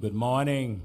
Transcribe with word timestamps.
Good 0.00 0.14
morning. 0.14 0.82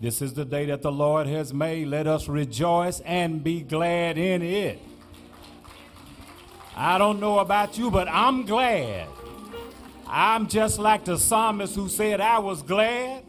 This 0.00 0.22
is 0.22 0.32
the 0.32 0.46
day 0.46 0.64
that 0.64 0.80
the 0.80 0.90
Lord 0.90 1.26
has 1.26 1.52
made. 1.52 1.88
Let 1.88 2.06
us 2.06 2.28
rejoice 2.28 3.00
and 3.00 3.44
be 3.44 3.60
glad 3.60 4.16
in 4.16 4.40
it. 4.40 4.78
I 6.74 6.96
don't 6.96 7.20
know 7.20 7.40
about 7.40 7.76
you, 7.76 7.90
but 7.90 8.08
I'm 8.08 8.46
glad. 8.46 9.06
I'm 10.06 10.48
just 10.48 10.78
like 10.78 11.04
the 11.04 11.18
psalmist 11.18 11.74
who 11.74 11.90
said, 11.90 12.22
I 12.22 12.38
was 12.38 12.62
glad 12.62 13.22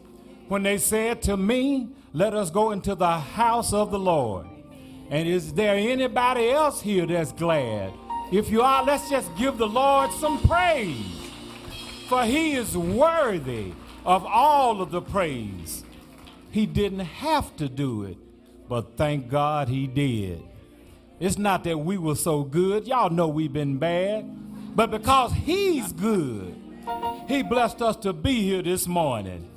when 0.47 0.63
they 0.63 0.77
said 0.77 1.21
to 1.23 1.35
me, 1.35 1.89
Let 2.13 2.33
us 2.33 2.49
go 2.49 2.71
into 2.71 2.95
the 2.95 3.19
house 3.19 3.73
of 3.73 3.91
the 3.91 3.99
Lord. 3.99 4.47
And 5.09 5.27
is 5.27 5.51
there 5.51 5.75
anybody 5.75 6.49
else 6.51 6.79
here 6.79 7.05
that's 7.05 7.33
glad? 7.33 7.91
If 8.31 8.49
you 8.49 8.61
are, 8.61 8.85
let's 8.85 9.09
just 9.09 9.35
give 9.35 9.57
the 9.57 9.67
Lord 9.67 10.11
some 10.13 10.39
praise. 10.43 11.29
For 12.07 12.23
he 12.23 12.53
is 12.53 12.77
worthy 12.77 13.73
of 14.05 14.25
all 14.25 14.81
of 14.81 14.91
the 14.91 15.01
praise. 15.01 15.83
He 16.51 16.65
didn't 16.65 16.99
have 16.99 17.55
to 17.57 17.67
do 17.67 18.03
it, 18.03 18.17
but 18.69 18.95
thank 18.95 19.29
God 19.29 19.67
he 19.67 19.87
did. 19.87 20.41
It's 21.19 21.37
not 21.37 21.63
that 21.63 21.79
we 21.79 21.97
were 21.97 22.15
so 22.15 22.43
good. 22.43 22.87
Y'all 22.87 23.09
know 23.09 23.27
we've 23.27 23.51
been 23.51 23.77
bad. 23.77 24.29
But 24.75 24.91
because 24.91 25.31
he's 25.31 25.91
good, 25.93 26.53
he 27.27 27.41
blessed 27.41 27.81
us 27.81 27.95
to 27.97 28.13
be 28.13 28.43
here 28.43 28.61
this 28.61 28.87
morning. 28.87 29.49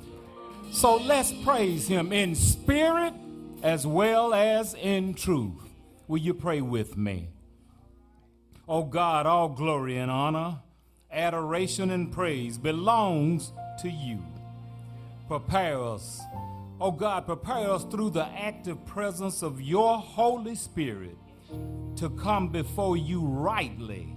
So 0.71 0.95
let's 0.95 1.31
praise 1.31 1.87
him 1.87 2.13
in 2.13 2.35
spirit 2.35 3.13
as 3.61 3.85
well 3.85 4.33
as 4.33 4.73
in 4.75 5.13
truth. 5.13 5.61
Will 6.07 6.19
you 6.19 6.33
pray 6.33 6.61
with 6.61 6.97
me? 6.97 7.27
Oh 8.67 8.83
God, 8.83 9.25
all 9.25 9.49
glory 9.49 9.97
and 9.97 10.09
honor, 10.09 10.59
adoration 11.11 11.91
and 11.91 12.11
praise 12.11 12.57
belongs 12.57 13.51
to 13.81 13.89
you. 13.89 14.23
Prepare 15.29 15.83
us. 15.83 16.23
Oh 16.81 16.89
God, 16.89 17.27
prepare 17.27 17.69
us 17.69 17.83
through 17.83 18.09
the 18.09 18.25
active 18.25 18.83
presence 18.87 19.43
of 19.43 19.61
your 19.61 19.99
Holy 19.99 20.55
Spirit 20.55 21.15
to 21.97 22.09
come 22.09 22.47
before 22.47 22.97
you 22.97 23.21
rightly. 23.21 24.11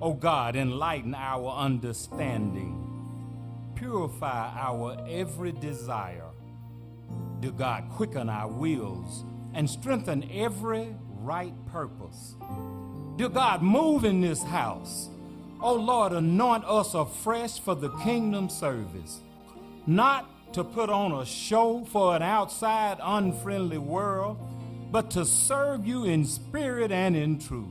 Oh 0.00 0.14
God, 0.14 0.54
enlighten 0.54 1.16
our 1.16 1.50
understanding, 1.50 3.72
purify 3.74 4.52
our 4.56 5.04
every 5.08 5.50
desire. 5.50 6.30
Do 7.40 7.50
God 7.50 7.90
quicken 7.90 8.28
our 8.28 8.46
wills 8.46 9.24
and 9.54 9.68
strengthen 9.68 10.30
every 10.30 10.94
right 11.20 11.54
purpose. 11.66 12.36
Dear 13.16 13.30
God, 13.30 13.60
move 13.60 14.04
in 14.04 14.20
this 14.20 14.44
house. 14.44 15.08
Oh 15.60 15.74
Lord, 15.74 16.12
anoint 16.12 16.64
us 16.64 16.94
afresh 16.94 17.58
for 17.58 17.74
the 17.74 17.90
kingdom 18.04 18.48
service, 18.48 19.18
not 19.88 20.52
to 20.52 20.62
put 20.62 20.90
on 20.90 21.12
a 21.12 21.24
show 21.24 21.82
for 21.86 22.14
an 22.14 22.22
outside 22.22 22.98
unfriendly 23.02 23.78
world, 23.78 24.38
but 24.92 25.10
to 25.10 25.24
serve 25.24 25.86
you 25.86 26.04
in 26.04 26.26
spirit 26.26 26.92
and 26.92 27.16
in 27.16 27.38
truth. 27.38 27.66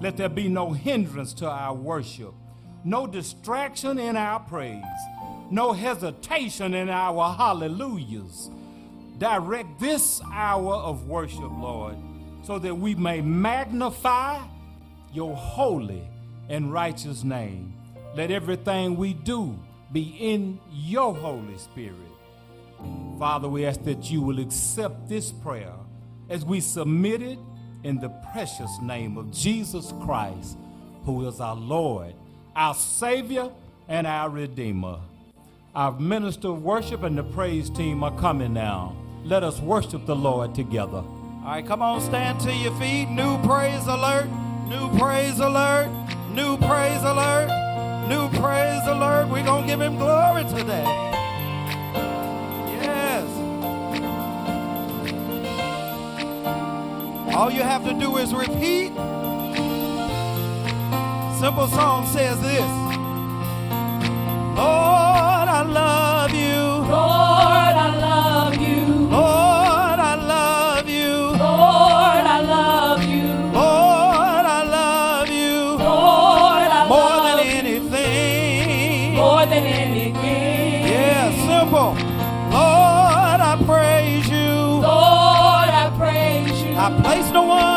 Let 0.00 0.16
there 0.16 0.28
be 0.28 0.48
no 0.48 0.72
hindrance 0.72 1.32
to 1.34 1.48
our 1.48 1.74
worship, 1.74 2.32
no 2.84 3.08
distraction 3.08 3.98
in 3.98 4.16
our 4.16 4.38
praise, 4.38 4.82
no 5.50 5.72
hesitation 5.72 6.74
in 6.74 6.88
our 6.88 7.34
hallelujahs. 7.34 8.48
Direct 9.18 9.80
this 9.80 10.20
hour 10.32 10.74
of 10.74 11.08
worship, 11.08 11.50
Lord, 11.58 11.96
so 12.44 12.60
that 12.60 12.74
we 12.74 12.94
may 12.94 13.20
magnify 13.20 14.40
your 15.12 15.34
holy 15.34 16.02
and 16.48 16.72
righteous 16.72 17.24
name. 17.24 17.74
Let 18.14 18.30
everything 18.30 18.96
we 18.96 19.12
do 19.12 19.58
be 19.92 20.16
in 20.18 20.58
your 20.72 21.14
Holy 21.14 21.58
Spirit. 21.58 21.96
Father, 23.18 23.48
we 23.48 23.66
ask 23.66 23.84
that 23.84 24.10
you 24.10 24.22
will 24.22 24.40
accept 24.40 25.08
this 25.08 25.30
prayer 25.30 25.74
as 26.28 26.44
we 26.44 26.60
submit 26.60 27.22
it 27.22 27.38
in 27.84 27.98
the 27.98 28.08
precious 28.32 28.70
name 28.80 29.16
of 29.16 29.30
Jesus 29.30 29.92
Christ, 30.02 30.56
who 31.04 31.26
is 31.28 31.40
our 31.40 31.56
Lord, 31.56 32.14
our 32.56 32.74
Savior, 32.74 33.50
and 33.88 34.06
our 34.06 34.30
Redeemer. 34.30 34.98
Our 35.74 35.92
minister 35.98 36.48
of 36.48 36.62
worship 36.62 37.02
and 37.02 37.16
the 37.16 37.22
praise 37.22 37.70
team 37.70 38.02
are 38.02 38.16
coming 38.18 38.54
now. 38.54 38.96
Let 39.24 39.42
us 39.42 39.60
worship 39.60 40.06
the 40.06 40.16
Lord 40.16 40.54
together. 40.54 40.98
All 40.98 41.42
right, 41.44 41.66
come 41.66 41.82
on, 41.82 42.00
stand 42.00 42.40
to 42.40 42.52
your 42.52 42.74
feet. 42.74 43.08
New 43.08 43.40
praise 43.42 43.86
alert, 43.86 44.28
new 44.66 44.98
praise 44.98 45.38
alert, 45.38 45.88
new 46.32 46.56
praise 46.58 47.02
alert, 47.02 47.48
new 48.08 48.28
praise 48.40 48.86
alert. 48.86 49.28
We're 49.28 49.44
going 49.44 49.62
to 49.62 49.68
give 49.68 49.80
him 49.80 49.96
glory 49.96 50.44
today. 50.44 50.84
Yes. 52.82 53.26
All 57.34 57.50
you 57.50 57.62
have 57.62 57.84
to 57.84 57.94
do 57.94 58.16
is 58.18 58.34
repeat. 58.34 58.92
Simple 61.40 61.66
song 61.68 62.06
says 62.06 62.40
this 62.40 62.70
Lord, 64.56 65.48
I 65.48 65.62
love 65.66 66.32
you. 66.34 66.41
Than 79.52 79.66
anything. 79.66 80.86
Yeah, 80.88 81.30
simple. 81.44 81.92
Lord, 82.56 83.40
I 83.40 83.62
praise 83.66 84.28
you. 84.28 84.54
Lord, 84.80 85.70
I 85.82 85.92
praise 85.98 86.62
you. 86.62 86.74
I 86.74 86.88
place 87.02 87.30
no 87.32 87.42
one 87.42 87.71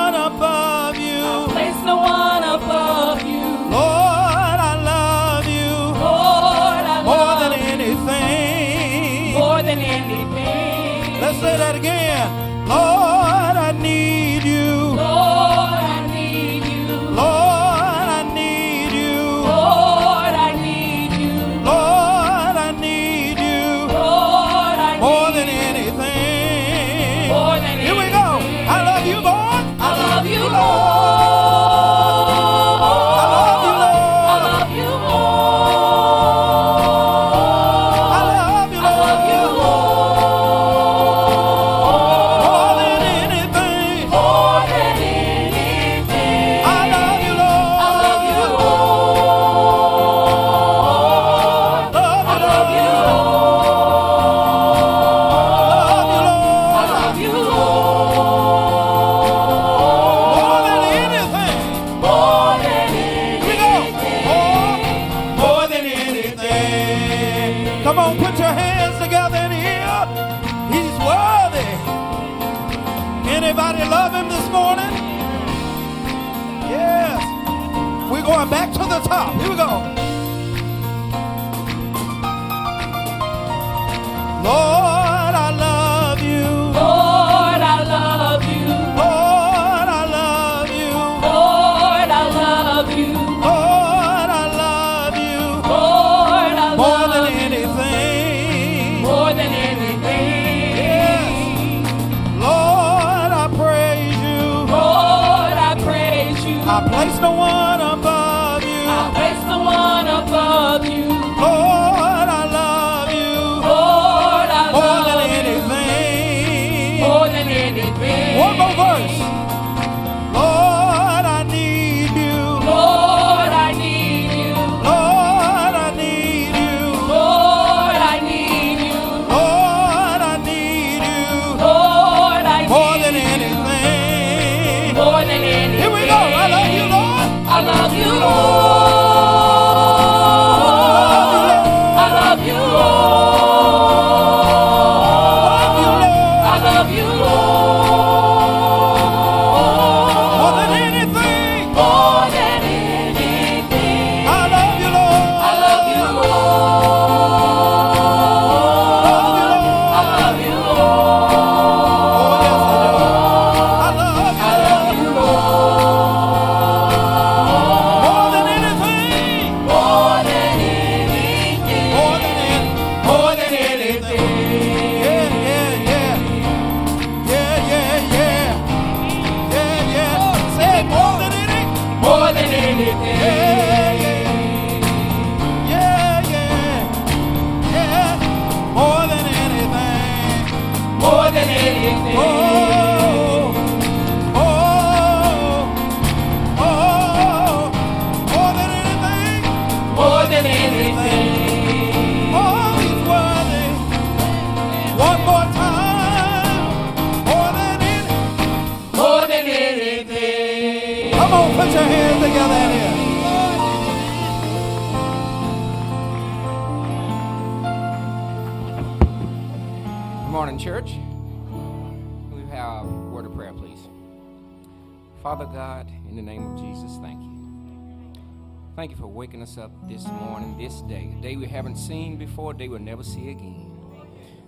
haven't 231.56 231.78
seen 231.78 232.18
before, 232.18 232.54
they 232.54 232.68
we'll 232.68 232.80
never 232.80 233.02
see 233.02 233.30
again. 233.30 233.72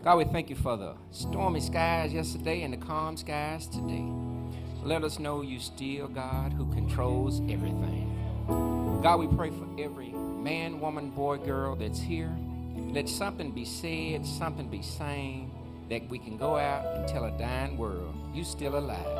God, 0.04 0.18
we 0.18 0.26
thank 0.26 0.50
you 0.50 0.58
for 0.58 0.76
the 0.76 0.94
stormy 1.12 1.62
skies 1.62 2.14
yesterday 2.14 2.64
and 2.64 2.74
the 2.74 2.78
calm 2.78 3.16
skies 3.16 3.66
today. 3.68 4.06
Let 4.84 5.06
us 5.06 5.18
know 5.18 5.42
you 5.42 5.60
still 5.60 6.10
God 6.10 6.52
who 6.52 6.66
controls 6.74 7.40
everything. 7.50 8.14
God, 9.02 9.20
we 9.22 9.28
pray 9.28 9.52
for 9.52 9.68
every 9.80 10.10
man, 10.10 10.82
woman, 10.82 11.10
boy, 11.10 11.38
girl 11.38 11.78
that's 11.78 12.00
here. 12.00 12.36
Let 12.76 13.08
something 13.08 13.52
be 13.52 13.64
said, 13.64 14.26
something 14.26 14.68
be 14.68 14.82
sang, 14.82 15.50
that 15.90 16.10
we 16.10 16.20
can 16.20 16.36
go 16.36 16.58
out 16.58 16.86
and 16.94 17.08
tell 17.08 17.24
a 17.24 17.32
dying 17.38 17.78
world, 17.78 18.14
you 18.34 18.44
still 18.44 18.78
alive. 18.78 19.17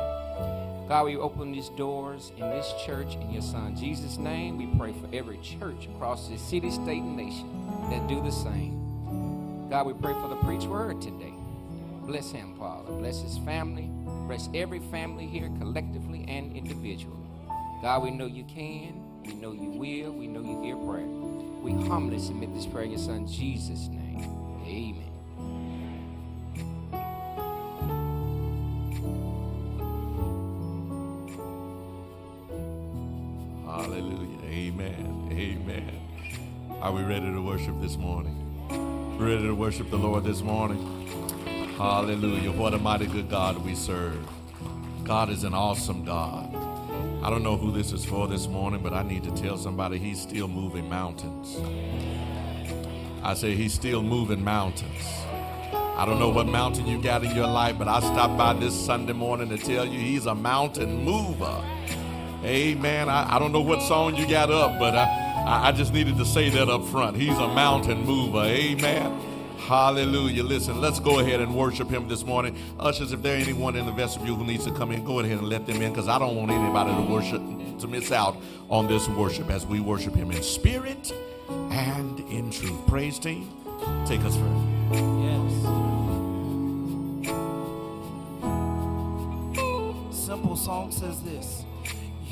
God, 0.88 1.04
we 1.04 1.18
open 1.18 1.52
these 1.52 1.68
doors 1.70 2.32
in 2.38 2.48
this 2.48 2.72
church 2.86 3.14
in 3.16 3.30
your 3.30 3.42
son 3.42 3.76
Jesus' 3.76 4.16
name. 4.16 4.56
We 4.56 4.66
pray 4.78 4.94
for 4.94 5.14
every 5.14 5.36
church 5.38 5.86
across 5.94 6.28
this 6.28 6.40
city, 6.40 6.70
state, 6.70 7.02
and 7.02 7.14
nation 7.14 7.46
that 7.90 8.08
do 8.08 8.22
the 8.22 8.30
same. 8.30 9.68
God, 9.68 9.84
we 9.84 9.92
pray 9.92 10.14
for 10.14 10.28
the 10.28 10.36
preach 10.36 10.64
word 10.64 11.02
today. 11.02 11.34
Bless 12.04 12.30
him, 12.30 12.56
Father. 12.58 12.90
Bless 12.92 13.20
his 13.20 13.36
family. 13.38 13.90
Bless 14.26 14.48
every 14.54 14.80
family 14.90 15.26
here 15.26 15.50
collectively 15.58 16.24
and 16.26 16.56
individually. 16.56 17.16
God, 17.82 18.02
we 18.02 18.10
know 18.10 18.24
you 18.24 18.44
can. 18.44 19.22
We 19.26 19.34
know 19.34 19.52
you 19.52 19.68
will. 19.68 20.12
We 20.12 20.26
know 20.26 20.40
you 20.40 20.62
hear 20.62 20.76
prayer. 20.76 21.06
We 21.62 21.72
humbly 21.86 22.18
submit 22.18 22.54
this 22.54 22.64
prayer 22.64 22.84
in 22.84 22.92
your 22.92 23.00
son 23.00 23.26
Jesus' 23.26 23.88
name. 23.88 24.20
Amen. 24.64 25.07
Amen. 34.80 35.28
Amen. 35.32 36.00
Are 36.80 36.92
we 36.92 37.02
ready 37.02 37.26
to 37.26 37.42
worship 37.42 37.80
this 37.80 37.96
morning? 37.96 38.36
Ready 39.18 39.42
to 39.42 39.52
worship 39.52 39.90
the 39.90 39.96
Lord 39.96 40.22
this 40.22 40.40
morning? 40.40 40.78
Hallelujah. 41.76 42.52
What 42.52 42.74
a 42.74 42.78
mighty 42.78 43.06
good 43.06 43.28
God 43.28 43.58
we 43.64 43.74
serve. 43.74 44.24
God 45.02 45.30
is 45.30 45.42
an 45.42 45.52
awesome 45.52 46.04
God. 46.04 46.54
I 47.24 47.28
don't 47.28 47.42
know 47.42 47.56
who 47.56 47.72
this 47.72 47.90
is 47.90 48.04
for 48.04 48.28
this 48.28 48.46
morning, 48.46 48.80
but 48.80 48.92
I 48.92 49.02
need 49.02 49.24
to 49.24 49.32
tell 49.32 49.58
somebody 49.58 49.98
he's 49.98 50.22
still 50.22 50.46
moving 50.46 50.88
mountains. 50.88 51.56
I 53.24 53.34
say 53.34 53.56
he's 53.56 53.74
still 53.74 54.00
moving 54.04 54.44
mountains. 54.44 55.02
I 55.72 56.04
don't 56.06 56.20
know 56.20 56.28
what 56.28 56.46
mountain 56.46 56.86
you 56.86 57.02
got 57.02 57.24
in 57.24 57.34
your 57.34 57.48
life, 57.48 57.76
but 57.78 57.88
I 57.88 57.98
stopped 57.98 58.38
by 58.38 58.52
this 58.52 58.74
Sunday 58.74 59.12
morning 59.12 59.48
to 59.48 59.58
tell 59.58 59.84
you 59.84 59.98
he's 59.98 60.26
a 60.26 60.36
mountain 60.36 61.04
mover. 61.04 61.64
Amen. 62.48 63.10
I, 63.10 63.36
I 63.36 63.38
don't 63.38 63.52
know 63.52 63.60
what 63.60 63.82
song 63.82 64.16
you 64.16 64.26
got 64.26 64.50
up, 64.50 64.78
but 64.78 64.94
I, 64.94 65.68
I 65.68 65.72
just 65.72 65.92
needed 65.92 66.16
to 66.16 66.24
say 66.24 66.48
that 66.48 66.70
up 66.70 66.82
front. 66.86 67.14
He's 67.14 67.36
a 67.36 67.46
mountain 67.46 68.06
mover. 68.06 68.44
Amen. 68.44 69.20
Hallelujah. 69.58 70.42
Listen, 70.42 70.80
let's 70.80 70.98
go 70.98 71.18
ahead 71.18 71.40
and 71.40 71.54
worship 71.54 71.90
him 71.90 72.08
this 72.08 72.24
morning. 72.24 72.56
Ushers, 72.80 73.12
if 73.12 73.20
there 73.20 73.36
anyone 73.36 73.76
in 73.76 73.84
the 73.84 73.92
vestibule 73.92 74.34
who 74.34 74.46
needs 74.46 74.64
to 74.64 74.72
come 74.72 74.92
in, 74.92 75.04
go 75.04 75.20
ahead 75.20 75.36
and 75.36 75.46
let 75.46 75.66
them 75.66 75.82
in 75.82 75.92
because 75.92 76.08
I 76.08 76.18
don't 76.18 76.36
want 76.36 76.50
anybody 76.50 76.94
to 76.94 77.12
worship 77.12 77.42
to 77.80 77.86
miss 77.86 78.10
out 78.12 78.34
on 78.70 78.86
this 78.86 79.06
worship 79.10 79.50
as 79.50 79.66
we 79.66 79.80
worship 79.80 80.14
him 80.14 80.30
in 80.30 80.42
spirit 80.42 81.12
and 81.50 82.20
in 82.30 82.50
truth. 82.50 82.86
Praise 82.86 83.18
team, 83.18 83.50
take 84.06 84.20
us 84.22 84.36
further. 84.36 84.64
Yes. 85.20 85.52
Simple 90.16 90.56
song 90.56 90.90
says 90.90 91.22
this 91.22 91.66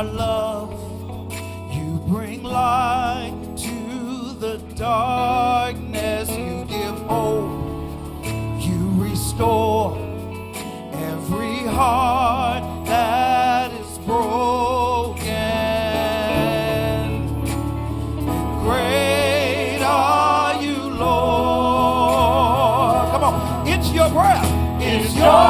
Are 0.00 0.04
love. 0.04 0.72
You 1.70 2.00
bring 2.08 2.42
light 2.42 3.34
to 3.58 4.32
the 4.40 4.56
darkness. 4.74 6.30
You 6.30 6.64
give 6.64 6.98
hope. 7.02 8.24
You 8.24 8.90
restore 8.96 9.98
every 10.94 11.58
heart 11.78 12.86
that 12.86 13.72
is 13.72 13.98
broken. 13.98 15.26
Great 18.64 19.82
are 19.82 20.62
you, 20.62 20.78
Lord. 21.04 23.10
Come 23.10 23.24
on. 23.24 23.68
It's 23.68 23.92
your 23.92 24.08
breath. 24.08 24.48
It's 24.80 25.14
your 25.14 25.49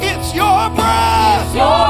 It's 0.00 0.34
your 0.34 0.70
breath. 0.70 1.46
It's 1.46 1.54
your 1.54 1.87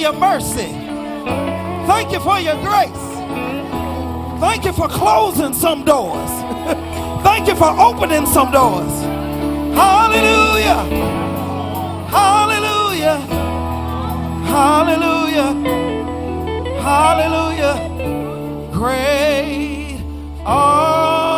your 0.00 0.12
mercy. 0.14 0.72
Thank 1.86 2.12
you 2.12 2.20
for 2.20 2.40
your 2.40 2.56
grace. 2.62 3.10
Thank 4.40 4.64
you 4.64 4.72
for 4.72 4.88
closing 4.88 5.52
some 5.52 5.84
doors. 5.84 6.30
Thank 7.22 7.46
you 7.46 7.54
for 7.54 7.68
opening 7.78 8.24
some 8.24 8.50
doors. 8.50 8.92
Hallelujah. 9.76 10.80
Hallelujah. 12.08 13.18
Hallelujah. 14.46 15.52
Hallelujah. 16.80 17.74
Great. 18.72 20.02
Oh. 20.46 21.29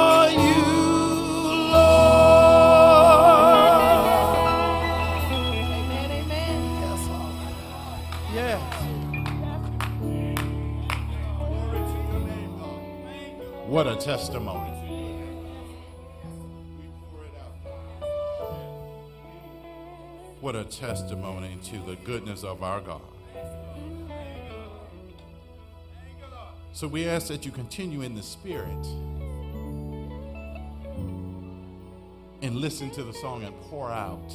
What 13.73 13.87
a 13.87 13.97
testimony. 13.97 14.69
What 20.43 20.55
a 20.55 20.65
testimony 20.65 21.57
to 21.71 21.79
the 21.79 21.97
goodness 22.05 22.45
of 22.45 22.63
our 22.63 22.83
God. 22.83 23.01
So 26.75 26.87
we 26.87 27.09
ask 27.09 27.29
that 27.29 27.47
you 27.47 27.51
continue 27.51 28.03
in 28.03 28.15
the 28.15 28.23
spirit 28.23 28.87
and 32.43 32.57
listen 32.57 32.91
to 32.91 33.03
the 33.03 33.15
song 33.15 33.43
and 33.43 33.59
pour 33.71 33.91
out 33.91 34.35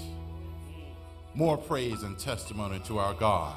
more 1.35 1.59
praise 1.59 2.01
and 2.01 2.17
testimony 2.17 2.79
to 2.85 2.97
our 2.97 3.13
God 3.13 3.55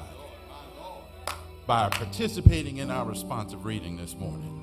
by 1.65 1.89
participating 1.89 2.77
in 2.77 2.91
our 2.91 3.03
responsive 3.03 3.65
reading 3.65 3.97
this 3.97 4.15
morning. 4.15 4.60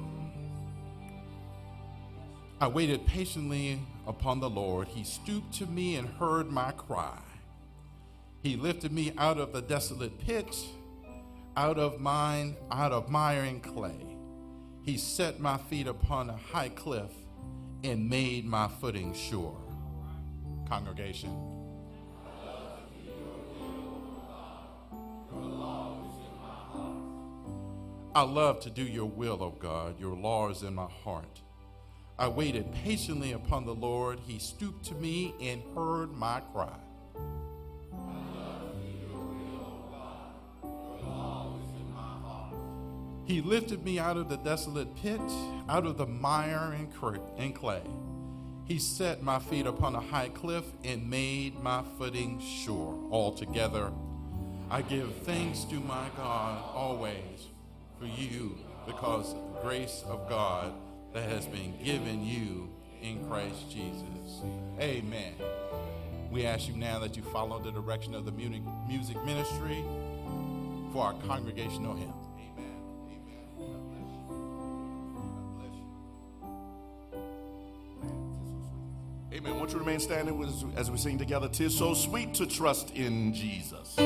I 2.61 2.67
waited 2.67 3.07
patiently 3.07 3.81
upon 4.05 4.41
the 4.41 4.50
Lord. 4.50 4.88
He 4.88 5.05
stooped 5.05 5.55
to 5.55 5.67
me 5.67 5.95
and 5.95 6.09
heard 6.09 6.50
my 6.50 6.73
cry. 6.73 7.21
He 8.43 8.57
lifted 8.57 8.91
me 8.91 9.12
out 9.17 9.38
of 9.38 9.53
the 9.53 9.62
desolate 9.62 10.19
pit, 10.19 10.57
out 11.57 11.79
of 11.79 12.00
mine, 12.00 12.57
out 12.73 12.91
of 12.91 13.09
mire 13.09 13.43
and 13.43 13.62
clay. 13.62 14.17
He 14.83 14.97
set 14.97 15.38
my 15.38 15.57
feet 15.57 15.87
upon 15.87 16.31
a 16.31 16.37
high 16.37 16.71
cliff 16.71 17.12
and 17.85 18.11
made 18.11 18.45
my 18.45 18.67
footing 18.67 19.15
sure. 19.15 19.57
Congregation. 20.69 21.31
I 28.15 28.23
love 28.23 28.59
to 28.61 28.71
do 28.71 28.83
your 28.83 29.07
will, 29.07 29.45
O 29.45 29.50
God. 29.50 30.00
Your 30.00 30.16
law 30.16 30.49
is 30.49 30.64
in 30.64 30.75
my 30.75 30.88
heart. 31.05 31.40
I 32.20 32.26
waited 32.26 32.72
patiently 32.72 33.33
upon 33.33 33.64
the 33.64 33.74
Lord. 33.74 34.18
He 34.26 34.40
stooped 34.40 34.85
to 34.87 34.94
me 34.96 35.35
and 35.40 35.62
heard 35.74 36.12
my 36.12 36.40
cry. 36.52 36.74
He 43.24 43.42
lifted 43.42 43.85
me 43.85 43.98
out 43.98 44.16
of 44.16 44.31
the 44.31 44.38
desolate 44.38 44.96
pit, 44.96 45.20
out 45.68 45.87
of 45.87 45.98
the 45.98 46.07
mire 46.07 46.74
and, 46.74 47.54
clay. 47.54 47.83
He 48.64 48.78
set 48.78 49.22
my 49.22 49.38
feet 49.38 49.66
upon 49.66 49.94
a 49.94 50.00
high 50.00 50.31
cliff 50.31 50.64
and 50.83 51.09
made 51.09 51.62
my 51.62 51.85
footing 51.98 52.40
sure. 52.40 52.98
Altogether, 53.12 53.92
I 54.70 54.83
give 54.83 55.14
thanks 55.24 55.64
to 55.64 55.74
my 55.74 56.09
God 56.16 56.64
always 56.74 57.48
for 58.00 58.07
you 58.07 58.59
because 58.87 59.35
of 59.35 59.54
the 59.54 59.61
grace 59.61 60.02
of 60.09 60.28
God 60.28 60.72
that 61.12 61.29
has 61.29 61.47
been 61.47 61.75
given 61.83 62.25
you 62.25 62.68
in 63.01 63.27
Christ 63.29 63.71
Jesus. 63.71 64.42
Amen. 64.81 65.35
We 66.31 66.44
ask 66.44 66.68
you 66.68 66.77
now 66.77 66.99
that 66.99 67.16
you 67.16 67.23
follow 67.23 67.59
the 67.59 67.71
direction 67.71 68.14
of 68.14 68.25
the 68.25 68.33
music 68.33 69.25
ministry 69.25 69.85
for 70.92 71.05
our 71.05 71.14
congregational 71.27 71.94
hymn. 71.94 72.12
Amen. 72.38 72.75
Amen. 79.33 79.57
Won't 79.59 79.73
you 79.73 79.79
remain 79.79 80.01
standing 80.01 80.42
as 80.77 80.90
we 80.90 80.99
sing 80.99 81.16
together? 81.18 81.49
Tis 81.49 81.77
so 81.77 81.94
sweet 81.94 82.35
to 82.35 82.47
trust 82.47 82.90
in 82.90 83.33
Jesus. 83.33 83.97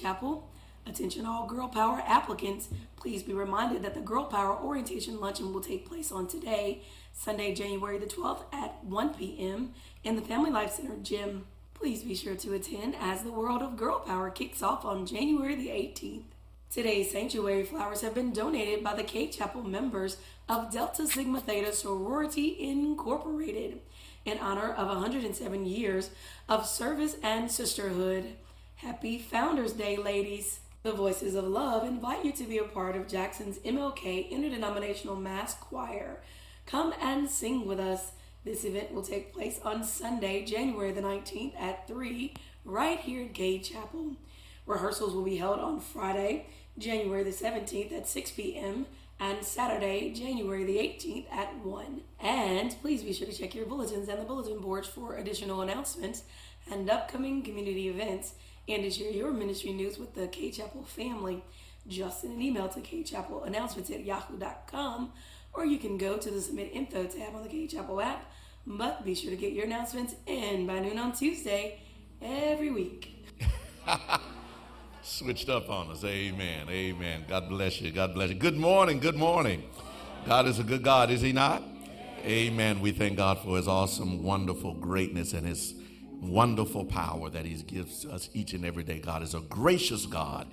Chapel. 0.00 0.48
Attention 0.86 1.26
all 1.26 1.46
Girl 1.46 1.68
Power 1.68 2.02
applicants. 2.06 2.68
Please 2.96 3.22
be 3.22 3.32
reminded 3.32 3.82
that 3.82 3.94
the 3.94 4.00
Girl 4.00 4.24
Power 4.24 4.56
Orientation 4.56 5.20
Luncheon 5.20 5.52
will 5.52 5.60
take 5.60 5.88
place 5.88 6.12
on 6.12 6.28
today, 6.28 6.82
Sunday, 7.12 7.54
January 7.54 7.98
the 7.98 8.06
12th 8.06 8.44
at 8.52 8.84
1 8.84 9.14
p.m. 9.14 9.72
in 10.04 10.16
the 10.16 10.22
Family 10.22 10.50
Life 10.50 10.72
Center 10.72 10.96
gym. 11.02 11.46
Please 11.74 12.04
be 12.04 12.14
sure 12.14 12.36
to 12.36 12.54
attend 12.54 12.94
as 13.00 13.22
the 13.22 13.32
World 13.32 13.62
of 13.62 13.76
Girl 13.76 13.98
Power 13.98 14.30
kicks 14.30 14.62
off 14.62 14.84
on 14.84 15.06
January 15.06 15.54
the 15.54 15.68
18th. 15.68 16.22
Today's 16.70 17.10
sanctuary 17.10 17.64
flowers 17.64 18.02
have 18.02 18.14
been 18.14 18.32
donated 18.32 18.84
by 18.84 18.94
the 18.94 19.02
Cade 19.02 19.32
Chapel 19.32 19.62
members 19.62 20.18
of 20.48 20.72
Delta 20.72 21.06
Sigma 21.06 21.40
Theta 21.40 21.72
Sorority 21.72 22.56
Incorporated 22.60 23.80
in 24.24 24.38
honor 24.38 24.72
of 24.72 24.88
107 24.88 25.66
years 25.66 26.10
of 26.48 26.66
service 26.66 27.16
and 27.22 27.50
sisterhood. 27.50 28.36
Happy 28.80 29.18
Founders 29.18 29.72
Day, 29.72 29.96
ladies. 29.96 30.60
The 30.82 30.92
Voices 30.92 31.34
of 31.34 31.44
Love 31.44 31.82
invite 31.82 32.26
you 32.26 32.32
to 32.32 32.44
be 32.44 32.58
a 32.58 32.64
part 32.64 32.94
of 32.94 33.08
Jackson's 33.08 33.58
MLK 33.60 34.28
Interdenominational 34.28 35.16
Mass 35.16 35.54
Choir. 35.54 36.20
Come 36.66 36.92
and 37.00 37.26
sing 37.26 37.64
with 37.66 37.80
us. 37.80 38.12
This 38.44 38.64
event 38.64 38.92
will 38.92 39.02
take 39.02 39.32
place 39.32 39.58
on 39.64 39.82
Sunday, 39.82 40.44
January 40.44 40.92
the 40.92 41.00
19th 41.00 41.58
at 41.58 41.88
3, 41.88 42.34
right 42.66 43.00
here 43.00 43.24
at 43.24 43.32
Cade 43.32 43.64
Chapel. 43.64 44.16
Rehearsals 44.66 45.14
will 45.14 45.24
be 45.24 45.38
held 45.38 45.58
on 45.58 45.80
Friday, 45.80 46.44
January 46.76 47.22
the 47.22 47.30
17th 47.30 47.96
at 47.96 48.06
6 48.06 48.30
p.m. 48.32 48.84
and 49.18 49.42
Saturday, 49.42 50.12
January 50.12 50.64
the 50.64 50.76
18th 50.76 51.32
at 51.32 51.56
1. 51.64 52.02
And 52.20 52.76
please 52.82 53.02
be 53.02 53.14
sure 53.14 53.26
to 53.26 53.32
check 53.32 53.54
your 53.54 53.64
bulletins 53.64 54.10
and 54.10 54.20
the 54.20 54.26
bulletin 54.26 54.58
boards 54.58 54.86
for 54.86 55.16
additional 55.16 55.62
announcements 55.62 56.24
and 56.70 56.90
upcoming 56.90 57.42
community 57.42 57.88
events 57.88 58.34
and 58.68 58.82
to 58.82 58.90
share 58.90 59.10
your 59.10 59.32
ministry 59.32 59.72
news 59.72 59.98
with 59.98 60.14
the 60.14 60.28
Cade 60.28 60.54
Chapel 60.54 60.84
family. 60.84 61.44
Just 61.86 62.22
send 62.22 62.34
an 62.34 62.42
email 62.42 62.68
to 62.68 62.80
kchapelannouncements 62.80 63.90
at 63.92 64.04
yahoo.com 64.04 65.12
or 65.56 65.64
you 65.64 65.78
can 65.78 65.96
go 65.96 66.18
to 66.18 66.30
the 66.30 66.40
Submit 66.40 66.70
Info 66.72 67.04
tab 67.04 67.34
on 67.34 67.42
the 67.42 67.48
Cade 67.48 67.70
Chapel 67.70 68.00
app. 68.00 68.30
But 68.66 69.04
be 69.04 69.14
sure 69.14 69.30
to 69.30 69.36
get 69.36 69.52
your 69.52 69.64
announcements 69.64 70.16
in 70.26 70.66
by 70.66 70.80
noon 70.80 70.98
on 70.98 71.12
Tuesday 71.12 71.80
every 72.20 72.70
week. 72.70 73.28
Switched 75.02 75.48
up 75.48 75.70
on 75.70 75.90
us. 75.90 76.02
Amen. 76.04 76.68
Amen. 76.68 77.24
God 77.28 77.48
bless 77.48 77.80
you. 77.80 77.92
God 77.92 78.14
bless 78.14 78.30
you. 78.30 78.34
Good 78.34 78.56
morning. 78.56 78.98
Good 78.98 79.14
morning. 79.14 79.62
God 80.26 80.48
is 80.48 80.58
a 80.58 80.64
good 80.64 80.82
God, 80.82 81.10
is 81.10 81.20
He 81.20 81.32
not? 81.32 81.62
Amen. 82.24 82.80
We 82.80 82.90
thank 82.90 83.16
God 83.16 83.38
for 83.38 83.56
His 83.56 83.68
awesome, 83.68 84.24
wonderful 84.24 84.74
greatness 84.74 85.32
and 85.32 85.46
His 85.46 85.74
wonderful 86.20 86.84
power 86.84 87.30
that 87.30 87.44
He 87.44 87.54
gives 87.62 88.04
us 88.04 88.28
each 88.32 88.52
and 88.52 88.64
every 88.64 88.82
day. 88.82 88.98
God 88.98 89.22
is 89.22 89.34
a 89.34 89.40
gracious 89.40 90.06
God. 90.06 90.48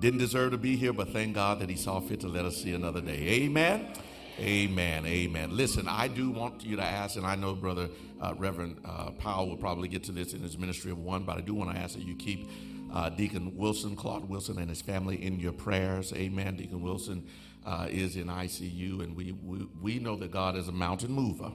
Didn't 0.00 0.20
deserve 0.20 0.52
to 0.52 0.58
be 0.58 0.76
here, 0.76 0.92
but 0.92 1.08
thank 1.10 1.34
God 1.34 1.60
that 1.60 1.68
He 1.68 1.76
saw 1.76 2.00
fit 2.00 2.20
to 2.20 2.28
let 2.28 2.44
us 2.44 2.56
see 2.56 2.72
another 2.72 3.00
day. 3.00 3.42
Amen. 3.42 3.92
Amen. 4.38 5.04
Amen. 5.04 5.56
Listen, 5.56 5.88
I 5.88 6.06
do 6.06 6.30
want 6.30 6.64
you 6.64 6.76
to 6.76 6.82
ask, 6.82 7.16
and 7.16 7.26
I 7.26 7.34
know 7.34 7.54
Brother 7.56 7.88
uh, 8.20 8.34
Reverend 8.36 8.80
uh, 8.84 9.10
Powell 9.10 9.48
will 9.48 9.56
probably 9.56 9.88
get 9.88 10.04
to 10.04 10.12
this 10.12 10.32
in 10.32 10.40
his 10.42 10.56
ministry 10.56 10.92
of 10.92 10.98
one, 10.98 11.24
but 11.24 11.36
I 11.36 11.40
do 11.40 11.54
want 11.54 11.72
to 11.72 11.76
ask 11.76 11.96
that 11.96 12.04
you 12.04 12.14
keep 12.14 12.48
uh, 12.92 13.08
Deacon 13.10 13.56
Wilson, 13.56 13.96
Claude 13.96 14.28
Wilson, 14.28 14.58
and 14.58 14.68
his 14.68 14.80
family 14.80 15.24
in 15.24 15.40
your 15.40 15.52
prayers. 15.52 16.12
Amen. 16.12 16.56
Deacon 16.56 16.80
Wilson 16.80 17.26
uh, 17.66 17.88
is 17.90 18.14
in 18.14 18.28
ICU, 18.28 19.02
and 19.02 19.16
we, 19.16 19.32
we, 19.32 19.66
we 19.82 19.98
know 19.98 20.14
that 20.16 20.30
God 20.30 20.56
is 20.56 20.68
a 20.68 20.72
mountain 20.72 21.12
mover. 21.12 21.50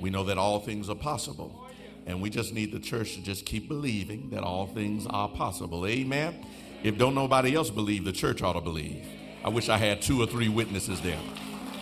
We 0.00 0.10
know 0.10 0.24
that 0.24 0.38
all 0.38 0.58
things 0.58 0.88
are 0.90 0.96
possible. 0.96 1.67
And 2.08 2.22
we 2.22 2.30
just 2.30 2.54
need 2.54 2.72
the 2.72 2.80
church 2.80 3.14
to 3.16 3.22
just 3.22 3.44
keep 3.44 3.68
believing 3.68 4.30
that 4.30 4.42
all 4.42 4.66
things 4.66 5.06
are 5.10 5.28
possible. 5.28 5.86
Amen. 5.86 6.44
If 6.82 6.96
don't 6.96 7.14
nobody 7.14 7.54
else 7.54 7.68
believe, 7.68 8.06
the 8.06 8.12
church 8.12 8.40
ought 8.40 8.54
to 8.54 8.62
believe. 8.62 9.06
I 9.44 9.50
wish 9.50 9.68
I 9.68 9.76
had 9.76 10.00
two 10.00 10.22
or 10.22 10.26
three 10.26 10.48
witnesses 10.48 11.02
there. 11.02 11.20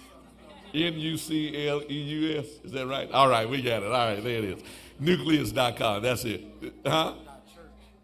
N 0.72 0.94
U 0.94 1.18
C 1.18 1.68
L 1.68 1.82
E 1.82 1.92
U 1.92 2.38
S. 2.38 2.46
Is 2.64 2.72
that 2.72 2.86
right? 2.86 3.12
All 3.12 3.28
right, 3.28 3.46
we 3.46 3.60
got 3.60 3.82
it. 3.82 3.92
All 3.92 3.92
right, 3.92 4.24
there 4.24 4.38
it 4.38 4.44
is. 4.44 4.62
Nucleus.com. 4.98 6.02
That's 6.02 6.24
it. 6.24 6.42
Huh? 6.86 7.12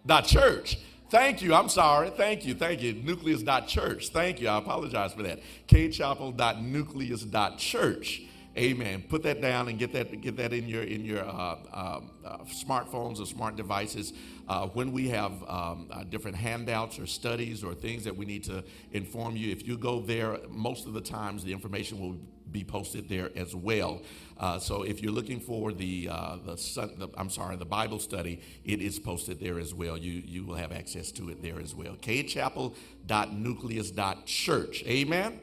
Dot 0.05 0.27
church. 0.27 0.77
Thank 1.09 1.41
you. 1.41 1.55
I'm 1.55 1.71
sorry. 1.71 2.11
Thank 2.11 2.45
you. 2.45 2.53
Thank 2.53 2.83
you. 2.83 2.93
Nucleus.church. 2.93 4.11
Thank 4.11 4.43
you. 4.43 4.49
I 4.49 4.59
apologize 4.59 5.15
for 5.15 5.23
that. 5.23 5.41
kchapel.nucleus.church. 5.69 8.23
Amen. 8.57 9.03
Put 9.09 9.25
that 9.25 9.41
down 9.41 9.67
and 9.69 9.81
get 9.81 9.93
that 9.95 10.21
get 10.21 10.37
that 10.37 10.53
in 10.53 10.69
your 10.69 10.85
in 10.85 11.05
your 11.05 11.25
uh, 11.25 11.57
uh, 11.73 12.01
uh, 12.25 12.39
smartphones 12.45 13.21
or 13.21 13.27
smart 13.27 13.57
devices. 13.57 14.13
Uh, 14.47 14.69
when 14.69 14.93
we 14.93 15.09
have 15.09 15.33
um, 15.49 15.89
uh, 15.91 16.05
different 16.05 16.37
handouts 16.37 17.01
or 17.01 17.07
studies 17.07 17.65
or 17.65 17.75
things 17.75 18.05
that 18.05 18.17
we 18.17 18.25
need 18.25 18.45
to 18.45 18.63
inform 18.93 19.37
you, 19.37 19.51
if 19.51 19.67
you 19.67 19.77
go 19.77 19.99
there, 19.99 20.39
most 20.51 20.87
of 20.87 20.93
the 20.93 21.01
times 21.01 21.43
the 21.43 21.53
information 21.53 21.99
will 21.99 22.17
be 22.53 22.63
posted 22.63 23.09
there 23.09 23.33
as 23.35 23.57
well. 23.57 24.03
Uh, 24.39 24.61
so 24.61 24.85
if 24.85 25.03
you're 25.03 25.11
looking 25.11 25.41
for 25.41 25.73
the, 25.73 26.07
the, 26.07 26.55
the, 26.97 27.09
I'm 27.17 27.31
sorry, 27.31 27.57
the 27.57 27.65
Bible 27.65 27.99
study, 27.99 28.41
it 28.65 28.81
is 28.81 29.01
posted 29.01 29.41
there 29.41 29.59
as 29.59 29.75
well. 29.75 29.97
You, 29.97 30.23
you 30.25 30.45
will 30.45 30.55
have 30.55 30.71
access 30.71 31.11
to 31.13 31.31
it 31.31 31.43
there 31.43 31.59
as 31.59 31.75
well. 31.75 31.97
kchapel.nucleus.church. 31.97 34.85
Amen? 34.87 35.41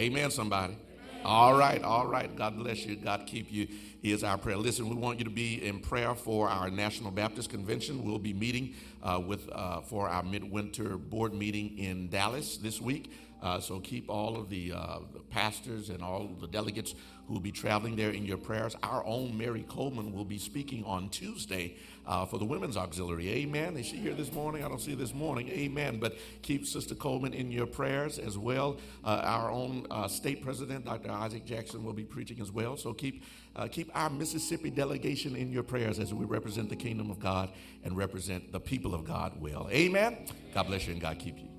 Amen, 0.00 0.30
somebody. 0.32 0.76
All 1.24 1.54
right, 1.54 1.82
all 1.82 2.06
right. 2.06 2.34
God 2.36 2.58
bless 2.58 2.84
you. 2.84 2.96
God 2.96 3.24
keep 3.26 3.50
you. 3.50 3.66
Is 4.02 4.22
our 4.22 4.36
prayer. 4.36 4.58
Listen, 4.58 4.90
we 4.90 4.96
want 4.96 5.18
you 5.18 5.24
to 5.24 5.30
be 5.30 5.64
in 5.66 5.80
prayer 5.80 6.14
for 6.14 6.50
our 6.50 6.68
National 6.68 7.10
Baptist 7.10 7.48
Convention. 7.48 8.04
We'll 8.04 8.18
be 8.18 8.34
meeting 8.34 8.74
uh, 9.02 9.22
with 9.26 9.48
uh, 9.50 9.80
for 9.80 10.10
our 10.10 10.22
midwinter 10.22 10.98
board 10.98 11.32
meeting 11.32 11.78
in 11.78 12.10
Dallas 12.10 12.58
this 12.58 12.82
week. 12.82 13.10
Uh, 13.42 13.60
so 13.60 13.80
keep 13.80 14.10
all 14.10 14.36
of 14.36 14.50
the, 14.50 14.72
uh, 14.72 14.98
the, 15.12 15.20
pastors 15.20 15.90
and 15.90 16.02
all 16.02 16.30
the 16.40 16.46
delegates 16.46 16.94
who 17.26 17.34
will 17.34 17.40
be 17.40 17.52
traveling 17.52 17.94
there 17.94 18.10
in 18.10 18.24
your 18.24 18.38
prayers. 18.38 18.74
Our 18.82 19.04
own 19.04 19.36
Mary 19.36 19.64
Coleman 19.68 20.12
will 20.12 20.24
be 20.24 20.38
speaking 20.38 20.84
on 20.84 21.10
Tuesday 21.10 21.76
uh, 22.06 22.26
for 22.26 22.38
the 22.38 22.44
Women's 22.44 22.76
Auxiliary. 22.76 23.28
Amen. 23.30 23.76
Is 23.76 23.86
she 23.86 23.96
here 23.96 24.14
this 24.14 24.32
morning? 24.32 24.64
I 24.64 24.68
don't 24.68 24.80
see 24.80 24.94
this 24.94 25.14
morning. 25.14 25.48
Amen. 25.48 25.98
But 25.98 26.16
keep 26.42 26.66
Sister 26.66 26.94
Coleman 26.94 27.32
in 27.32 27.50
your 27.50 27.66
prayers 27.66 28.18
as 28.18 28.36
well. 28.36 28.78
Uh, 29.04 29.20
our 29.24 29.50
own 29.50 29.86
uh, 29.90 30.08
state 30.08 30.42
president, 30.42 30.84
Dr. 30.84 31.10
Isaac 31.10 31.44
Jackson, 31.44 31.84
will 31.84 31.92
be 31.92 32.04
preaching 32.04 32.40
as 32.40 32.52
well. 32.52 32.76
So 32.76 32.92
keep 32.92 33.24
uh, 33.56 33.68
keep 33.68 33.90
our 33.94 34.10
Mississippi 34.10 34.70
delegation 34.70 35.36
in 35.36 35.52
your 35.52 35.62
prayers 35.62 36.00
as 36.00 36.12
we 36.12 36.24
represent 36.24 36.68
the 36.68 36.76
kingdom 36.76 37.10
of 37.10 37.20
God 37.20 37.50
and 37.84 37.96
represent 37.96 38.50
the 38.50 38.58
people 38.58 38.94
of 38.94 39.04
God 39.04 39.40
well. 39.40 39.68
Amen. 39.70 40.26
God 40.52 40.64
bless 40.64 40.86
you 40.86 40.92
and 40.92 41.00
God 41.00 41.18
keep 41.18 41.38
you. 41.38 41.53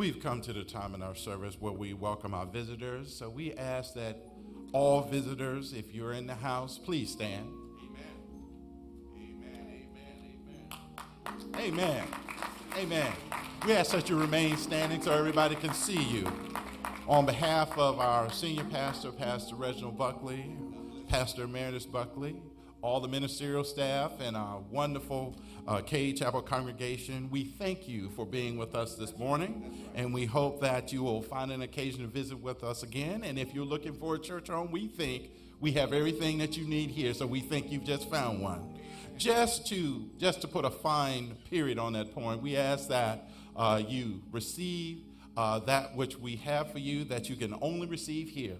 We've 0.00 0.18
come 0.18 0.40
to 0.40 0.54
the 0.54 0.64
time 0.64 0.94
in 0.94 1.02
our 1.02 1.14
service 1.14 1.58
where 1.60 1.74
we 1.74 1.92
welcome 1.92 2.32
our 2.32 2.46
visitors. 2.46 3.14
So 3.14 3.28
we 3.28 3.52
ask 3.52 3.92
that 3.96 4.16
all 4.72 5.02
visitors, 5.02 5.74
if 5.74 5.94
you're 5.94 6.14
in 6.14 6.26
the 6.26 6.34
house, 6.34 6.78
please 6.78 7.10
stand. 7.10 7.46
Amen. 9.14 9.44
Amen. 9.44 10.72
Amen. 11.54 11.58
Amen. 11.58 12.04
Amen. 12.78 13.12
We 13.66 13.74
ask 13.74 13.90
that 13.90 14.08
you 14.08 14.18
remain 14.18 14.56
standing 14.56 15.02
so 15.02 15.12
everybody 15.12 15.54
can 15.54 15.74
see 15.74 16.02
you. 16.02 16.26
On 17.06 17.26
behalf 17.26 17.76
of 17.76 17.98
our 18.00 18.32
senior 18.32 18.64
pastor, 18.64 19.12
Pastor 19.12 19.54
Reginald 19.54 19.98
Buckley, 19.98 20.56
Pastor 21.08 21.44
Emeritus 21.44 21.84
Buckley, 21.84 22.40
all 22.82 23.00
the 23.00 23.08
ministerial 23.08 23.64
staff, 23.64 24.12
and 24.20 24.36
our 24.36 24.60
wonderful 24.70 25.36
uh, 25.68 25.80
Cade 25.80 26.16
Chapel 26.16 26.40
congregation. 26.40 27.28
We 27.30 27.44
thank 27.44 27.86
you 27.86 28.10
for 28.10 28.24
being 28.24 28.56
with 28.56 28.74
us 28.74 28.94
this 28.94 29.16
morning, 29.18 29.86
and 29.94 30.14
we 30.14 30.24
hope 30.24 30.60
that 30.62 30.92
you 30.92 31.02
will 31.02 31.22
find 31.22 31.50
an 31.50 31.62
occasion 31.62 32.00
to 32.00 32.06
visit 32.06 32.40
with 32.40 32.64
us 32.64 32.82
again. 32.82 33.22
And 33.24 33.38
if 33.38 33.54
you're 33.54 33.66
looking 33.66 33.92
for 33.92 34.14
a 34.14 34.18
church 34.18 34.48
home, 34.48 34.70
we 34.70 34.86
think 34.86 35.30
we 35.60 35.72
have 35.72 35.92
everything 35.92 36.38
that 36.38 36.56
you 36.56 36.66
need 36.66 36.90
here, 36.90 37.12
so 37.12 37.26
we 37.26 37.40
think 37.40 37.70
you've 37.70 37.84
just 37.84 38.08
found 38.10 38.40
one. 38.40 38.78
Just 39.18 39.66
to 39.66 40.08
just 40.18 40.40
to 40.40 40.48
put 40.48 40.64
a 40.64 40.70
fine 40.70 41.36
period 41.50 41.78
on 41.78 41.92
that 41.92 42.14
point, 42.14 42.40
we 42.40 42.56
ask 42.56 42.88
that 42.88 43.28
uh, 43.54 43.82
you 43.86 44.22
receive 44.32 45.02
uh, 45.36 45.58
that 45.60 45.94
which 45.94 46.18
we 46.18 46.36
have 46.36 46.72
for 46.72 46.78
you 46.78 47.04
that 47.04 47.28
you 47.28 47.36
can 47.36 47.54
only 47.60 47.86
receive 47.86 48.30
here. 48.30 48.56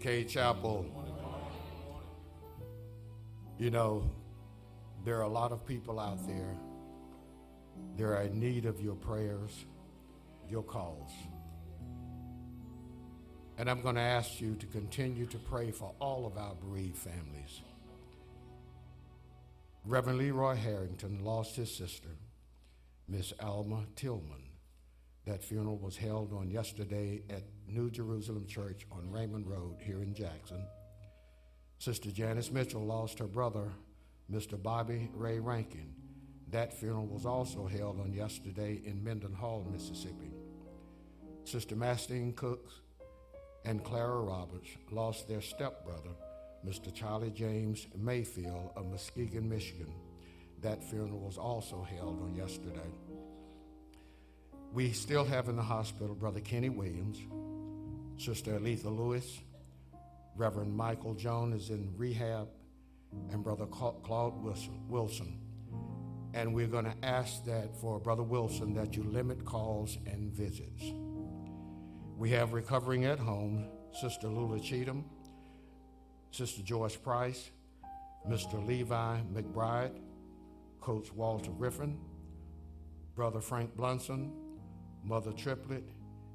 Cade 0.00 0.30
Chapel. 0.30 0.86
You 3.58 3.70
know, 3.70 4.10
there 5.04 5.18
are 5.18 5.22
a 5.22 5.28
lot 5.28 5.52
of 5.52 5.66
people 5.66 6.00
out 6.00 6.26
there. 6.26 6.56
They're 7.96 8.22
in 8.22 8.40
need 8.40 8.64
of 8.64 8.80
your 8.80 8.94
prayers, 8.94 9.66
your 10.48 10.62
calls. 10.62 11.12
And 13.58 13.68
I'm 13.68 13.82
going 13.82 13.96
to 13.96 14.00
ask 14.00 14.40
you 14.40 14.54
to 14.54 14.66
continue 14.66 15.26
to 15.26 15.38
pray 15.38 15.70
for 15.70 15.92
all 16.00 16.24
of 16.26 16.38
our 16.38 16.54
bereaved 16.54 16.96
families. 16.96 17.60
Reverend 19.84 20.18
Leroy 20.18 20.54
Harrington 20.54 21.22
lost 21.22 21.56
his 21.56 21.74
sister, 21.74 22.16
Miss 23.06 23.34
Alma 23.38 23.84
Tillman. 23.96 24.48
That 25.26 25.44
funeral 25.44 25.76
was 25.76 25.98
held 25.98 26.32
on 26.32 26.50
yesterday 26.50 27.20
at 27.28 27.42
New 27.72 27.90
Jerusalem 27.90 28.46
Church 28.46 28.86
on 28.90 29.10
Raymond 29.10 29.46
Road 29.46 29.76
here 29.80 30.02
in 30.02 30.14
Jackson. 30.14 30.64
Sister 31.78 32.10
Janice 32.10 32.50
Mitchell 32.50 32.84
lost 32.84 33.18
her 33.18 33.26
brother, 33.26 33.70
Mr. 34.30 34.60
Bobby 34.60 35.10
Ray 35.14 35.38
Rankin. 35.38 35.94
That 36.50 36.74
funeral 36.74 37.06
was 37.06 37.24
also 37.24 37.66
held 37.66 38.00
on 38.00 38.12
yesterday 38.12 38.82
in 38.84 39.02
Mendenhall, 39.02 39.66
Mississippi. 39.70 40.32
Sister 41.44 41.76
Mastine 41.76 42.34
Cooks 42.34 42.80
and 43.64 43.84
Clara 43.84 44.20
Roberts 44.20 44.68
lost 44.90 45.28
their 45.28 45.40
stepbrother, 45.40 46.10
Mr. 46.66 46.92
Charlie 46.92 47.30
James 47.30 47.86
Mayfield 47.96 48.70
of 48.76 48.86
Muskegon, 48.86 49.48
Michigan. 49.48 49.92
That 50.60 50.82
funeral 50.82 51.20
was 51.20 51.38
also 51.38 51.86
held 51.96 52.20
on 52.22 52.34
yesterday. 52.34 52.90
We 54.72 54.92
still 54.92 55.24
have 55.24 55.48
in 55.48 55.56
the 55.56 55.62
hospital 55.62 56.14
Brother 56.14 56.40
Kenny 56.40 56.68
Williams, 56.68 57.18
Sister 58.20 58.58
Aletha 58.58 58.94
Lewis, 58.94 59.40
Reverend 60.36 60.76
Michael 60.76 61.14
Jones 61.14 61.62
is 61.62 61.70
in 61.70 61.90
rehab, 61.96 62.48
and 63.30 63.42
Brother 63.42 63.64
Claude 63.64 64.34
Wilson. 64.90 65.38
And 66.34 66.54
we're 66.54 66.66
going 66.66 66.84
to 66.84 66.94
ask 67.02 67.42
that 67.46 67.74
for 67.80 67.98
Brother 67.98 68.22
Wilson 68.22 68.74
that 68.74 68.94
you 68.94 69.04
limit 69.04 69.46
calls 69.46 69.96
and 70.04 70.30
visits. 70.30 70.92
We 72.18 72.28
have 72.30 72.52
recovering 72.52 73.06
at 73.06 73.18
home 73.18 73.66
Sister 73.98 74.28
Lula 74.28 74.60
Cheatham, 74.60 75.06
Sister 76.30 76.60
Joyce 76.60 76.96
Price, 76.96 77.50
Mr. 78.28 78.64
Levi 78.66 79.18
McBride, 79.32 79.98
Coach 80.82 81.10
Walter 81.14 81.52
Griffin, 81.52 81.98
Brother 83.16 83.40
Frank 83.40 83.74
Blunson, 83.74 84.30
Mother 85.02 85.32
Triplet, 85.32 85.84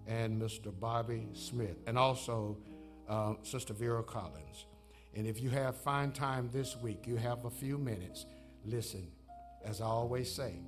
and 0.08 0.42
Mr. 0.42 0.72
Bobby 0.78 1.28
Smith, 1.34 1.78
and 1.88 1.98
also 1.98 2.58
uh, 3.08 3.34
Sister 3.44 3.74
Vera 3.74 4.04
Collins. 4.04 4.66
And 5.16 5.26
if 5.26 5.42
you 5.42 5.50
have 5.50 5.78
fine 5.78 6.12
time 6.12 6.50
this 6.52 6.76
week, 6.78 7.08
you 7.08 7.16
have 7.16 7.46
a 7.46 7.50
few 7.50 7.78
minutes, 7.78 8.26
listen. 8.66 9.08
As 9.64 9.82
I 9.82 9.86
always 9.86 10.32
say, 10.32 10.60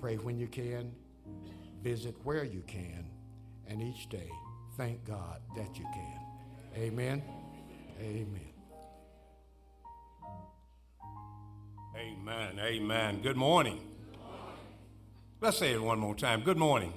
pray 0.00 0.16
when 0.16 0.38
you 0.38 0.46
can, 0.46 0.92
visit 1.82 2.14
where 2.24 2.44
you 2.44 2.62
can, 2.66 3.06
and 3.66 3.82
each 3.82 4.08
day 4.08 4.30
thank 4.76 5.04
God 5.04 5.40
that 5.56 5.76
you 5.76 5.84
can. 5.92 6.20
Amen. 6.76 7.22
Amen. 8.00 8.40
Amen. 11.96 12.58
Amen. 12.58 13.20
Good 13.22 13.36
morning. 13.36 13.80
Let's 15.40 15.58
say 15.58 15.72
it 15.72 15.82
one 15.82 15.98
more 15.98 16.14
time. 16.14 16.40
Good 16.42 16.56
morning. 16.56 16.94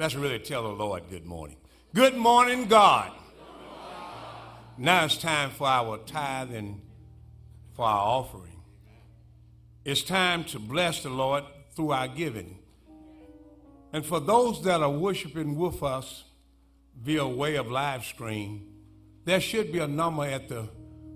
Let's 0.00 0.14
really 0.14 0.38
tell 0.38 0.62
the 0.62 0.70
Lord 0.70 1.02
good 1.10 1.26
morning. 1.26 1.58
Good 1.94 2.16
morning, 2.16 2.68
God. 2.68 3.12
Now 4.78 5.04
it's 5.04 5.18
time 5.18 5.50
for 5.50 5.66
our 5.66 5.98
tithe 5.98 6.54
and 6.54 6.80
for 7.74 7.84
our 7.84 7.98
offering. 7.98 8.62
It's 9.84 10.02
time 10.02 10.44
to 10.44 10.58
bless 10.58 11.02
the 11.02 11.10
Lord 11.10 11.44
through 11.76 11.92
our 11.92 12.08
giving. 12.08 12.60
And 13.92 14.06
for 14.06 14.20
those 14.20 14.64
that 14.64 14.80
are 14.80 14.88
worshiping 14.88 15.56
with 15.56 15.82
us 15.82 16.24
via 16.98 17.28
way 17.28 17.56
of 17.56 17.70
live 17.70 18.02
stream, 18.02 18.72
there 19.26 19.38
should 19.38 19.70
be 19.70 19.80
a 19.80 19.86
number 19.86 20.24
at 20.24 20.48
the 20.48 20.66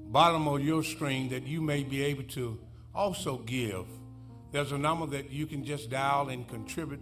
bottom 0.08 0.46
of 0.46 0.60
your 0.60 0.84
screen 0.84 1.30
that 1.30 1.46
you 1.46 1.62
may 1.62 1.84
be 1.84 2.02
able 2.02 2.24
to 2.24 2.60
also 2.94 3.38
give. 3.38 3.86
There's 4.52 4.72
a 4.72 4.78
number 4.78 5.06
that 5.06 5.30
you 5.30 5.46
can 5.46 5.64
just 5.64 5.88
dial 5.88 6.28
and 6.28 6.46
contribute 6.46 7.00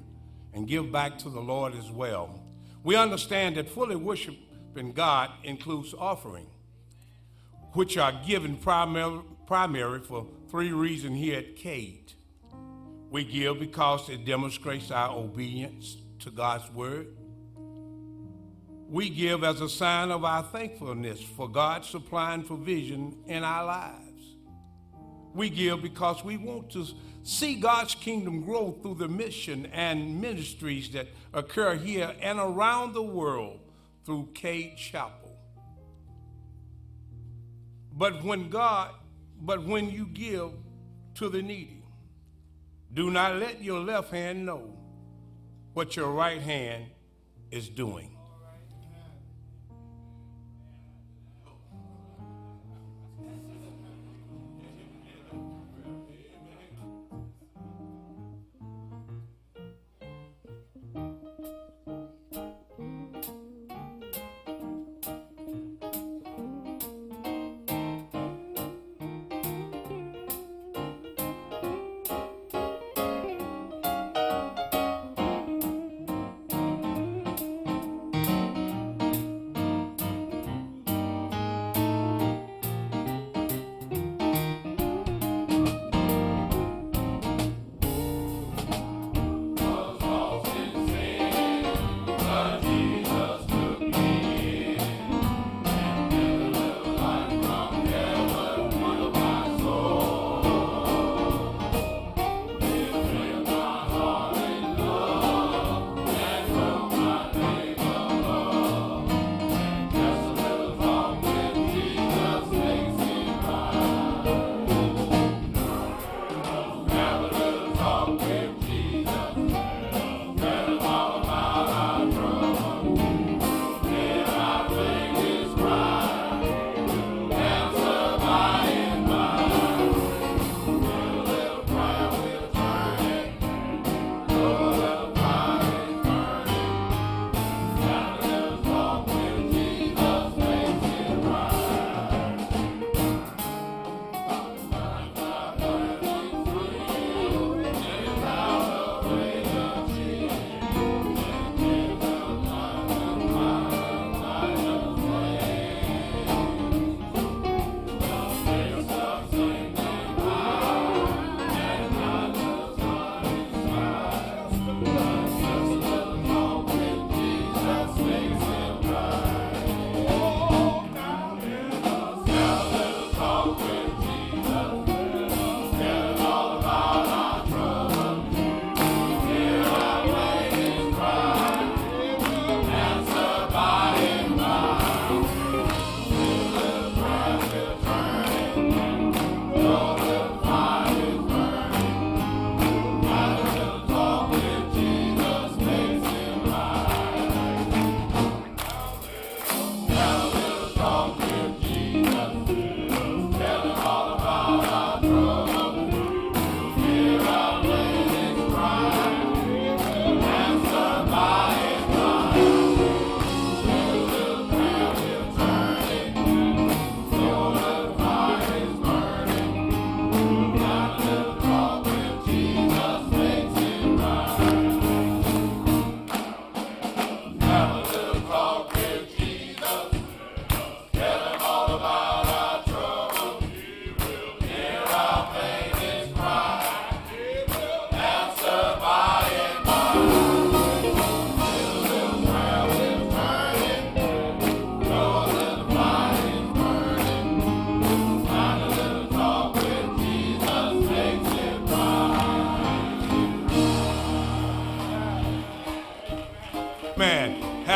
and 0.53 0.69
give 0.69 0.93
back 0.93 1.19
to 1.19 1.31
the 1.31 1.41
Lord 1.41 1.75
as 1.75 1.91
well. 1.91 2.43
We 2.85 2.97
understand 2.97 3.57
that 3.57 3.69
fully 3.69 3.97
worshiping 3.97 4.93
God 4.93 5.31
includes 5.45 5.95
offering, 5.97 6.47
which 7.73 7.97
are 7.97 8.13
given 8.27 8.57
primary, 8.57 9.21
primary 9.47 10.01
for 10.01 10.27
three 10.51 10.73
reasons 10.73 11.19
here 11.19 11.39
at 11.39 11.57
Cade. 11.57 12.13
We 13.11 13.25
give 13.25 13.61
because 13.61 14.09
it 14.09 14.25
demonstrates 14.25 14.91
our 14.91 15.17
obedience 15.17 15.97
to 16.21 16.31
God's 16.31 16.71
word. 16.73 17.09
We 18.89 19.09
give 19.09 19.45
as 19.45 19.61
a 19.61 19.69
sign 19.69 20.11
of 20.11 20.25
our 20.25 20.43
thankfulness 20.43 21.21
for 21.21 21.49
God 21.49 21.85
supplying 21.85 22.43
provision 22.43 23.17
in 23.27 23.43
our 23.45 23.65
lives. 23.65 24.37
We 25.35 25.49
give 25.49 25.81
because 25.81 26.23
we 26.23 26.37
want 26.37 26.71
to 26.73 26.87
see 27.23 27.55
God's 27.55 27.95
kingdom 27.95 28.43
grow 28.43 28.73
through 28.83 28.95
the 28.95 29.09
mission 29.09 29.67
and 29.67 30.21
ministries 30.21 30.91
that 30.91 31.09
occur 31.33 31.77
here 31.77 32.15
and 32.21 32.39
around 32.39 32.93
the 32.93 33.03
world 33.03 33.61
through 34.05 34.29
Cade 34.35 34.77
Chapel. 34.77 35.37
But 37.93 38.25
when 38.25 38.49
God, 38.49 38.91
but 39.41 39.65
when 39.65 39.91
you 39.91 40.07
give 40.07 40.51
to 41.17 41.29
the 41.29 41.43
needy, 41.43 41.85
do 42.93 43.11
not 43.11 43.37
let 43.37 43.63
your 43.63 43.81
left 43.81 44.11
hand 44.11 44.45
know 44.45 44.77
what 45.75 45.97
your 45.97 46.11
right 46.11 46.41
hand 46.41 46.87
is 47.51 47.69
doing. 47.69 48.12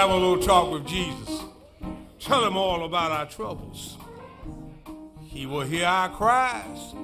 Have 0.07 0.15
a 0.15 0.25
little 0.25 0.41
talk 0.41 0.71
with 0.71 0.87
Jesus. 0.87 1.43
Tell 2.21 2.47
him 2.47 2.57
all 2.57 2.85
about 2.85 3.11
our 3.11 3.27
troubles. 3.27 3.97
He 5.25 5.47
will 5.47 5.63
hear 5.63 5.85
our 5.85 6.09
cries 6.11 6.95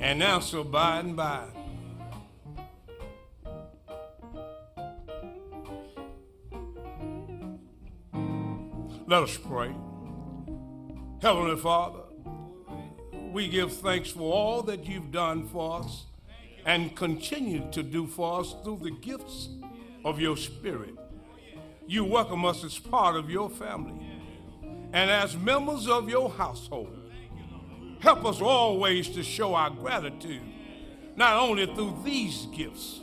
and 0.00 0.20
answer 0.20 0.64
by 0.64 0.98
and 0.98 1.14
by. 1.14 1.44
Let 9.06 9.22
us 9.22 9.36
pray. 9.36 9.72
Heavenly 11.22 11.56
Father, 11.58 12.00
we 13.32 13.46
give 13.46 13.72
thanks 13.72 14.10
for 14.10 14.32
all 14.32 14.62
that 14.62 14.84
you've 14.84 15.12
done 15.12 15.46
for 15.46 15.78
us 15.78 16.06
and 16.66 16.96
continue 16.96 17.70
to 17.70 17.84
do 17.84 18.08
for 18.08 18.40
us 18.40 18.56
through 18.64 18.80
the 18.82 18.90
gifts 18.90 19.48
of 20.04 20.20
your 20.20 20.36
Spirit. 20.36 20.96
You 21.90 22.04
welcome 22.04 22.44
us 22.44 22.62
as 22.62 22.78
part 22.78 23.16
of 23.16 23.28
your 23.28 23.50
family 23.50 24.06
and 24.92 25.10
as 25.10 25.36
members 25.36 25.88
of 25.88 26.08
your 26.08 26.30
household. 26.30 26.96
Help 27.98 28.24
us 28.26 28.40
always 28.40 29.08
to 29.08 29.24
show 29.24 29.56
our 29.56 29.70
gratitude, 29.70 30.40
not 31.16 31.34
only 31.34 31.66
through 31.66 31.98
these 32.04 32.46
gifts, 32.54 33.00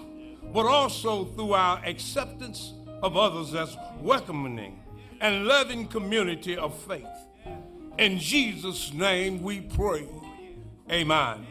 but 0.54 0.66
also 0.66 1.26
through 1.26 1.52
our 1.52 1.84
acceptance 1.84 2.76
of 3.04 3.18
others 3.18 3.54
as 3.56 3.76
welcoming 4.00 4.80
and 5.20 5.46
loving 5.46 5.86
community 5.90 6.56
of 6.56 6.74
faith. 6.84 7.04
In 8.00 8.18
Jesus' 8.18 8.94
name 8.94 9.42
we 9.42 9.60
pray. 9.60 10.08
Amen. 10.90 11.46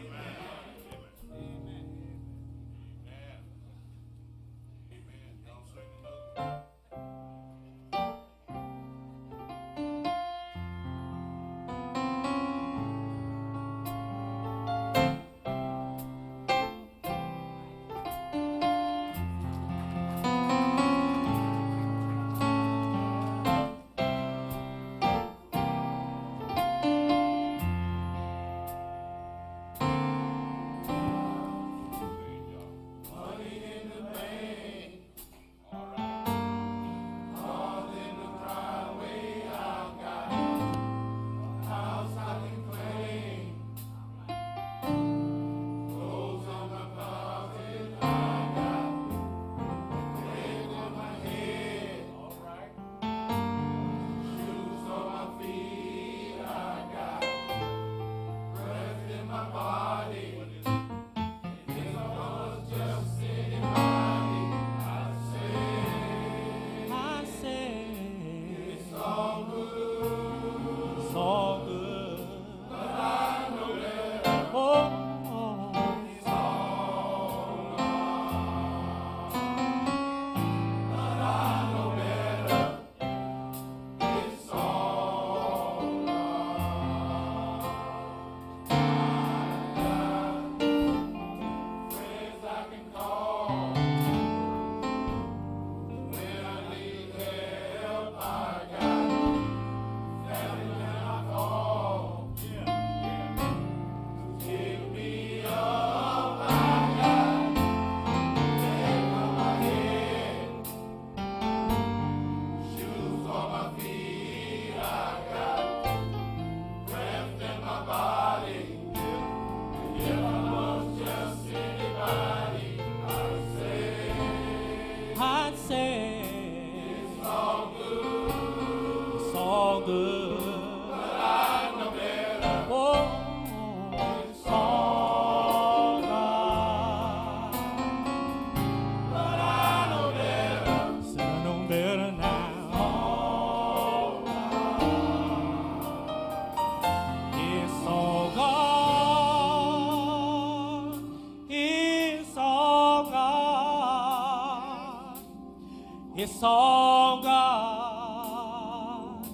All 156.79 157.23
God. 157.23 159.25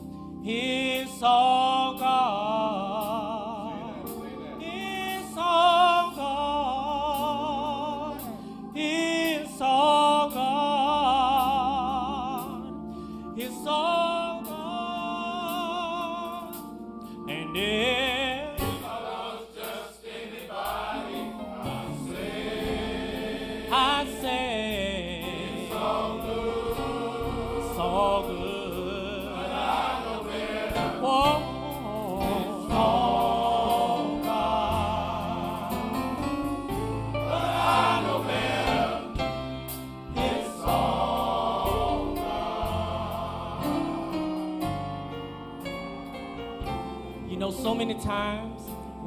It's 0.46 1.22
all 1.22 1.43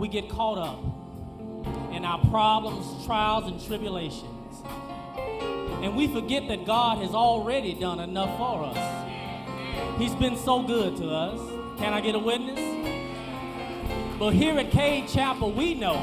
we 0.07 0.13
get 0.13 0.31
caught 0.31 0.57
up 0.57 0.79
in 1.93 2.05
our 2.05 2.25
problems, 2.31 3.05
trials, 3.07 3.51
and 3.51 3.61
tribulations. 3.67 4.63
And 5.83 5.97
we 5.97 6.07
forget 6.07 6.47
that 6.47 6.65
God 6.65 6.99
has 6.99 7.13
already 7.13 7.75
done 7.75 7.99
enough 7.99 8.39
for 8.39 8.67
us. 8.67 9.99
He's 9.99 10.15
been 10.15 10.37
so 10.37 10.63
good 10.63 10.97
to 10.99 11.09
us. 11.09 11.41
Can 11.81 11.93
I 11.93 12.01
get 12.01 12.15
a 12.15 12.21
witness? 12.21 12.61
But 14.17 14.31
here 14.31 14.57
at 14.57 14.71
Cade 14.71 15.09
Chapel, 15.09 15.51
we 15.51 15.75
know 15.75 15.97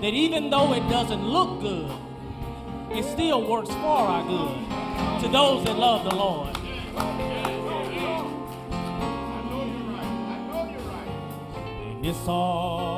that 0.00 0.12
even 0.12 0.50
though 0.50 0.72
it 0.72 0.80
doesn't 0.88 1.22
look 1.22 1.60
good, 1.60 1.92
it 2.90 3.04
still 3.04 3.48
works 3.48 3.70
for 3.70 3.76
our 3.76 4.26
good 4.26 5.22
to 5.22 5.28
those 5.28 5.64
that 5.66 5.78
love 5.78 6.02
the 6.02 6.16
Lord. 6.16 6.57
It's 12.08 12.26
all 12.26 12.97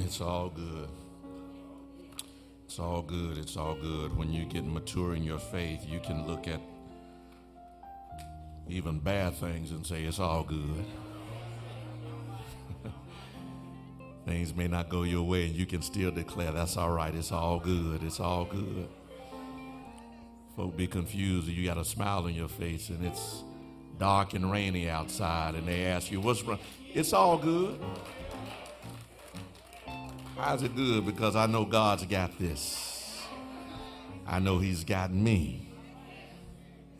it's 0.00 0.20
all 0.20 0.48
good. 0.48 0.88
It's 2.64 2.78
all 2.78 3.02
good. 3.02 3.38
It's 3.38 3.56
all 3.56 3.74
good. 3.74 4.16
When 4.16 4.32
you 4.32 4.44
get 4.44 4.64
mature 4.64 5.14
in 5.14 5.22
your 5.22 5.38
faith, 5.38 5.86
you 5.86 6.00
can 6.00 6.26
look 6.26 6.48
at 6.48 6.60
even 8.68 8.98
bad 8.98 9.34
things 9.34 9.70
and 9.70 9.86
say, 9.86 10.04
it's 10.04 10.18
all 10.18 10.44
good. 10.44 10.84
things 14.26 14.54
may 14.54 14.68
not 14.68 14.88
go 14.88 15.02
your 15.02 15.24
way, 15.24 15.46
and 15.46 15.54
you 15.54 15.66
can 15.66 15.82
still 15.82 16.10
declare, 16.10 16.52
that's 16.52 16.76
all 16.76 16.90
right. 16.90 17.14
It's 17.14 17.32
all 17.32 17.58
good. 17.58 18.02
It's 18.02 18.20
all 18.20 18.44
good. 18.44 18.88
Folk 20.56 20.76
be 20.76 20.86
confused, 20.86 21.48
you 21.48 21.66
got 21.66 21.78
a 21.78 21.84
smile 21.84 22.24
on 22.24 22.34
your 22.34 22.48
face, 22.48 22.90
and 22.90 23.04
it's 23.04 23.42
dark 23.98 24.34
and 24.34 24.50
rainy 24.50 24.88
outside, 24.88 25.54
and 25.54 25.66
they 25.66 25.86
ask 25.86 26.10
you, 26.10 26.20
what's 26.20 26.42
wrong? 26.42 26.58
It's 26.94 27.12
all 27.12 27.38
good. 27.38 27.78
How's 30.36 30.62
it 30.62 30.74
good? 30.74 31.04
Because 31.04 31.36
I 31.36 31.46
know 31.46 31.64
God's 31.64 32.06
got 32.06 32.38
this. 32.38 33.22
I 34.26 34.38
know 34.38 34.58
He's 34.58 34.82
got 34.82 35.12
me. 35.12 35.68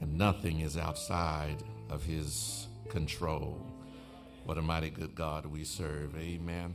And 0.00 0.18
nothing 0.18 0.60
is 0.60 0.76
outside 0.76 1.62
of 1.88 2.04
His 2.04 2.66
control. 2.88 3.66
What 4.44 4.58
a 4.58 4.62
mighty 4.62 4.90
good 4.90 5.14
God 5.14 5.46
we 5.46 5.64
serve. 5.64 6.14
Amen. 6.16 6.74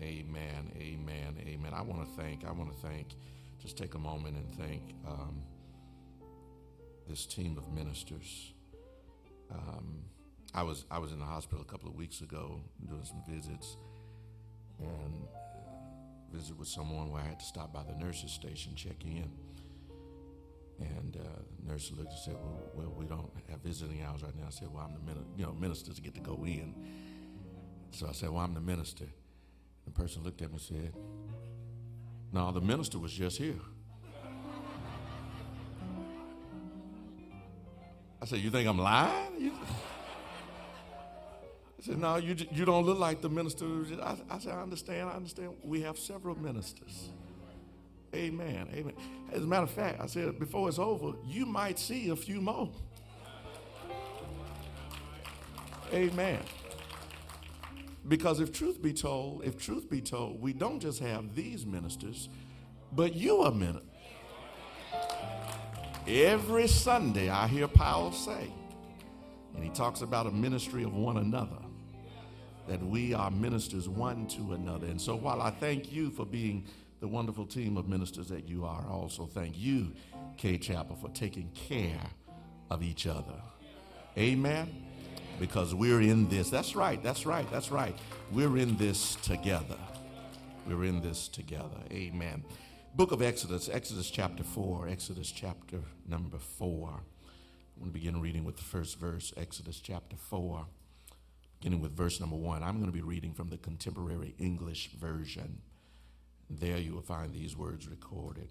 Amen. 0.00 0.72
Amen. 0.76 1.36
Amen. 1.46 1.72
I 1.72 1.82
want 1.82 2.04
to 2.08 2.20
thank, 2.20 2.44
I 2.44 2.50
want 2.50 2.70
to 2.72 2.86
thank, 2.86 3.08
just 3.60 3.76
take 3.76 3.94
a 3.94 3.98
moment 3.98 4.36
and 4.36 4.54
thank 4.54 4.82
um, 5.06 5.42
this 7.08 7.24
team 7.24 7.56
of 7.56 7.72
ministers. 7.72 8.52
Um, 9.50 10.02
I 10.54 10.62
was 10.62 10.84
I 10.90 10.98
was 10.98 11.12
in 11.12 11.18
the 11.18 11.24
hospital 11.24 11.62
a 11.62 11.70
couple 11.70 11.88
of 11.88 11.94
weeks 11.94 12.20
ago 12.20 12.60
doing 12.86 13.04
some 13.04 13.22
visits, 13.28 13.76
and 14.80 15.28
visit 16.32 16.58
with 16.58 16.68
someone 16.68 17.10
where 17.10 17.22
I 17.22 17.26
had 17.26 17.38
to 17.40 17.44
stop 17.44 17.72
by 17.72 17.82
the 17.82 17.94
nurses 18.04 18.32
station 18.32 18.74
check 18.74 19.04
in. 19.04 19.30
And 20.80 21.16
uh, 21.16 21.42
the 21.60 21.72
nurse 21.72 21.92
looked 21.96 22.10
and 22.10 22.18
said, 22.18 22.34
well, 22.34 22.62
well, 22.74 22.94
we 22.96 23.04
don't 23.04 23.30
have 23.50 23.60
visiting 23.60 24.02
hours 24.02 24.22
right 24.22 24.34
now. 24.36 24.46
I 24.46 24.50
said, 24.50 24.68
well, 24.72 24.84
I'm 24.84 24.94
the 24.94 25.00
min- 25.00 25.24
you 25.36 25.44
know 25.44 25.52
ministers 25.52 26.00
get 26.00 26.14
to 26.14 26.20
go 26.20 26.42
in. 26.44 26.74
So 27.90 28.08
I 28.08 28.12
said, 28.12 28.30
well, 28.30 28.42
I'm 28.42 28.54
the 28.54 28.60
minister. 28.60 29.04
The 29.84 29.90
person 29.90 30.22
looked 30.22 30.40
at 30.42 30.48
me 30.48 30.54
and 30.54 30.60
said, 30.60 30.92
no, 32.32 32.50
the 32.50 32.60
minister 32.60 32.98
was 32.98 33.12
just 33.12 33.36
here. 33.36 33.60
I 38.20 38.24
said, 38.24 38.38
you 38.38 38.50
think 38.50 38.68
I'm 38.68 38.78
lying? 38.78 39.52
I 41.82 41.86
said, 41.86 41.98
no, 41.98 42.16
you, 42.16 42.36
you 42.52 42.64
don't 42.64 42.86
look 42.86 42.98
like 42.98 43.22
the 43.22 43.28
minister. 43.28 43.66
I, 44.00 44.16
I 44.30 44.38
said, 44.38 44.52
I 44.52 44.62
understand, 44.62 45.08
I 45.08 45.14
understand. 45.14 45.54
We 45.64 45.80
have 45.82 45.98
several 45.98 46.38
ministers. 46.38 47.08
Amen, 48.14 48.68
amen. 48.72 48.94
As 49.32 49.42
a 49.42 49.46
matter 49.46 49.64
of 49.64 49.70
fact, 49.70 50.00
I 50.00 50.06
said, 50.06 50.38
before 50.38 50.68
it's 50.68 50.78
over, 50.78 51.14
you 51.26 51.44
might 51.44 51.80
see 51.80 52.10
a 52.10 52.16
few 52.16 52.40
more. 52.40 52.70
Amen. 55.92 56.40
Because 58.06 58.38
if 58.38 58.52
truth 58.52 58.80
be 58.80 58.92
told, 58.92 59.44
if 59.44 59.58
truth 59.58 59.90
be 59.90 60.00
told, 60.00 60.40
we 60.40 60.52
don't 60.52 60.78
just 60.78 61.00
have 61.00 61.34
these 61.34 61.66
ministers, 61.66 62.28
but 62.92 63.14
you 63.16 63.38
are 63.38 63.50
ministers. 63.50 63.88
Every 66.06 66.68
Sunday, 66.68 67.28
I 67.28 67.48
hear 67.48 67.66
Powell 67.66 68.12
say, 68.12 68.52
and 69.54 69.64
he 69.64 69.70
talks 69.70 70.02
about 70.02 70.26
a 70.26 70.30
ministry 70.30 70.84
of 70.84 70.94
one 70.94 71.16
another, 71.16 71.61
that 72.68 72.82
we 72.84 73.14
are 73.14 73.30
ministers 73.30 73.88
one 73.88 74.26
to 74.28 74.52
another. 74.52 74.86
And 74.86 75.00
so 75.00 75.16
while 75.16 75.42
I 75.42 75.50
thank 75.50 75.92
you 75.92 76.10
for 76.10 76.24
being 76.24 76.64
the 77.00 77.08
wonderful 77.08 77.46
team 77.46 77.76
of 77.76 77.88
ministers 77.88 78.28
that 78.28 78.48
you 78.48 78.64
are, 78.64 78.84
I 78.88 78.92
also 78.92 79.26
thank 79.26 79.58
you, 79.58 79.92
Cade 80.36 80.62
Chapel, 80.62 80.96
for 80.96 81.08
taking 81.10 81.50
care 81.54 82.00
of 82.70 82.82
each 82.82 83.06
other. 83.06 83.40
Amen. 84.16 84.68
Because 85.40 85.74
we're 85.74 86.02
in 86.02 86.28
this. 86.28 86.50
That's 86.50 86.76
right, 86.76 87.02
that's 87.02 87.26
right, 87.26 87.50
that's 87.50 87.70
right. 87.70 87.96
We're 88.30 88.56
in 88.58 88.76
this 88.76 89.16
together. 89.16 89.78
We're 90.66 90.84
in 90.84 91.00
this 91.00 91.28
together. 91.28 91.80
Amen. 91.90 92.44
Book 92.94 93.10
of 93.10 93.22
Exodus, 93.22 93.68
Exodus 93.68 94.10
chapter 94.10 94.44
4, 94.44 94.86
Exodus 94.88 95.32
chapter 95.32 95.78
number 96.06 96.38
4. 96.38 96.88
I'm 96.88 97.80
going 97.80 97.90
to 97.90 97.98
begin 97.98 98.20
reading 98.20 98.44
with 98.44 98.56
the 98.56 98.62
first 98.62 99.00
verse, 99.00 99.32
Exodus 99.36 99.80
chapter 99.80 100.14
4, 100.14 100.66
beginning 101.62 101.80
with 101.80 101.96
verse 101.96 102.18
number 102.18 102.34
1. 102.34 102.64
I'm 102.64 102.80
going 102.80 102.90
to 102.90 102.92
be 102.92 103.02
reading 103.02 103.32
from 103.32 103.48
the 103.48 103.56
contemporary 103.56 104.34
English 104.40 104.90
version. 104.98 105.60
There 106.50 106.76
you 106.76 106.92
will 106.92 107.02
find 107.02 107.32
these 107.32 107.56
words 107.56 107.86
recorded. 107.86 108.48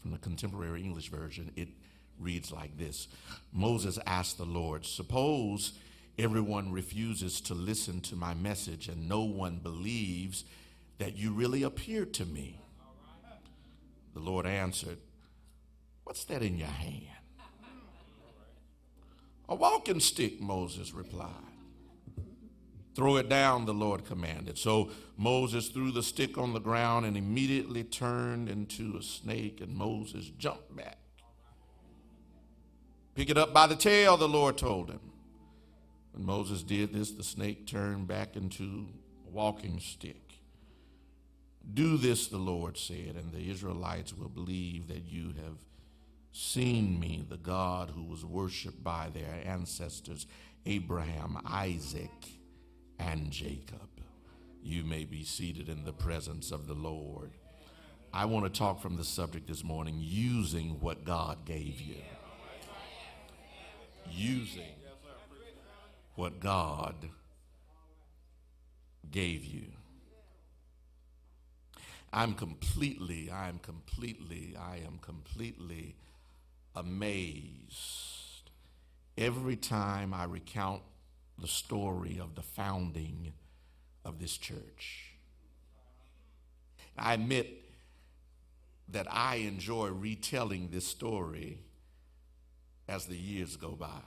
From 0.00 0.12
the 0.12 0.16
contemporary 0.16 0.82
English 0.82 1.10
version, 1.10 1.52
it 1.54 1.68
reads 2.18 2.50
like 2.50 2.78
this 2.78 3.08
Moses 3.52 3.98
asked 4.06 4.38
the 4.38 4.46
Lord, 4.46 4.86
Suppose 4.86 5.74
everyone 6.18 6.72
refuses 6.72 7.42
to 7.42 7.52
listen 7.52 8.00
to 8.00 8.16
my 8.16 8.32
message 8.32 8.88
and 8.88 9.06
no 9.06 9.24
one 9.24 9.56
believes 9.56 10.46
that 10.96 11.18
you 11.18 11.30
really 11.30 11.62
appeared 11.62 12.14
to 12.14 12.24
me. 12.24 12.58
The 14.14 14.20
Lord 14.20 14.46
answered, 14.46 14.96
What's 16.04 16.24
that 16.24 16.42
in 16.42 16.56
your 16.56 16.68
hand? 16.68 17.04
A 19.46 19.54
walking 19.54 20.00
stick, 20.00 20.40
Moses 20.40 20.94
replied. 20.94 21.51
Throw 22.94 23.16
it 23.16 23.28
down, 23.28 23.64
the 23.64 23.72
Lord 23.72 24.04
commanded. 24.04 24.58
So 24.58 24.90
Moses 25.16 25.68
threw 25.68 25.92
the 25.92 26.02
stick 26.02 26.36
on 26.36 26.52
the 26.52 26.60
ground 26.60 27.06
and 27.06 27.16
immediately 27.16 27.84
turned 27.84 28.48
into 28.48 28.96
a 28.98 29.02
snake, 29.02 29.60
and 29.60 29.74
Moses 29.74 30.26
jumped 30.38 30.76
back. 30.76 30.98
Pick 33.14 33.30
it 33.30 33.38
up 33.38 33.54
by 33.54 33.66
the 33.66 33.76
tail, 33.76 34.16
the 34.16 34.28
Lord 34.28 34.58
told 34.58 34.90
him. 34.90 35.00
When 36.12 36.26
Moses 36.26 36.62
did 36.62 36.92
this, 36.92 37.12
the 37.12 37.24
snake 37.24 37.66
turned 37.66 38.06
back 38.06 38.36
into 38.36 38.88
a 39.26 39.30
walking 39.30 39.80
stick. 39.80 40.20
Do 41.72 41.96
this, 41.96 42.26
the 42.26 42.38
Lord 42.38 42.76
said, 42.76 43.16
and 43.16 43.32
the 43.32 43.50
Israelites 43.50 44.12
will 44.12 44.28
believe 44.28 44.88
that 44.88 45.04
you 45.04 45.34
have 45.42 45.56
seen 46.32 46.98
me, 46.98 47.24
the 47.26 47.36
God 47.36 47.90
who 47.94 48.02
was 48.02 48.24
worshiped 48.24 48.82
by 48.82 49.08
their 49.12 49.40
ancestors, 49.44 50.26
Abraham, 50.66 51.38
Isaac, 51.46 52.10
and 53.10 53.30
Jacob. 53.30 53.88
You 54.62 54.84
may 54.84 55.04
be 55.04 55.24
seated 55.24 55.68
in 55.68 55.84
the 55.84 55.92
presence 55.92 56.52
of 56.52 56.66
the 56.66 56.74
Lord. 56.74 57.32
I 58.12 58.26
want 58.26 58.44
to 58.44 58.58
talk 58.58 58.80
from 58.80 58.96
the 58.96 59.04
subject 59.04 59.48
this 59.48 59.64
morning 59.64 59.96
using 59.98 60.78
what 60.80 61.04
God 61.04 61.44
gave 61.44 61.80
you. 61.80 61.96
Using 64.10 64.62
what 66.14 66.38
God 66.38 67.08
gave 69.10 69.44
you. 69.44 69.64
I'm 72.12 72.34
completely, 72.34 73.30
I 73.30 73.48
am 73.48 73.58
completely, 73.58 74.54
I 74.60 74.76
am 74.86 74.98
completely 75.00 75.96
amazed 76.76 78.50
every 79.16 79.56
time 79.56 80.12
I 80.12 80.24
recount 80.24 80.82
the 81.38 81.48
story 81.48 82.18
of 82.20 82.34
the 82.34 82.42
founding 82.42 83.32
of 84.04 84.18
this 84.18 84.36
church. 84.36 85.12
I 86.96 87.14
admit 87.14 87.62
that 88.88 89.06
I 89.10 89.36
enjoy 89.36 89.88
retelling 89.88 90.68
this 90.70 90.86
story 90.86 91.58
as 92.88 93.06
the 93.06 93.16
years 93.16 93.56
go 93.56 93.70
by. 93.70 94.02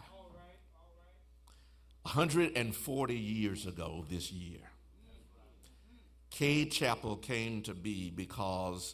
140 2.03 3.15
years 3.15 3.65
ago 3.65 4.05
this 4.09 4.31
year, 4.31 4.59
Cade 6.29 6.71
Chapel 6.71 7.15
came 7.15 7.63
to 7.63 7.73
be 7.73 8.11
because 8.11 8.93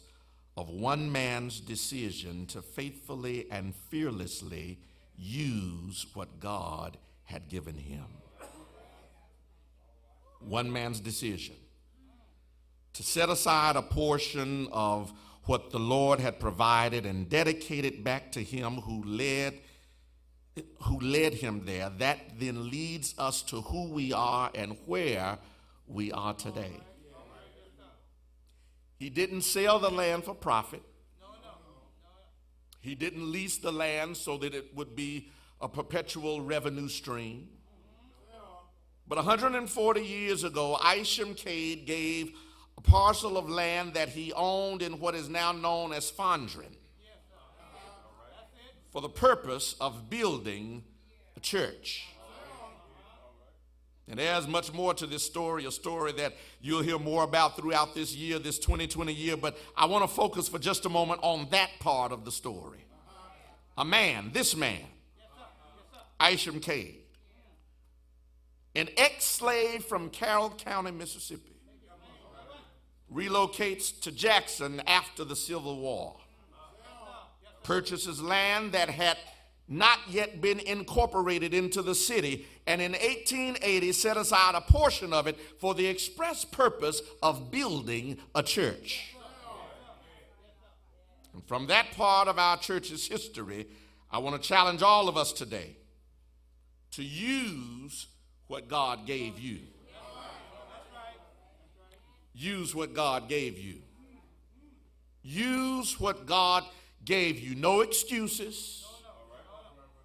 of 0.56 0.70
one 0.70 1.12
man's 1.12 1.60
decision 1.60 2.46
to 2.46 2.62
faithfully 2.62 3.46
and 3.50 3.74
fearlessly 3.74 4.78
use 5.16 6.06
what 6.14 6.40
God 6.40 6.96
had 7.24 7.48
given 7.48 7.76
him. 7.76 8.04
One 10.46 10.72
man's 10.72 11.00
decision. 11.00 11.54
To 12.94 13.02
set 13.02 13.28
aside 13.28 13.76
a 13.76 13.82
portion 13.82 14.68
of 14.72 15.12
what 15.44 15.70
the 15.70 15.78
Lord 15.78 16.20
had 16.20 16.38
provided 16.38 17.06
and 17.06 17.28
dedicate 17.28 17.84
it 17.84 18.04
back 18.04 18.32
to 18.32 18.42
him 18.42 18.76
who 18.76 19.02
led 19.04 19.58
who 20.82 21.00
led 21.00 21.32
him 21.32 21.64
there 21.64 21.88
that 21.98 22.38
then 22.38 22.68
leads 22.70 23.14
us 23.16 23.40
to 23.40 23.62
who 23.62 23.88
we 23.88 24.12
are 24.12 24.50
and 24.54 24.76
where 24.84 25.38
we 25.86 26.12
are 26.12 26.34
today. 26.34 26.78
He 28.98 29.08
didn't 29.08 29.42
sell 29.42 29.78
the 29.78 29.90
land 29.90 30.24
for 30.24 30.34
profit. 30.34 30.82
He 32.80 32.94
didn't 32.94 33.30
lease 33.30 33.58
the 33.58 33.72
land 33.72 34.16
so 34.16 34.36
that 34.38 34.54
it 34.54 34.76
would 34.76 34.94
be 34.94 35.28
a 35.60 35.68
perpetual 35.68 36.40
revenue 36.40 36.88
stream 36.88 37.48
but 39.08 39.16
140 39.16 40.00
years 40.00 40.44
ago 40.44 40.78
Isham 40.96 41.34
Cade 41.34 41.86
gave 41.86 42.32
a 42.76 42.80
parcel 42.80 43.36
of 43.36 43.48
land 43.48 43.94
that 43.94 44.08
he 44.08 44.32
owned 44.32 44.82
in 44.82 44.98
what 44.98 45.14
is 45.14 45.28
now 45.28 45.52
known 45.52 45.92
as 45.92 46.10
Fondren 46.10 46.76
for 48.90 49.00
the 49.00 49.08
purpose 49.08 49.74
of 49.80 50.10
building 50.10 50.84
a 51.36 51.40
church. 51.40 52.06
And 54.08 54.18
there's 54.18 54.46
much 54.46 54.72
more 54.74 54.92
to 54.94 55.06
this 55.06 55.24
story, 55.24 55.64
a 55.64 55.70
story 55.70 56.12
that 56.12 56.34
you'll 56.60 56.82
hear 56.82 56.98
more 56.98 57.24
about 57.24 57.56
throughout 57.56 57.94
this 57.94 58.14
year, 58.14 58.38
this 58.38 58.58
2020 58.58 59.12
year, 59.12 59.36
but 59.36 59.56
I 59.76 59.86
want 59.86 60.02
to 60.02 60.08
focus 60.08 60.48
for 60.48 60.58
just 60.58 60.84
a 60.84 60.88
moment 60.88 61.20
on 61.22 61.48
that 61.50 61.70
part 61.78 62.12
of 62.12 62.24
the 62.24 62.32
story. 62.32 62.84
A 63.78 63.84
man, 63.84 64.30
this 64.34 64.54
man, 64.54 64.82
Isham 66.20 66.60
Cade, 66.60 67.01
an 68.74 68.88
ex 68.96 69.24
slave 69.24 69.84
from 69.84 70.10
Carroll 70.10 70.50
County, 70.50 70.90
Mississippi, 70.90 71.56
relocates 73.12 74.00
to 74.00 74.10
Jackson 74.10 74.80
after 74.86 75.24
the 75.24 75.36
Civil 75.36 75.78
War 75.78 76.16
purchases 77.62 78.20
land 78.20 78.72
that 78.72 78.90
had 78.90 79.16
not 79.68 79.98
yet 80.08 80.40
been 80.40 80.60
incorporated 80.60 81.54
into 81.54 81.82
the 81.82 81.94
city, 81.94 82.46
and 82.66 82.82
in 82.82 82.92
1880 82.92 83.92
set 83.92 84.16
aside 84.16 84.54
a 84.54 84.60
portion 84.60 85.12
of 85.12 85.26
it 85.26 85.38
for 85.60 85.74
the 85.74 85.86
express 85.86 86.44
purpose 86.44 87.00
of 87.22 87.50
building 87.50 88.18
a 88.34 88.42
church. 88.42 89.14
And 91.32 91.42
from 91.46 91.68
that 91.68 91.92
part 91.92 92.28
of 92.28 92.38
our 92.38 92.58
church's 92.58 93.06
history, 93.06 93.66
I 94.10 94.18
want 94.18 94.40
to 94.40 94.46
challenge 94.46 94.82
all 94.82 95.08
of 95.08 95.16
us 95.16 95.32
today 95.32 95.76
to 96.90 97.02
use 97.02 98.08
what 98.52 98.68
God 98.68 99.06
gave 99.06 99.38
you. 99.38 99.60
Use 102.34 102.74
what 102.74 102.92
God 102.92 103.26
gave 103.26 103.58
you. 103.58 103.76
Use 105.22 105.98
what 105.98 106.26
God 106.26 106.62
gave 107.02 107.40
you. 107.40 107.54
No 107.54 107.80
excuses. 107.80 108.84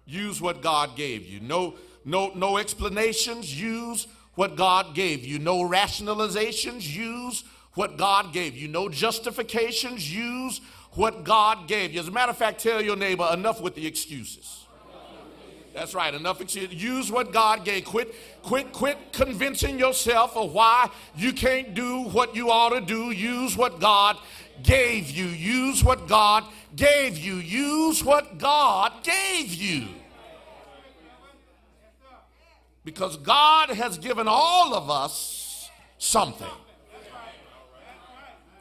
Use 0.06 0.40
what 0.40 0.62
God 0.62 0.96
gave 0.96 1.26
you. 1.26 1.40
No, 1.40 1.74
no, 2.06 2.32
no 2.34 2.56
explanations. 2.56 3.60
Use 3.60 4.06
what 4.34 4.56
God 4.56 4.94
gave 4.94 5.26
you. 5.26 5.38
No 5.38 5.68
rationalizations. 5.68 6.90
Use 6.90 7.44
what 7.74 7.98
God 7.98 8.32
gave 8.32 8.56
you. 8.56 8.66
No 8.66 8.88
justifications. 8.88 10.10
Use 10.10 10.62
what 10.92 11.22
God 11.22 11.68
gave 11.68 11.92
you. 11.92 12.00
As 12.00 12.08
a 12.08 12.12
matter 12.12 12.30
of 12.30 12.38
fact, 12.38 12.62
tell 12.62 12.80
your 12.80 12.96
neighbor 12.96 13.28
enough 13.30 13.60
with 13.60 13.74
the 13.74 13.86
excuses. 13.86 14.57
That's 15.78 15.94
right. 15.94 16.12
Enough 16.12 16.40
excuses. 16.40 16.74
Use 16.74 17.12
what 17.12 17.32
God 17.32 17.64
gave. 17.64 17.84
Quit, 17.84 18.12
quit, 18.42 18.72
quit 18.72 18.98
convincing 19.12 19.78
yourself 19.78 20.36
of 20.36 20.52
why 20.52 20.90
you 21.16 21.32
can't 21.32 21.72
do 21.72 22.02
what 22.08 22.34
you 22.34 22.50
ought 22.50 22.70
to 22.70 22.80
do. 22.80 23.12
Use 23.12 23.56
what 23.56 23.78
God 23.78 24.16
gave 24.64 25.08
you. 25.08 25.26
Use 25.26 25.84
what 25.84 26.08
God 26.08 26.42
gave 26.74 27.16
you. 27.16 27.36
Use 27.36 28.02
what 28.02 28.38
God 28.38 28.92
gave 29.04 29.54
you. 29.54 29.86
Because 32.84 33.16
God 33.16 33.70
has 33.70 33.98
given 33.98 34.26
all 34.26 34.74
of 34.74 34.90
us 34.90 35.70
something. 35.96 36.48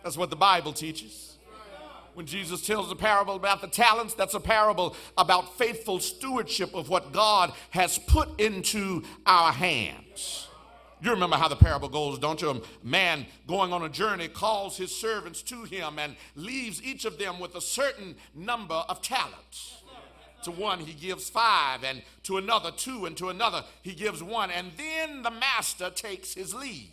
That's 0.03 0.17
what 0.17 0.29
the 0.29 0.35
Bible 0.35 0.71
teaches. 0.71 1.26
When 2.17 2.25
Jesus 2.25 2.65
tells 2.65 2.89
the 2.89 2.95
parable 2.95 3.35
about 3.35 3.61
the 3.61 3.67
talents, 3.67 4.15
that's 4.15 4.33
a 4.33 4.39
parable 4.39 4.95
about 5.19 5.55
faithful 5.55 5.99
stewardship 5.99 6.73
of 6.73 6.89
what 6.89 7.11
God 7.11 7.53
has 7.69 7.99
put 7.99 8.41
into 8.41 9.03
our 9.27 9.51
hands. 9.51 10.47
You 10.99 11.11
remember 11.11 11.35
how 11.35 11.47
the 11.47 11.55
parable 11.55 11.89
goes, 11.89 12.17
don't 12.17 12.41
you? 12.41 12.49
A 12.49 12.61
man 12.81 13.27
going 13.45 13.71
on 13.71 13.83
a 13.83 13.89
journey 13.89 14.29
calls 14.29 14.77
his 14.77 14.89
servants 14.89 15.43
to 15.43 15.65
him 15.65 15.99
and 15.99 16.15
leaves 16.35 16.81
each 16.81 17.05
of 17.05 17.19
them 17.19 17.39
with 17.39 17.53
a 17.53 17.61
certain 17.61 18.15
number 18.33 18.83
of 18.89 19.03
talents. 19.03 19.83
To 20.45 20.49
one, 20.49 20.79
he 20.79 20.93
gives 20.93 21.29
five, 21.29 21.83
and 21.83 22.01
to 22.23 22.37
another, 22.37 22.71
two, 22.71 23.05
and 23.05 23.15
to 23.17 23.29
another, 23.29 23.63
he 23.83 23.93
gives 23.93 24.23
one. 24.23 24.49
And 24.49 24.71
then 24.75 25.21
the 25.21 25.29
master 25.29 25.91
takes 25.91 26.33
his 26.33 26.55
leave. 26.55 26.89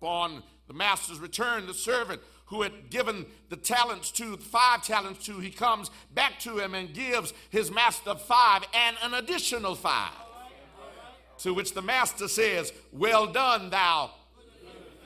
Upon 0.00 0.44
the 0.68 0.74
master's 0.74 1.18
return, 1.18 1.66
the 1.66 1.74
servant 1.74 2.20
who 2.50 2.62
had 2.62 2.90
given 2.90 3.24
the 3.48 3.56
talents 3.56 4.10
to, 4.10 4.36
five 4.36 4.84
talents 4.84 5.24
to, 5.24 5.38
he 5.38 5.50
comes 5.50 5.90
back 6.14 6.38
to 6.40 6.58
him 6.58 6.74
and 6.74 6.92
gives 6.92 7.32
his 7.48 7.70
master 7.70 8.14
five 8.16 8.64
and 8.74 8.96
an 9.02 9.14
additional 9.14 9.74
five. 9.74 10.12
To 11.38 11.54
which 11.54 11.72
the 11.72 11.80
master 11.80 12.28
says, 12.28 12.72
Well 12.92 13.28
done, 13.32 13.70
thou 13.70 14.10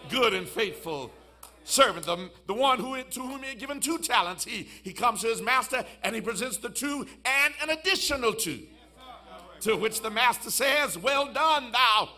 good 0.08 0.34
and 0.34 0.48
faithful 0.48 1.12
servant. 1.64 2.06
The, 2.06 2.30
the 2.46 2.54
one 2.54 2.80
who, 2.80 3.00
to 3.02 3.20
whom 3.20 3.42
he 3.42 3.50
had 3.50 3.58
given 3.58 3.78
two 3.78 3.98
talents, 3.98 4.44
he, 4.44 4.68
he 4.82 4.92
comes 4.92 5.20
to 5.20 5.28
his 5.28 5.42
master 5.42 5.84
and 6.02 6.14
he 6.14 6.20
presents 6.20 6.56
the 6.56 6.70
two 6.70 7.06
and 7.24 7.54
an 7.62 7.70
additional 7.70 8.32
two. 8.32 8.62
To 9.60 9.76
which 9.76 10.00
the 10.00 10.10
master 10.10 10.50
says, 10.50 10.98
Well 10.98 11.32
done, 11.32 11.72
thou 11.72 12.08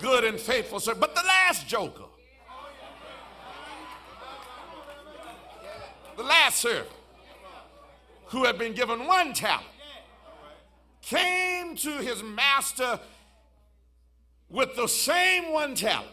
good 0.00 0.24
and 0.24 0.38
faithful 0.38 0.80
servant. 0.80 1.00
But 1.00 1.14
the 1.14 1.22
last 1.22 1.68
joker, 1.68 2.05
the 6.16 6.22
last 6.22 6.58
servant, 6.58 6.88
who 8.26 8.44
had 8.44 8.58
been 8.58 8.74
given 8.74 9.06
one 9.06 9.32
talent, 9.32 9.66
came 11.02 11.76
to 11.76 11.90
his 11.98 12.22
master 12.22 12.98
with 14.48 14.74
the 14.76 14.86
same 14.86 15.52
one 15.52 15.74
talent, 15.74 16.10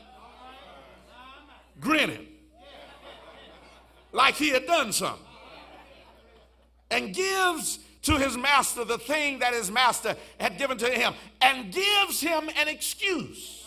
grinning 1.80 2.28
like 4.12 4.36
he 4.36 4.50
had 4.50 4.66
done 4.66 4.92
something, 4.94 5.26
and 6.92 7.14
gives 7.14 7.80
to 8.04 8.18
his 8.18 8.38
master 8.38 8.84
the 8.84 8.98
thing 8.98 9.40
that 9.40 9.54
his 9.54 9.72
master 9.72 10.16
had 10.40 10.58
given 10.58 10.78
to 10.78 10.90
him 10.90 11.14
and 11.42 11.74
gives 11.74 12.22
him 12.22 12.50
an 12.60 12.68
excuse. 12.68 13.66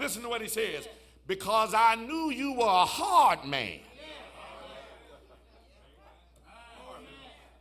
Listen 0.00 0.22
to 0.22 0.28
what 0.28 0.40
he 0.40 0.48
says 0.48 0.88
because 1.26 1.74
I 1.74 1.94
knew 1.94 2.30
you 2.30 2.54
were 2.54 2.64
a 2.64 2.84
hard 2.84 3.44
man. 3.44 3.80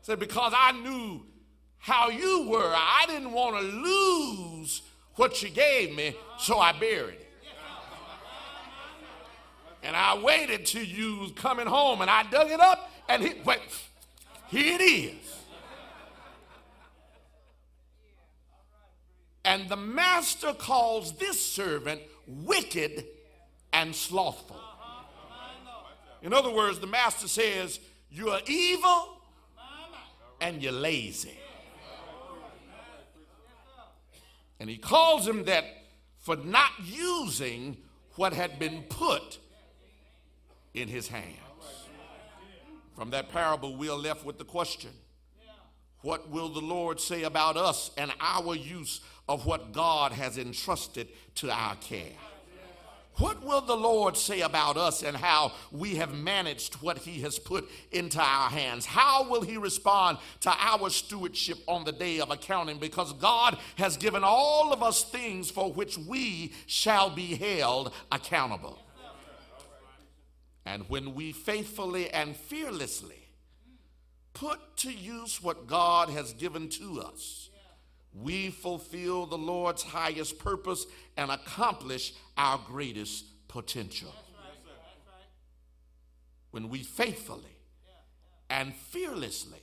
Said, 0.07 0.19
because 0.19 0.53
I 0.55 0.71
knew 0.71 1.21
how 1.79 2.07
you 2.07 2.47
were, 2.47 2.73
I 2.73 3.03
didn't 3.07 3.33
want 3.33 3.57
to 3.57 3.61
lose 3.61 4.81
what 5.15 5.43
you 5.43 5.49
gave 5.49 5.93
me, 5.97 6.15
so 6.39 6.59
I 6.59 6.71
buried 6.71 7.15
it. 7.15 7.29
And 9.83 9.97
I 9.97 10.17
waited 10.17 10.65
till 10.65 10.85
you 10.85 11.17
was 11.17 11.33
coming 11.33 11.67
home, 11.67 11.99
and 11.99 12.09
I 12.09 12.23
dug 12.23 12.49
it 12.49 12.61
up, 12.61 12.89
and 13.09 13.21
he, 13.21 13.33
wait, 13.43 13.59
here 14.47 14.77
it 14.79 14.81
is. 14.81 15.41
And 19.43 19.67
the 19.67 19.75
master 19.75 20.53
calls 20.53 21.17
this 21.17 21.45
servant 21.45 21.99
wicked 22.25 23.03
and 23.73 23.93
slothful. 23.93 24.61
In 26.21 26.31
other 26.31 26.53
words, 26.53 26.79
the 26.79 26.87
master 26.87 27.27
says, 27.27 27.81
You 28.09 28.29
are 28.29 28.39
evil 28.47 29.16
and 30.41 30.61
you're 30.61 30.71
lazy. 30.71 31.37
And 34.59 34.69
he 34.69 34.77
calls 34.77 35.27
him 35.27 35.45
that 35.45 35.65
for 36.19 36.35
not 36.35 36.71
using 36.83 37.77
what 38.15 38.33
had 38.33 38.59
been 38.59 38.83
put 38.89 39.39
in 40.73 40.87
his 40.87 41.07
hands. 41.07 41.37
From 42.95 43.11
that 43.11 43.29
parable, 43.29 43.77
we 43.77 43.89
are 43.89 43.97
left 43.97 44.25
with 44.25 44.37
the 44.39 44.45
question 44.45 44.89
What 46.01 46.29
will 46.29 46.49
the 46.49 46.61
Lord 46.61 46.99
say 46.99 47.23
about 47.23 47.55
us 47.55 47.91
and 47.97 48.11
our 48.19 48.55
use 48.55 49.01
of 49.29 49.45
what 49.45 49.71
God 49.71 50.11
has 50.11 50.37
entrusted 50.37 51.09
to 51.35 51.51
our 51.51 51.75
care? 51.75 52.15
What 53.19 53.43
will 53.43 53.61
the 53.61 53.75
Lord 53.75 54.15
say 54.15 54.41
about 54.41 54.77
us 54.77 55.01
and 55.01 55.17
how 55.17 55.53
we 55.71 55.95
have 55.95 56.13
managed 56.13 56.75
what 56.75 56.99
He 56.99 57.21
has 57.21 57.39
put 57.39 57.67
into 57.91 58.19
our 58.19 58.49
hands? 58.49 58.85
How 58.85 59.27
will 59.27 59.41
He 59.41 59.57
respond 59.57 60.19
to 60.41 60.53
our 60.55 60.91
stewardship 60.91 61.57
on 61.67 61.83
the 61.83 61.91
day 61.91 62.19
of 62.19 62.29
accounting? 62.29 62.77
Because 62.77 63.13
God 63.13 63.57
has 63.77 63.97
given 63.97 64.23
all 64.23 64.71
of 64.71 64.83
us 64.83 65.03
things 65.03 65.49
for 65.49 65.71
which 65.71 65.97
we 65.97 66.53
shall 66.67 67.09
be 67.09 67.35
held 67.35 67.91
accountable. 68.11 68.79
And 70.65 70.87
when 70.89 71.15
we 71.15 71.31
faithfully 71.31 72.11
and 72.11 72.35
fearlessly 72.35 73.29
put 74.33 74.59
to 74.77 74.91
use 74.91 75.41
what 75.41 75.65
God 75.65 76.09
has 76.09 76.33
given 76.33 76.69
to 76.69 77.01
us, 77.01 77.49
we 78.21 78.49
fulfill 78.49 79.25
the 79.25 79.37
Lord's 79.37 79.83
highest 79.83 80.39
purpose 80.39 80.85
and 81.17 81.31
accomplish 81.31 82.13
our 82.37 82.59
greatest 82.67 83.25
potential. 83.47 84.13
When 86.51 86.69
we 86.69 86.79
faithfully 86.83 87.55
and 88.49 88.73
fearlessly 88.73 89.61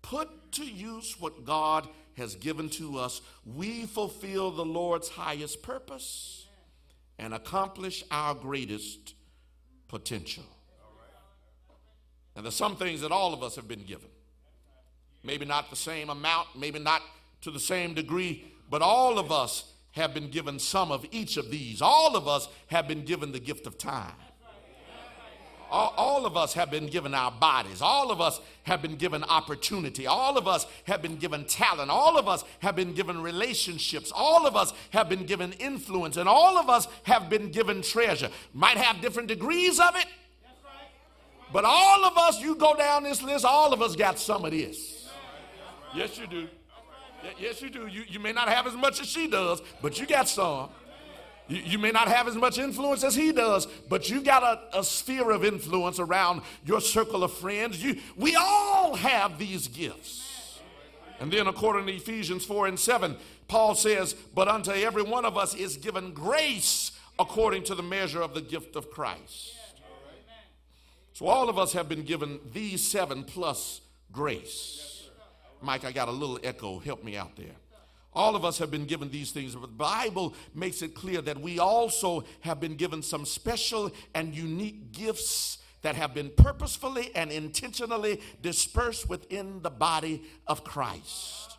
put 0.00 0.52
to 0.52 0.64
use 0.64 1.16
what 1.20 1.44
God 1.44 1.88
has 2.16 2.34
given 2.34 2.68
to 2.70 2.98
us, 2.98 3.20
we 3.44 3.86
fulfill 3.86 4.50
the 4.50 4.64
Lord's 4.64 5.08
highest 5.08 5.62
purpose 5.62 6.46
and 7.18 7.32
accomplish 7.32 8.02
our 8.10 8.34
greatest 8.34 9.14
potential. 9.88 10.44
And 12.34 12.44
there's 12.44 12.56
some 12.56 12.76
things 12.76 13.02
that 13.02 13.12
all 13.12 13.34
of 13.34 13.42
us 13.42 13.56
have 13.56 13.68
been 13.68 13.84
given. 13.84 14.08
Maybe 15.22 15.44
not 15.44 15.70
the 15.70 15.76
same 15.76 16.10
amount, 16.10 16.48
maybe 16.56 16.78
not 16.78 17.02
to 17.42 17.50
the 17.50 17.60
same 17.60 17.94
degree, 17.94 18.52
but 18.70 18.82
all 18.82 19.18
of 19.18 19.30
us 19.30 19.72
have 19.92 20.14
been 20.14 20.30
given 20.30 20.58
some 20.58 20.90
of 20.90 21.06
each 21.10 21.36
of 21.36 21.50
these. 21.50 21.82
All 21.82 22.16
of 22.16 22.26
us 22.26 22.48
have 22.68 22.88
been 22.88 23.04
given 23.04 23.32
the 23.32 23.40
gift 23.40 23.66
of 23.66 23.76
time. 23.78 24.14
All, 25.70 25.94
all, 25.96 26.26
of 26.26 26.36
us 26.36 26.52
have 26.52 26.70
been 26.70 26.86
given 26.86 27.14
our 27.14 27.30
bodies. 27.30 27.80
All 27.80 28.10
of 28.10 28.20
us 28.20 28.42
have 28.64 28.82
been 28.82 28.96
given 28.96 29.24
opportunity. 29.24 30.06
All 30.06 30.36
of 30.36 30.46
us 30.46 30.66
have 30.84 31.00
been 31.00 31.16
given 31.16 31.46
talent. 31.46 31.90
All 31.90 32.18
of 32.18 32.28
us 32.28 32.44
have 32.58 32.76
been 32.76 32.92
given 32.92 33.22
relationships. 33.22 34.12
All 34.14 34.46
of 34.46 34.54
us 34.54 34.74
have 34.90 35.08
been 35.08 35.24
given 35.24 35.54
influence. 35.54 36.18
And 36.18 36.28
all 36.28 36.58
of 36.58 36.68
us 36.68 36.86
have 37.04 37.30
been 37.30 37.50
given 37.50 37.80
treasure. 37.80 38.28
Might 38.52 38.76
have 38.76 39.00
different 39.00 39.28
degrees 39.28 39.80
of 39.80 39.96
it. 39.96 40.04
But 41.54 41.64
all 41.64 42.04
of 42.04 42.18
us, 42.18 42.40
you 42.40 42.54
go 42.54 42.74
down 42.74 43.04
this 43.04 43.22
list, 43.22 43.46
all 43.46 43.72
of 43.72 43.80
us 43.80 43.96
got 43.96 44.18
some 44.18 44.44
of 44.44 44.50
this. 44.50 45.08
Yes, 45.94 46.18
you 46.18 46.26
do. 46.26 46.48
Yes, 47.38 47.62
you 47.62 47.70
do. 47.70 47.86
You, 47.86 48.04
you 48.08 48.20
may 48.20 48.32
not 48.32 48.48
have 48.48 48.66
as 48.66 48.74
much 48.74 49.00
as 49.00 49.06
she 49.08 49.28
does, 49.28 49.62
but 49.80 49.98
you 49.98 50.06
got 50.06 50.28
some. 50.28 50.70
You, 51.48 51.58
you 51.58 51.78
may 51.78 51.90
not 51.90 52.08
have 52.08 52.28
as 52.28 52.34
much 52.34 52.58
influence 52.58 53.04
as 53.04 53.14
he 53.14 53.32
does, 53.32 53.66
but 53.88 54.08
you 54.08 54.22
got 54.22 54.42
a, 54.42 54.78
a 54.78 54.84
sphere 54.84 55.30
of 55.30 55.44
influence 55.44 55.98
around 55.98 56.42
your 56.64 56.80
circle 56.80 57.24
of 57.24 57.32
friends. 57.32 57.82
You, 57.82 57.98
we 58.16 58.36
all 58.36 58.94
have 58.94 59.38
these 59.38 59.68
gifts. 59.68 60.60
And 61.20 61.32
then, 61.32 61.46
according 61.46 61.86
to 61.86 61.92
Ephesians 61.92 62.44
4 62.44 62.66
and 62.66 62.78
7, 62.78 63.16
Paul 63.46 63.74
says, 63.74 64.14
But 64.14 64.48
unto 64.48 64.72
every 64.72 65.02
one 65.02 65.24
of 65.24 65.36
us 65.36 65.54
is 65.54 65.76
given 65.76 66.12
grace 66.12 66.92
according 67.18 67.64
to 67.64 67.74
the 67.74 67.82
measure 67.82 68.22
of 68.22 68.34
the 68.34 68.40
gift 68.40 68.74
of 68.74 68.90
Christ. 68.90 69.54
So, 71.12 71.26
all 71.26 71.48
of 71.48 71.58
us 71.58 71.74
have 71.74 71.88
been 71.88 72.02
given 72.02 72.40
these 72.52 72.84
seven 72.84 73.22
plus 73.22 73.82
grace. 74.10 74.91
Mike, 75.62 75.84
I 75.84 75.92
got 75.92 76.08
a 76.08 76.12
little 76.12 76.38
echo. 76.42 76.78
Help 76.78 77.04
me 77.04 77.16
out 77.16 77.36
there. 77.36 77.54
All 78.14 78.36
of 78.36 78.44
us 78.44 78.58
have 78.58 78.70
been 78.70 78.84
given 78.84 79.10
these 79.10 79.30
things, 79.30 79.54
but 79.54 79.62
the 79.62 79.68
Bible 79.68 80.34
makes 80.54 80.82
it 80.82 80.94
clear 80.94 81.22
that 81.22 81.40
we 81.40 81.58
also 81.58 82.24
have 82.40 82.60
been 82.60 82.76
given 82.76 83.02
some 83.02 83.24
special 83.24 83.90
and 84.14 84.34
unique 84.34 84.92
gifts 84.92 85.58
that 85.80 85.94
have 85.94 86.12
been 86.12 86.30
purposefully 86.36 87.10
and 87.14 87.32
intentionally 87.32 88.20
dispersed 88.42 89.08
within 89.08 89.62
the 89.62 89.70
body 89.70 90.22
of 90.46 90.62
Christ. 90.62 91.56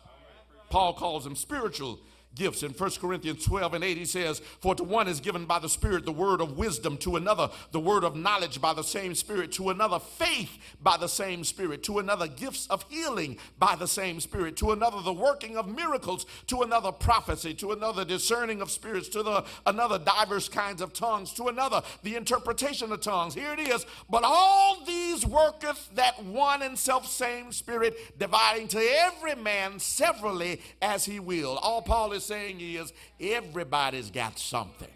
Paul 0.70 0.94
calls 0.94 1.24
them 1.24 1.36
spiritual 1.36 2.00
gifts. 2.34 2.62
In 2.62 2.72
1 2.72 2.90
Corinthians 3.00 3.44
12 3.44 3.74
and 3.74 3.84
8, 3.84 3.96
he 3.96 4.04
says, 4.04 4.40
For 4.60 4.74
to 4.74 4.84
one 4.84 5.08
is 5.08 5.20
given 5.20 5.44
by 5.46 5.58
the 5.58 5.68
Spirit 5.68 6.04
the 6.04 6.12
word 6.12 6.40
of 6.40 6.56
wisdom, 6.56 6.96
to 6.98 7.16
another 7.16 7.50
the 7.72 7.80
word 7.80 8.04
of 8.04 8.16
knowledge 8.16 8.60
by 8.60 8.72
the 8.72 8.82
same 8.82 9.14
Spirit, 9.14 9.52
to 9.52 9.70
another 9.70 9.98
faith 9.98 10.58
by 10.82 10.96
the 10.96 11.08
same 11.08 11.44
Spirit, 11.44 11.82
to 11.84 11.98
another 11.98 12.28
gifts 12.28 12.66
of 12.68 12.84
healing 12.88 13.38
by 13.58 13.76
the 13.76 13.88
same 13.88 14.20
Spirit, 14.20 14.56
to 14.56 14.72
another 14.72 15.00
the 15.02 15.12
working 15.12 15.56
of 15.56 15.68
miracles, 15.68 16.26
to 16.46 16.62
another 16.62 16.92
prophecy, 16.92 17.54
to 17.54 17.72
another 17.72 18.04
discerning 18.04 18.60
of 18.60 18.70
spirits, 18.70 19.08
to 19.08 19.22
the, 19.22 19.44
another 19.66 19.98
diverse 19.98 20.48
kinds 20.48 20.82
of 20.82 20.92
tongues, 20.92 21.32
to 21.32 21.44
another 21.44 21.82
the 22.02 22.16
interpretation 22.16 22.92
of 22.92 23.00
tongues. 23.00 23.34
Here 23.34 23.52
it 23.52 23.60
is. 23.60 23.86
But 24.10 24.24
all 24.24 24.84
these 24.84 25.24
worketh 25.26 25.90
that 25.94 26.22
one 26.24 26.62
and 26.62 26.78
self 26.78 27.06
same 27.06 27.52
Spirit, 27.52 28.18
dividing 28.18 28.68
to 28.68 28.78
every 28.78 29.34
man 29.34 29.78
severally 29.78 30.60
as 30.82 31.04
he 31.04 31.20
will. 31.20 31.58
All 31.58 31.82
Paul 31.82 32.12
is 32.12 32.23
saying 32.24 32.60
is 32.60 32.92
everybody's 33.20 34.10
got 34.10 34.38
something. 34.38 34.88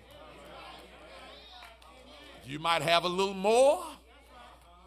You 2.46 2.58
might 2.58 2.82
have 2.82 3.04
a 3.04 3.08
little 3.08 3.34
more, 3.34 3.84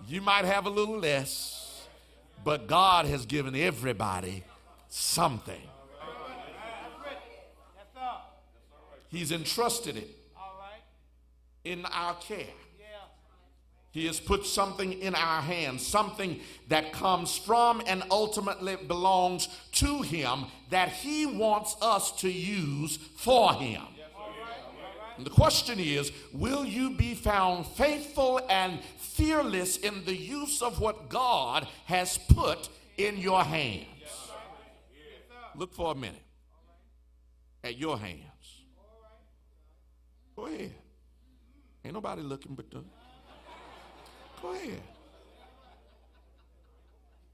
you 0.08 0.22
might 0.22 0.46
have 0.46 0.66
a 0.66 0.70
little 0.70 0.98
less, 0.98 1.88
but 2.44 2.68
God 2.68 3.06
has 3.06 3.26
given 3.26 3.56
everybody 3.56 4.44
something. 4.90 5.62
He's 9.10 9.32
entrusted 9.32 9.98
it 9.98 10.10
in 11.64 11.86
our 11.86 12.16
care. 12.16 12.46
He 13.92 14.08
has 14.08 14.22
put 14.22 14.46
something 14.46 14.94
in 14.94 15.16
our 15.16 15.42
hands, 15.42 15.86
something 15.86 16.40
that 16.70 16.94
comes 16.94 17.38
from 17.38 17.82
and 17.86 18.04
ultimately 18.10 18.78
belongs 18.78 19.50
to 19.74 20.02
Him 20.02 20.46
that 20.70 20.90
He 20.90 21.26
wants 21.26 21.76
us 21.82 22.14
to 22.22 22.32
use 22.32 22.98
for 23.18 23.54
Him. 23.54 23.82
And 25.18 25.26
the 25.26 25.30
question 25.30 25.78
is 25.78 26.12
will 26.34 26.66
you 26.66 26.92
be 26.92 27.14
found 27.14 27.68
faithful 27.68 28.40
and 28.50 28.80
fearless 28.98 29.78
in 29.78 30.06
the 30.06 30.16
use 30.16 30.62
of 30.62 30.80
what 30.80 31.10
God 31.10 31.68
has 31.86 32.18
put 32.18 32.70
in 32.98 33.18
your 33.18 33.44
hands? 33.44 33.88
Look 35.54 35.74
for 35.74 35.92
a 35.92 35.96
minute 35.96 36.24
at 37.62 37.78
your 37.78 37.98
hands. 37.98 38.22
Go 40.36 40.46
ahead. 40.46 40.74
Ain't 41.84 41.94
nobody 41.94 42.22
looking 42.22 42.56
but 42.56 42.72
the. 42.72 42.84
Go 44.42 44.54
ahead. 44.54 44.82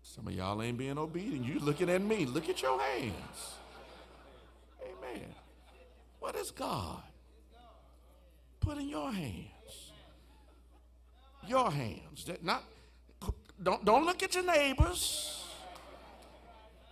Some 0.01 0.27
of 0.27 0.33
y'all 0.33 0.61
ain't 0.61 0.77
being 0.77 0.97
obedient. 0.97 1.45
You 1.45 1.59
looking 1.59 1.89
at 1.89 2.01
me. 2.01 2.25
Look 2.25 2.49
at 2.49 2.61
your 2.61 2.79
hands. 2.79 3.55
Amen. 4.81 5.25
What 6.19 6.35
is 6.35 6.51
God 6.51 7.01
put 8.59 8.77
in 8.77 8.89
your 8.89 9.11
hands? 9.11 9.91
Your 11.47 11.71
hands. 11.71 12.25
That 12.25 12.43
not 12.43 12.63
don't 13.61 13.85
don't 13.85 14.05
look 14.05 14.23
at 14.23 14.35
your 14.35 14.45
neighbors. 14.45 15.45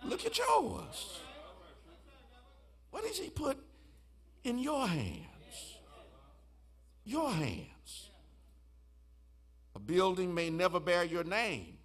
Look 0.04 0.24
at 0.24 0.38
yours. 0.38 1.20
What 2.90 3.04
does 3.04 3.18
he 3.18 3.28
put 3.28 3.58
in 4.44 4.58
your 4.58 4.86
hands? 4.86 5.78
Your 7.04 7.30
hands. 7.30 7.75
A 9.76 9.78
building 9.78 10.34
may 10.34 10.48
never 10.48 10.80
bear 10.80 11.04
your 11.04 11.22
name, 11.22 11.76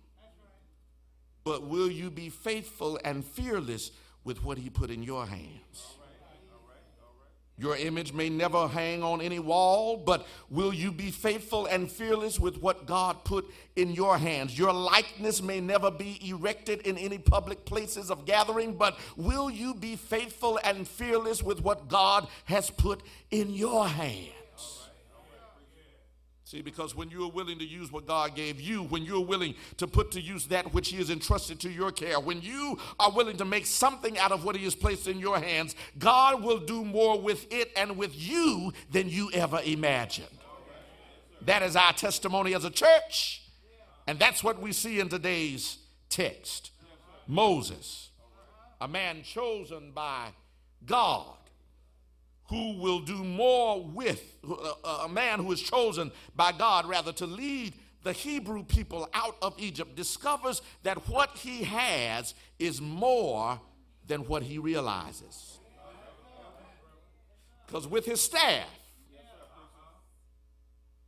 but 1.43 1.67
will 1.67 1.91
you 1.91 2.09
be 2.09 2.29
faithful 2.29 2.97
and 3.03 3.25
fearless 3.25 3.91
with 4.23 4.45
what 4.45 4.57
he 4.57 4.69
put 4.69 4.89
in 4.89 5.03
your 5.03 5.25
hands? 5.25 5.97
Your 7.57 7.75
image 7.75 8.13
may 8.13 8.29
never 8.29 8.69
hang 8.69 9.03
on 9.03 9.19
any 9.19 9.39
wall, 9.39 9.97
but 9.97 10.25
will 10.49 10.73
you 10.73 10.93
be 10.93 11.11
faithful 11.11 11.65
and 11.65 11.91
fearless 11.91 12.39
with 12.39 12.61
what 12.61 12.85
God 12.85 13.25
put 13.25 13.45
in 13.75 13.91
your 13.91 14.17
hands? 14.17 14.57
Your 14.57 14.71
likeness 14.71 15.41
may 15.41 15.59
never 15.59 15.91
be 15.91 16.17
erected 16.29 16.87
in 16.87 16.97
any 16.97 17.17
public 17.17 17.65
places 17.65 18.09
of 18.09 18.25
gathering, 18.25 18.75
but 18.75 18.97
will 19.17 19.49
you 19.49 19.73
be 19.73 19.97
faithful 19.97 20.61
and 20.63 20.87
fearless 20.87 21.43
with 21.43 21.61
what 21.61 21.89
God 21.89 22.29
has 22.45 22.69
put 22.69 23.03
in 23.31 23.49
your 23.49 23.85
hands? 23.85 24.40
See, 26.51 26.61
because 26.61 26.93
when 26.93 27.09
you're 27.09 27.31
willing 27.31 27.59
to 27.59 27.65
use 27.65 27.93
what 27.93 28.05
God 28.05 28.35
gave 28.35 28.59
you, 28.59 28.83
when 28.83 29.03
you're 29.03 29.25
willing 29.25 29.55
to 29.77 29.87
put 29.87 30.11
to 30.11 30.19
use 30.19 30.47
that 30.47 30.73
which 30.73 30.89
He 30.89 30.97
has 30.97 31.09
entrusted 31.09 31.61
to 31.61 31.69
your 31.69 31.93
care, 31.93 32.19
when 32.19 32.41
you 32.41 32.77
are 32.99 33.09
willing 33.09 33.37
to 33.37 33.45
make 33.45 33.65
something 33.65 34.19
out 34.19 34.33
of 34.33 34.43
what 34.43 34.57
He 34.57 34.65
has 34.65 34.75
placed 34.75 35.07
in 35.07 35.17
your 35.17 35.39
hands, 35.39 35.75
God 35.97 36.43
will 36.43 36.57
do 36.59 36.83
more 36.83 37.21
with 37.21 37.47
it 37.53 37.71
and 37.77 37.95
with 37.95 38.13
you 38.13 38.73
than 38.91 39.07
you 39.07 39.31
ever 39.31 39.61
imagined. 39.63 40.27
That 41.43 41.63
is 41.63 41.77
our 41.77 41.93
testimony 41.93 42.53
as 42.53 42.65
a 42.65 42.69
church, 42.69 43.43
and 44.05 44.19
that's 44.19 44.43
what 44.43 44.61
we 44.61 44.73
see 44.73 44.99
in 44.99 45.07
today's 45.07 45.77
text. 46.09 46.71
Moses, 47.27 48.09
a 48.81 48.89
man 48.89 49.23
chosen 49.23 49.91
by 49.91 50.27
God 50.85 51.37
who 52.51 52.73
will 52.73 52.99
do 52.99 53.23
more 53.23 53.81
with, 53.81 54.35
a 54.83 55.07
man 55.07 55.39
who 55.39 55.53
is 55.53 55.61
chosen 55.61 56.11
by 56.35 56.51
God 56.51 56.85
rather 56.85 57.13
to 57.13 57.25
lead 57.25 57.73
the 58.03 58.11
Hebrew 58.11 58.63
people 58.63 59.07
out 59.13 59.37
of 59.41 59.55
Egypt, 59.57 59.95
discovers 59.95 60.61
that 60.83 61.07
what 61.07 61.29
he 61.37 61.63
has 61.63 62.33
is 62.59 62.81
more 62.81 63.57
than 64.05 64.21
what 64.27 64.43
he 64.43 64.57
realizes. 64.57 65.59
Because 67.65 67.87
with 67.87 68.05
his 68.05 68.19
staff, 68.19 68.67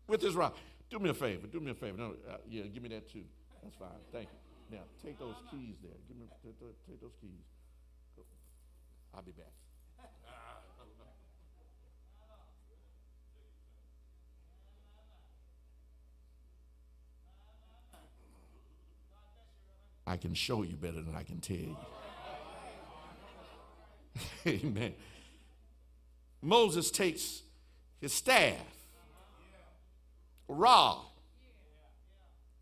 with 0.07 0.21
his 0.21 0.33
rod, 0.33 0.53
do 0.89 0.97
me 0.97 1.09
a 1.09 1.13
favor, 1.13 1.45
do 1.47 1.59
me 1.59 1.71
a 1.71 1.75
favor. 1.75 1.97
No, 1.97 2.15
uh, 2.29 2.37
yeah, 2.49 2.63
give 2.73 2.81
me 2.81 2.89
that 2.89 3.11
too. 3.11 3.23
That's 3.61 3.75
fine. 3.75 3.89
Thank 4.13 4.29
you. 4.31 4.77
Now, 4.77 4.83
take 5.03 5.19
those 5.19 5.35
keys 5.51 5.75
there. 5.83 5.91
Give 6.07 6.17
me, 6.17 6.25
take 6.41 6.57
those 6.61 7.11
keys. 7.19 7.43
I'll 9.13 9.21
be 9.21 9.31
back. 9.31 9.51
I 20.05 20.17
can 20.17 20.33
show 20.33 20.63
you 20.63 20.75
better 20.75 21.01
than 21.01 21.15
I 21.15 21.23
can 21.23 21.39
tell 21.39 21.57
you. 21.57 21.77
Amen. 24.47 24.93
Moses 26.41 26.91
takes 26.91 27.41
his 28.01 28.13
staff, 28.13 28.57
rod, 30.47 31.05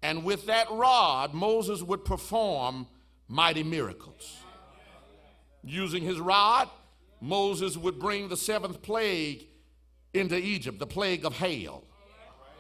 and 0.04 0.24
with 0.24 0.46
that 0.48 0.68
rod, 0.72 1.34
Moses 1.34 1.82
would 1.82 2.06
perform 2.06 2.88
mighty 3.28 3.64
miracles. 3.64 4.38
Using 5.64 6.04
his 6.04 6.20
rod, 6.20 6.70
Moses 7.20 7.78
would 7.78 8.00
bring 8.00 8.28
the 8.30 8.38
seventh 8.38 8.82
plague 8.82 9.48
into 10.14 10.38
Egypt, 10.38 10.80
the 10.80 10.88
plague 10.88 11.26
of 11.26 11.34
hail. 11.34 11.84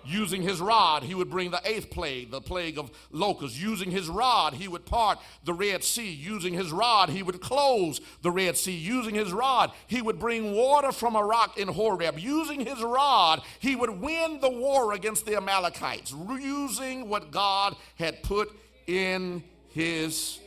Using 0.06 0.41
his 0.41 0.60
rod, 0.60 1.04
he 1.04 1.14
would 1.14 1.30
bring 1.30 1.52
the 1.52 1.62
eighth 1.64 1.89
plague, 1.89 2.32
the 2.32 2.41
plague 2.41 2.78
of 2.78 2.91
locusts. 3.12 3.60
Using 3.60 3.91
his 3.91 4.10
rod, 4.10 4.54
he 4.54 4.68
would 4.68 4.86
part 4.86 5.20
the 5.43 5.54
Red 5.54 5.84
Sea. 5.84 6.12
Using 6.12 6.54
his 6.54 6.72
rod, 6.72 7.10
he 7.10 7.24
would 7.24 7.41
close 7.41 8.02
the 8.22 8.32
Red 8.32 8.58
Sea. 8.58 8.76
Using 8.76 9.16
his 9.16 9.32
rod, 9.32 9.72
he 9.88 10.02
would 10.02 10.20
bring 10.20 10.54
water 10.54 10.91
from 10.91 11.16
a 11.16 11.24
rock 11.24 11.58
in 11.58 11.68
Horeb. 11.68 12.18
Using 12.18 12.66
his 12.66 12.82
rod, 12.82 13.41
he 13.60 13.76
would 13.76 14.02
win 14.02 14.39
the 14.41 14.49
war 14.49 14.93
against 14.93 15.26
the 15.26 15.36
Amalekites. 15.36 16.12
Using 16.12 17.08
what 17.08 17.32
God 17.32 17.76
had 17.97 18.24
put 18.24 18.52
in 18.88 19.43
his 19.70 20.39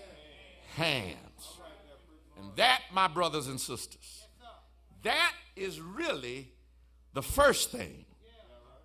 hands. 0.77 1.19
And 2.39 2.51
that, 2.57 2.83
my 2.93 3.09
brothers 3.09 3.47
and 3.47 3.61
sisters, 3.61 4.27
that 5.03 5.33
is 5.57 5.81
really 5.81 6.51
the 7.13 7.23
first 7.23 7.71
thing 7.71 8.05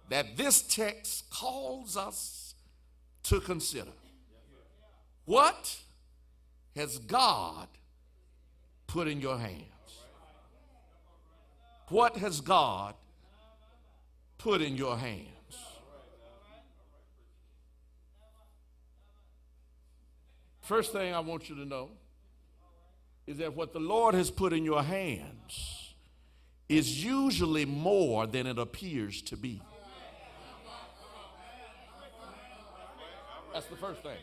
that 0.10 0.38
this 0.38 0.62
text 0.62 1.30
calls 1.30 1.96
us 1.96 2.56
to 3.24 3.40
consider. 3.40 3.92
What 5.26 5.78
has 6.76 6.98
God 6.98 7.68
put 8.88 9.08
in 9.08 9.22
your 9.22 9.38
hands? 9.38 9.64
What 11.90 12.18
has 12.18 12.42
God 12.42 12.96
put 14.38 14.62
in 14.62 14.76
your 14.76 14.98
hands? 14.98 15.28
First 20.62 20.92
thing 20.92 21.14
I 21.14 21.20
want 21.20 21.50
you 21.50 21.56
to 21.56 21.66
know 21.66 21.90
is 23.26 23.38
that 23.38 23.56
what 23.56 23.74
the 23.74 23.80
Lord 23.80 24.16
has 24.16 24.30
put 24.30 24.54
in 24.54 24.64
your 24.64 24.84
hands 24.84 25.96
is 26.68 27.04
usually 27.04 27.66
more 27.66 28.28
than 28.28 28.46
it 28.46 28.60
appears 28.60 29.22
to 29.24 29.38
be. 29.38 29.62
That's 33.60 33.72
the 33.72 33.88
first 33.88 34.04
thing. 34.04 34.18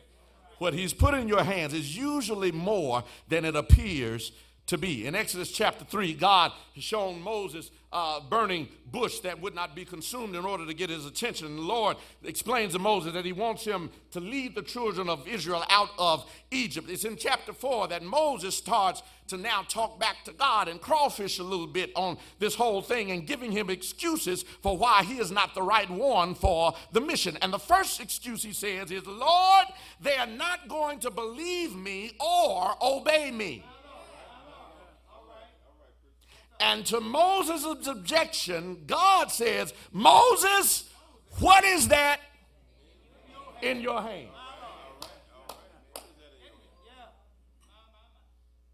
What 0.56 0.72
he's 0.72 0.94
put 0.94 1.12
in 1.12 1.28
your 1.28 1.44
hands 1.44 1.74
is 1.74 1.94
usually 1.94 2.50
more 2.52 3.04
than 3.28 3.44
it 3.44 3.54
appears 3.54 4.32
to 4.66 4.76
be. 4.76 5.06
In 5.06 5.14
Exodus 5.14 5.50
chapter 5.50 5.84
3, 5.84 6.14
God 6.14 6.52
has 6.74 6.84
shown 6.84 7.22
Moses 7.22 7.70
a 7.92 8.20
burning 8.28 8.68
bush 8.90 9.20
that 9.20 9.40
would 9.40 9.54
not 9.54 9.74
be 9.76 9.84
consumed 9.84 10.34
in 10.34 10.44
order 10.44 10.66
to 10.66 10.74
get 10.74 10.90
his 10.90 11.06
attention. 11.06 11.46
And 11.46 11.58
the 11.58 11.62
Lord 11.62 11.96
explains 12.24 12.72
to 12.72 12.78
Moses 12.78 13.12
that 13.14 13.24
he 13.24 13.32
wants 13.32 13.64
him 13.64 13.90
to 14.10 14.20
lead 14.20 14.54
the 14.54 14.62
children 14.62 15.08
of 15.08 15.26
Israel 15.28 15.64
out 15.70 15.90
of 15.98 16.28
Egypt. 16.50 16.90
It's 16.90 17.04
in 17.04 17.16
chapter 17.16 17.52
4 17.52 17.88
that 17.88 18.02
Moses 18.02 18.56
starts 18.56 19.02
to 19.28 19.36
now 19.36 19.62
talk 19.62 19.98
back 20.00 20.24
to 20.24 20.32
God 20.32 20.68
and 20.68 20.80
crawfish 20.80 21.38
a 21.38 21.44
little 21.44 21.66
bit 21.66 21.92
on 21.94 22.18
this 22.38 22.54
whole 22.54 22.82
thing 22.82 23.12
and 23.12 23.26
giving 23.26 23.52
him 23.52 23.70
excuses 23.70 24.42
for 24.62 24.76
why 24.76 25.02
he 25.04 25.18
is 25.18 25.30
not 25.30 25.54
the 25.54 25.62
right 25.62 25.88
one 25.88 26.34
for 26.34 26.74
the 26.92 27.00
mission. 27.00 27.38
And 27.40 27.52
the 27.52 27.58
first 27.58 28.00
excuse 28.00 28.42
he 28.42 28.52
says 28.52 28.90
is, 28.90 29.06
Lord, 29.06 29.66
they 30.00 30.16
are 30.16 30.26
not 30.26 30.68
going 30.68 30.98
to 31.00 31.10
believe 31.10 31.74
me 31.74 32.12
or 32.20 32.74
obey 32.82 33.30
me. 33.30 33.64
And 36.58 36.86
to 36.86 37.00
Moses' 37.00 37.86
objection, 37.86 38.84
God 38.86 39.30
says, 39.30 39.74
Moses, 39.92 40.88
what 41.38 41.64
is 41.64 41.88
that 41.88 42.20
in 43.62 43.80
your 43.80 44.00
hand? 44.00 44.28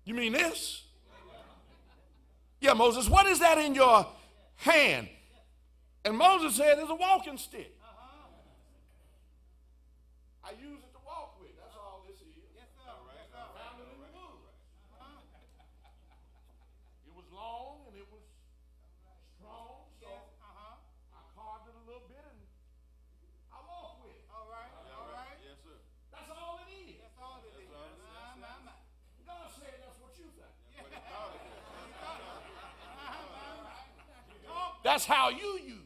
You 0.04 0.14
mean 0.14 0.32
this? 0.32 0.82
Yeah, 2.60 2.74
Moses, 2.74 3.08
what 3.08 3.26
is 3.26 3.40
that 3.40 3.58
in 3.58 3.74
your 3.74 4.06
hand? 4.56 5.08
And 6.04 6.16
Moses 6.16 6.54
said, 6.54 6.78
It's 6.78 6.90
a 6.90 6.94
walking 6.94 7.38
stick. 7.38 7.74
I 10.42 10.50
use 10.58 10.82
it 10.82 10.90
to 10.94 11.02
walk 11.06 11.38
with. 11.38 11.54
That's 11.58 11.74
all 11.78 12.02
this 12.06 12.18
is. 12.18 12.34
Found 12.34 13.78
it 13.78 13.86
in 13.94 13.98
the 14.02 14.10
woods. 14.14 14.50
It 17.06 17.14
was 17.14 17.26
long 17.30 17.86
and 17.90 17.94
it 17.94 18.06
was 18.10 18.26
strong, 19.38 19.86
so 20.02 20.10
I 20.10 21.22
carved 21.38 21.70
it 21.70 21.74
a 21.78 21.84
little 21.86 22.06
bit 22.10 22.26
and 22.26 22.42
I 23.54 23.58
walk 23.62 24.02
with 24.02 24.18
it. 24.18 24.26
All 24.34 24.50
right, 24.50 24.70
all 24.98 25.10
right. 25.14 25.38
Yes, 25.42 25.62
sir. 25.62 25.78
That's 26.10 26.30
all 26.30 26.58
it 26.62 26.70
is. 26.74 26.98
That's 26.98 27.18
all 27.22 27.38
it 27.42 27.54
is. 27.58 27.70
My, 27.70 28.38
my, 28.38 28.54
my. 28.66 28.74
God 29.26 29.46
said 29.54 29.78
that's 29.78 29.98
what 30.02 30.14
you 30.18 30.26
think. 30.34 30.50
That's 35.02 35.18
how 35.18 35.30
you 35.30 35.58
use. 35.64 35.78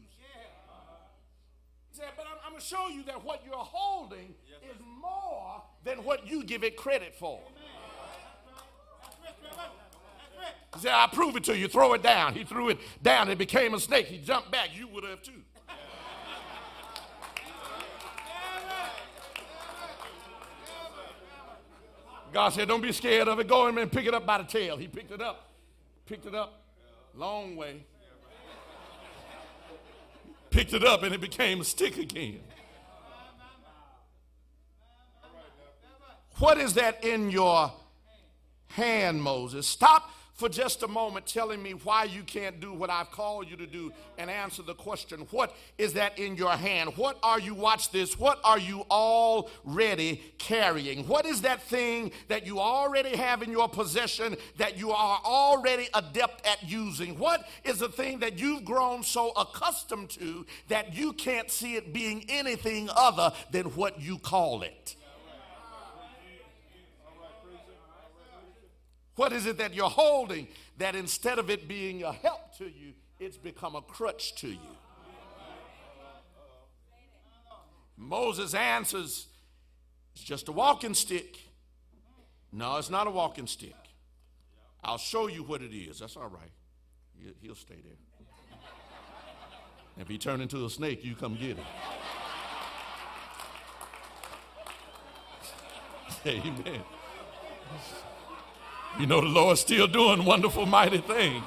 He 1.91 1.97
said, 1.97 2.09
but 2.19 2.27
I'm, 2.27 2.37
I'm 2.45 2.51
going 2.51 2.61
to 2.61 2.67
show 2.67 2.89
you 2.89 3.03
that 3.05 3.25
what 3.25 3.43
you're 3.47 3.55
holding 3.57 4.35
is 4.63 4.77
more 5.01 5.63
than 5.85 6.05
what 6.05 6.29
you 6.31 6.45
give 6.45 6.63
it 6.63 6.77
credit 6.77 7.15
for. 7.15 7.41
He 10.75 10.81
said, 10.81 10.93
I'll 10.93 11.09
prove 11.09 11.35
it 11.37 11.45
to 11.45 11.57
you. 11.57 11.67
Throw 11.67 11.95
it 11.95 12.03
down. 12.03 12.35
He 12.35 12.45
threw 12.45 12.69
it 12.69 12.79
down. 13.03 13.31
It 13.31 13.39
became 13.39 13.73
a 13.73 13.81
snake. 13.81 14.07
He 14.07 14.19
jumped 14.19 14.51
back. 14.51 14.69
You 14.75 14.87
would 14.89 15.05
have 15.05 15.23
too. 15.23 15.33
God 22.35 22.51
said, 22.51 22.69
Don't 22.69 22.83
be 22.83 22.93
scared 22.93 23.29
of 23.29 23.41
it. 23.41 23.49
Go 23.49 23.67
in 23.69 23.79
and 23.79 23.91
pick 23.91 24.05
it 24.05 24.13
up 24.13 24.27
by 24.27 24.37
the 24.37 24.45
tail. 24.45 24.77
He 24.77 24.89
picked 24.89 25.11
it 25.11 25.23
up, 25.23 25.53
picked 26.05 26.27
it 26.27 26.35
up, 26.35 26.65
long 27.15 27.57
way. 27.57 27.87
Picked 30.57 30.73
it 30.73 30.87
up 30.87 31.03
and 31.03 31.15
it 31.15 31.21
became 31.21 31.61
a 31.61 31.65
stick 31.65 31.99
again. 31.99 32.41
What 36.39 36.57
is 36.57 36.73
that 36.73 37.05
in 37.05 37.31
your 37.31 37.71
hand, 38.69 39.23
Moses? 39.23 39.67
Stop 39.67 40.11
for 40.37 40.51
just 40.51 40.83
a 40.83 40.89
moment 40.89 41.27
telling 41.27 41.63
me 41.63 41.73
why 41.73 42.05
you 42.05 42.23
can't 42.23 42.61
do 42.61 42.73
what 42.73 42.91
I've 42.91 43.11
called 43.11 43.51
you 43.51 43.57
to 43.57 43.67
do 43.67 43.93
and 44.19 44.31
answer 44.31 44.63
the 44.63 44.75
question 44.75 45.21
what 45.31 45.55
is 45.79 45.95
that 45.95 46.19
in 46.19 46.37
your 46.37 46.53
hand? 46.53 46.97
What 46.97 47.19
are 47.23 47.41
you, 47.41 47.55
watch 47.55 47.91
this, 47.91 48.19
what 48.19 48.39
are 48.45 48.59
you 48.59 48.85
already 48.91 50.23
carrying? 50.39 51.09
What 51.09 51.25
is 51.25 51.41
that 51.43 51.63
thing 51.63 52.13
that 52.29 52.47
you 52.47 52.61
already 52.61 53.17
have 53.17 53.43
in 53.43 53.51
your 53.51 53.69
possession 53.69 54.37
that 54.59 54.79
you 54.79 54.91
are 54.91 55.21
already 55.25 55.89
adept 55.95 56.47
at 56.47 56.69
using? 56.69 57.19
What 57.19 57.49
is 57.65 57.79
the 57.79 57.89
thing 57.89 58.21
that 58.21 58.39
you've 58.39 58.65
grown 58.65 59.03
so 59.03 59.33
accustomed 59.37 60.11
to 60.11 60.45
that 60.69 60.95
you 60.95 61.15
can't 61.15 61.51
see 61.51 61.77
it 61.77 61.95
being 61.95 62.25
anything 62.29 62.91
other 62.95 63.33
than 63.51 63.67
what 63.75 64.01
you 64.01 64.19
call 64.19 64.63
it? 64.63 64.97
What 69.17 69.33
is 69.33 69.47
it 69.47 69.59
that 69.59 69.75
you're 69.75 69.91
holding 69.91 70.47
that 70.79 70.95
instead 70.95 71.39
of 71.39 71.51
it 71.51 71.67
being 71.67 72.03
a 72.03 72.13
help 72.13 72.57
to 72.59 72.65
you, 72.65 72.93
it's 73.19 73.39
become 73.39 73.75
a 73.75 73.81
crutch 73.81 74.35
to 74.37 74.49
you? 74.49 74.77
Moses 77.97 78.55
answers, 78.55 79.27
It's 80.15 80.23
just 80.23 80.49
a 80.49 80.53
walking 80.53 80.93
stick. 80.93 81.39
No, 82.53 82.77
it's 82.77 82.91
not 82.91 83.07
a 83.07 83.11
walking 83.11 83.47
stick. 83.47 83.75
I'll 84.85 84.99
show 84.99 85.27
you 85.27 85.43
what 85.43 85.63
it 85.63 85.75
is. 85.75 85.99
That's 85.99 86.17
all 86.17 86.29
right. 86.29 86.53
He'll 87.41 87.55
stay 87.55 87.77
there. 87.83 87.97
If 89.99 90.09
he 90.09 90.19
turn 90.19 90.43
into 90.43 90.65
a 90.67 90.71
snake, 90.71 91.03
you 91.05 91.15
come 91.15 91.35
get 91.37 91.57
him. 91.57 91.65
Amen. 96.27 96.83
You 98.99 99.07
know, 99.07 99.21
the 99.21 99.27
Lord's 99.27 99.61
still 99.61 99.87
doing 99.87 100.25
wonderful, 100.25 100.65
mighty 100.65 100.99
things. 100.99 101.45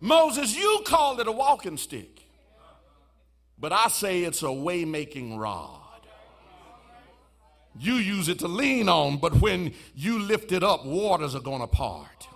Moses, 0.00 0.56
you 0.56 0.82
called 0.86 1.20
it 1.20 1.28
a 1.28 1.32
walking 1.32 1.76
stick, 1.76 2.22
but 3.58 3.72
I 3.72 3.88
say 3.88 4.22
it's 4.22 4.42
a 4.42 4.52
way 4.52 4.84
making 4.84 5.36
rod. 5.36 5.78
You 7.78 7.94
use 7.94 8.28
it 8.28 8.40
to 8.40 8.48
lean 8.48 8.88
on, 8.88 9.18
but 9.18 9.40
when 9.40 9.72
you 9.94 10.18
lift 10.18 10.50
it 10.50 10.64
up, 10.64 10.84
waters 10.84 11.34
are 11.36 11.40
going 11.40 11.60
to 11.60 11.66
part. 11.68 12.28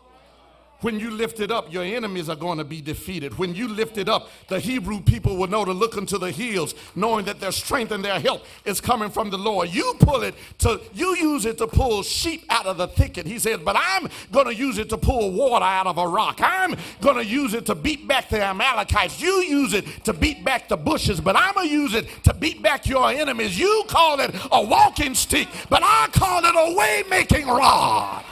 When 0.82 0.98
you 0.98 1.10
lift 1.10 1.40
it 1.40 1.50
up, 1.50 1.72
your 1.72 1.84
enemies 1.84 2.28
are 2.28 2.36
going 2.36 2.58
to 2.58 2.64
be 2.64 2.80
defeated. 2.80 3.38
When 3.38 3.54
you 3.54 3.68
lift 3.68 3.98
it 3.98 4.08
up, 4.08 4.28
the 4.48 4.58
Hebrew 4.58 5.00
people 5.00 5.36
will 5.36 5.46
know 5.46 5.64
to 5.64 5.72
look 5.72 5.96
unto 5.96 6.18
the 6.18 6.30
hills, 6.30 6.74
knowing 6.96 7.24
that 7.26 7.40
their 7.40 7.52
strength 7.52 7.92
and 7.92 8.04
their 8.04 8.18
help 8.18 8.44
is 8.64 8.80
coming 8.80 9.08
from 9.08 9.30
the 9.30 9.38
Lord. 9.38 9.70
You 9.72 9.94
pull 10.00 10.22
it 10.22 10.34
to, 10.58 10.80
you 10.92 11.16
use 11.16 11.46
it 11.46 11.58
to 11.58 11.68
pull 11.68 12.02
sheep 12.02 12.44
out 12.50 12.66
of 12.66 12.78
the 12.78 12.88
thicket. 12.88 13.26
He 13.26 13.38
said, 13.38 13.64
but 13.64 13.76
I'm 13.78 14.08
going 14.32 14.46
to 14.46 14.54
use 14.54 14.78
it 14.78 14.88
to 14.90 14.98
pull 14.98 15.30
water 15.30 15.64
out 15.64 15.86
of 15.86 15.98
a 15.98 16.06
rock. 16.06 16.40
I'm 16.42 16.76
going 17.00 17.16
to 17.16 17.24
use 17.24 17.54
it 17.54 17.64
to 17.66 17.76
beat 17.76 18.08
back 18.08 18.28
the 18.28 18.42
Amalekites. 18.42 19.20
You 19.20 19.40
use 19.42 19.74
it 19.74 19.86
to 20.04 20.12
beat 20.12 20.44
back 20.44 20.68
the 20.68 20.76
bushes, 20.76 21.20
but 21.20 21.36
I'm 21.36 21.54
going 21.54 21.68
to 21.68 21.72
use 21.72 21.94
it 21.94 22.08
to 22.24 22.34
beat 22.34 22.60
back 22.60 22.86
your 22.86 23.08
enemies. 23.08 23.56
You 23.58 23.84
call 23.86 24.18
it 24.18 24.34
a 24.50 24.60
walking 24.60 25.14
stick, 25.14 25.46
but 25.68 25.82
I 25.84 26.08
call 26.12 26.44
it 26.44 26.54
a 26.56 26.76
way 26.76 27.04
making 27.08 27.46
rod. 27.46 28.24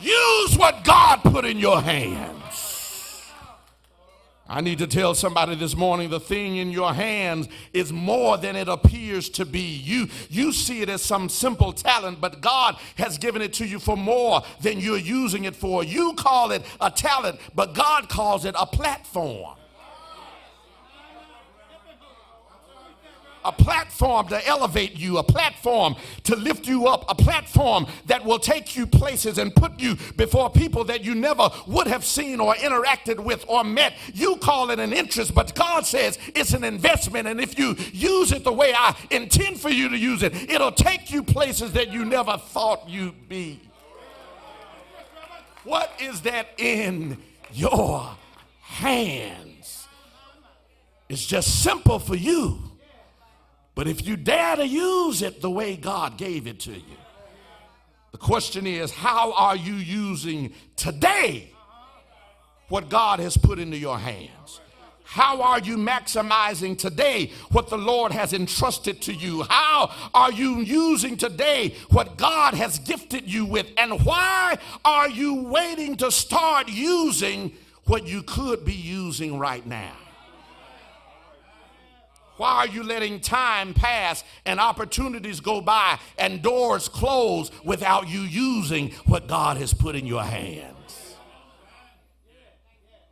Use 0.00 0.56
what 0.56 0.84
God 0.84 1.22
put 1.22 1.44
in 1.44 1.58
your 1.58 1.80
hands. 1.80 2.40
I 4.48 4.60
need 4.60 4.78
to 4.78 4.88
tell 4.88 5.14
somebody 5.14 5.54
this 5.54 5.76
morning 5.76 6.10
the 6.10 6.18
thing 6.18 6.56
in 6.56 6.72
your 6.72 6.92
hands 6.92 7.48
is 7.72 7.92
more 7.92 8.36
than 8.36 8.56
it 8.56 8.66
appears 8.66 9.28
to 9.30 9.44
be. 9.44 9.60
You, 9.60 10.08
you 10.28 10.50
see 10.50 10.82
it 10.82 10.88
as 10.88 11.02
some 11.02 11.28
simple 11.28 11.72
talent, 11.72 12.20
but 12.20 12.40
God 12.40 12.76
has 12.96 13.16
given 13.16 13.42
it 13.42 13.52
to 13.54 13.66
you 13.66 13.78
for 13.78 13.96
more 13.96 14.42
than 14.60 14.80
you're 14.80 14.98
using 14.98 15.44
it 15.44 15.54
for. 15.54 15.84
You 15.84 16.14
call 16.14 16.50
it 16.50 16.64
a 16.80 16.90
talent, 16.90 17.38
but 17.54 17.74
God 17.76 18.08
calls 18.08 18.44
it 18.44 18.56
a 18.58 18.66
platform. 18.66 19.56
A 23.44 23.52
platform 23.52 24.28
to 24.28 24.46
elevate 24.46 24.98
you, 24.98 25.18
a 25.18 25.22
platform 25.22 25.94
to 26.24 26.36
lift 26.36 26.66
you 26.66 26.86
up, 26.86 27.04
a 27.08 27.14
platform 27.14 27.86
that 28.06 28.24
will 28.24 28.38
take 28.38 28.76
you 28.76 28.86
places 28.86 29.38
and 29.38 29.54
put 29.54 29.80
you 29.80 29.96
before 30.16 30.50
people 30.50 30.84
that 30.84 31.04
you 31.04 31.14
never 31.14 31.48
would 31.66 31.86
have 31.86 32.04
seen 32.04 32.40
or 32.40 32.54
interacted 32.54 33.18
with 33.20 33.44
or 33.48 33.64
met. 33.64 33.94
You 34.12 34.36
call 34.36 34.70
it 34.70 34.78
an 34.78 34.92
interest, 34.92 35.34
but 35.34 35.54
God 35.54 35.86
says 35.86 36.18
it's 36.34 36.52
an 36.52 36.64
investment. 36.64 37.28
And 37.28 37.40
if 37.40 37.58
you 37.58 37.76
use 37.92 38.32
it 38.32 38.44
the 38.44 38.52
way 38.52 38.74
I 38.74 38.96
intend 39.10 39.60
for 39.60 39.70
you 39.70 39.88
to 39.88 39.96
use 39.96 40.22
it, 40.22 40.34
it'll 40.50 40.72
take 40.72 41.10
you 41.10 41.22
places 41.22 41.72
that 41.72 41.92
you 41.92 42.04
never 42.04 42.36
thought 42.36 42.88
you'd 42.88 43.28
be. 43.28 43.60
What 45.64 45.92
is 46.00 46.22
that 46.22 46.48
in 46.56 47.18
your 47.52 48.16
hands? 48.60 49.86
It's 51.08 51.26
just 51.26 51.62
simple 51.62 51.98
for 51.98 52.14
you 52.14 52.69
but 53.80 53.88
if 53.88 54.06
you 54.06 54.14
dare 54.14 54.56
to 54.56 54.66
use 54.66 55.22
it 55.22 55.40
the 55.40 55.50
way 55.50 55.74
God 55.74 56.18
gave 56.18 56.46
it 56.46 56.60
to 56.60 56.72
you, 56.72 56.98
the 58.12 58.18
question 58.18 58.66
is 58.66 58.90
how 58.90 59.32
are 59.32 59.56
you 59.56 59.72
using 59.72 60.52
today 60.76 61.50
what 62.68 62.90
God 62.90 63.20
has 63.20 63.38
put 63.38 63.58
into 63.58 63.78
your 63.78 63.98
hands? 63.98 64.60
How 65.02 65.40
are 65.40 65.60
you 65.60 65.78
maximizing 65.78 66.76
today 66.76 67.32
what 67.52 67.70
the 67.70 67.78
Lord 67.78 68.12
has 68.12 68.34
entrusted 68.34 69.00
to 69.00 69.14
you? 69.14 69.44
How 69.44 69.90
are 70.12 70.30
you 70.30 70.60
using 70.60 71.16
today 71.16 71.74
what 71.88 72.18
God 72.18 72.52
has 72.52 72.78
gifted 72.80 73.32
you 73.32 73.46
with? 73.46 73.66
And 73.78 74.04
why 74.04 74.58
are 74.84 75.08
you 75.08 75.44
waiting 75.44 75.96
to 75.96 76.10
start 76.10 76.68
using 76.68 77.52
what 77.86 78.06
you 78.06 78.24
could 78.24 78.62
be 78.62 78.74
using 78.74 79.38
right 79.38 79.64
now? 79.64 79.96
Why 82.40 82.54
are 82.54 82.68
you 82.68 82.82
letting 82.82 83.20
time 83.20 83.74
pass 83.74 84.24
and 84.46 84.58
opportunities 84.58 85.40
go 85.40 85.60
by 85.60 85.98
and 86.16 86.40
doors 86.40 86.88
close 86.88 87.50
without 87.62 88.08
you 88.08 88.20
using 88.20 88.92
what 89.04 89.28
God 89.28 89.58
has 89.58 89.74
put 89.74 89.94
in 89.94 90.06
your 90.06 90.22
hands? 90.22 91.16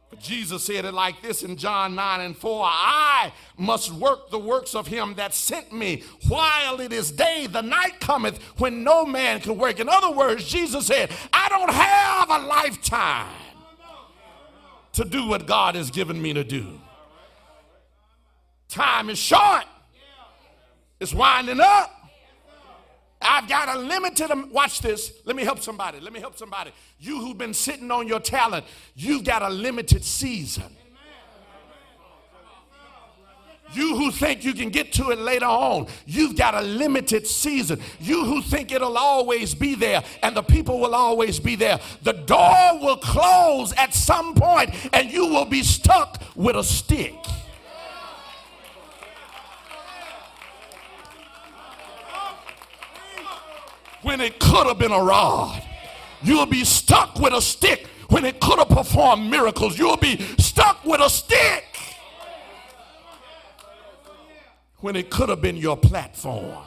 But 0.08 0.18
Jesus 0.20 0.64
said 0.64 0.86
it 0.86 0.94
like 0.94 1.20
this 1.20 1.42
in 1.42 1.58
John 1.58 1.94
9 1.94 2.20
and 2.22 2.34
4 2.38 2.64
I 2.64 3.34
must 3.58 3.92
work 3.92 4.30
the 4.30 4.38
works 4.38 4.74
of 4.74 4.86
him 4.86 5.12
that 5.16 5.34
sent 5.34 5.74
me 5.74 6.04
while 6.26 6.80
it 6.80 6.94
is 6.94 7.12
day. 7.12 7.46
The 7.50 7.60
night 7.60 8.00
cometh 8.00 8.42
when 8.56 8.82
no 8.82 9.04
man 9.04 9.40
can 9.40 9.58
work. 9.58 9.78
In 9.78 9.90
other 9.90 10.10
words, 10.10 10.48
Jesus 10.48 10.86
said, 10.86 11.10
I 11.34 11.50
don't 11.50 11.70
have 11.70 12.30
a 12.30 12.46
lifetime 12.46 13.28
to 14.94 15.04
do 15.04 15.28
what 15.28 15.46
God 15.46 15.74
has 15.74 15.90
given 15.90 16.22
me 16.22 16.32
to 16.32 16.44
do. 16.44 16.80
Time 18.68 19.10
is 19.10 19.18
short. 19.18 19.64
It's 21.00 21.14
winding 21.14 21.60
up. 21.60 21.94
I've 23.20 23.48
got 23.48 23.74
a 23.74 23.78
limited, 23.78 24.30
watch 24.52 24.80
this. 24.80 25.12
Let 25.24 25.34
me 25.34 25.42
help 25.42 25.60
somebody. 25.60 25.98
Let 26.00 26.12
me 26.12 26.20
help 26.20 26.36
somebody. 26.38 26.70
You 27.00 27.20
who've 27.20 27.38
been 27.38 27.54
sitting 27.54 27.90
on 27.90 28.06
your 28.06 28.20
talent, 28.20 28.64
you've 28.94 29.24
got 29.24 29.42
a 29.42 29.48
limited 29.48 30.04
season. 30.04 30.76
You 33.74 33.96
who 33.96 34.10
think 34.10 34.44
you 34.44 34.54
can 34.54 34.70
get 34.70 34.92
to 34.94 35.10
it 35.10 35.18
later 35.18 35.44
on, 35.44 35.88
you've 36.06 36.36
got 36.36 36.54
a 36.54 36.62
limited 36.62 37.26
season. 37.26 37.80
You 38.00 38.24
who 38.24 38.40
think 38.40 38.72
it'll 38.72 38.96
always 38.96 39.54
be 39.54 39.74
there 39.74 40.02
and 40.22 40.34
the 40.34 40.42
people 40.42 40.80
will 40.80 40.94
always 40.94 41.38
be 41.38 41.54
there, 41.54 41.78
the 42.02 42.14
door 42.14 42.78
will 42.80 42.96
close 42.96 43.74
at 43.74 43.92
some 43.92 44.34
point 44.34 44.70
and 44.94 45.10
you 45.10 45.26
will 45.26 45.44
be 45.44 45.62
stuck 45.62 46.22
with 46.34 46.56
a 46.56 46.64
stick. 46.64 47.14
When 54.02 54.20
it 54.20 54.38
could 54.38 54.66
have 54.66 54.78
been 54.78 54.92
a 54.92 55.02
rod. 55.02 55.62
You'll 56.22 56.46
be 56.46 56.64
stuck 56.64 57.18
with 57.18 57.32
a 57.32 57.40
stick 57.40 57.86
when 58.08 58.24
it 58.24 58.40
could 58.40 58.58
have 58.58 58.68
performed 58.68 59.30
miracles. 59.30 59.78
You'll 59.78 59.96
be 59.96 60.18
stuck 60.38 60.84
with 60.84 61.00
a 61.00 61.08
stick 61.08 61.64
when 64.78 64.96
it 64.96 65.10
could 65.10 65.28
have 65.28 65.40
been 65.40 65.56
your 65.56 65.76
platform. 65.76 66.64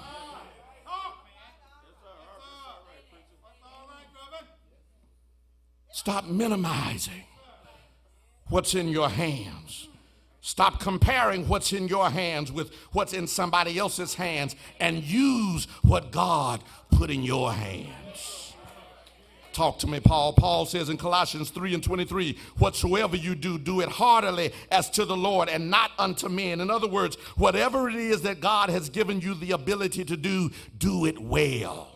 Stop 5.91 6.25
minimizing 6.25 7.25
what's 8.49 8.73
in 8.73 8.87
your 8.87 9.07
hands. 9.07 9.87
Stop 10.43 10.79
comparing 10.79 11.47
what's 11.47 11.71
in 11.71 11.87
your 11.87 12.09
hands 12.09 12.51
with 12.51 12.73
what's 12.93 13.13
in 13.13 13.27
somebody 13.27 13.77
else's 13.77 14.15
hands 14.15 14.55
and 14.79 15.03
use 15.03 15.65
what 15.83 16.11
God 16.11 16.63
put 16.89 17.11
in 17.11 17.21
your 17.21 17.53
hands. 17.53 18.53
Talk 19.53 19.77
to 19.79 19.87
me, 19.87 19.99
Paul. 19.99 20.33
Paul 20.33 20.65
says 20.65 20.89
in 20.89 20.97
Colossians 20.97 21.51
3 21.51 21.75
and 21.75 21.83
23, 21.83 22.39
whatsoever 22.57 23.15
you 23.15 23.35
do, 23.35 23.59
do 23.59 23.81
it 23.81 23.89
heartily 23.89 24.51
as 24.71 24.89
to 24.91 25.05
the 25.05 25.15
Lord 25.15 25.47
and 25.47 25.69
not 25.69 25.91
unto 25.99 26.27
men. 26.27 26.59
In 26.59 26.71
other 26.71 26.87
words, 26.87 27.17
whatever 27.35 27.87
it 27.89 27.95
is 27.95 28.21
that 28.23 28.39
God 28.39 28.69
has 28.69 28.89
given 28.89 29.21
you 29.21 29.35
the 29.35 29.51
ability 29.51 30.05
to 30.05 30.17
do, 30.17 30.49
do 30.79 31.05
it 31.05 31.19
well 31.19 31.90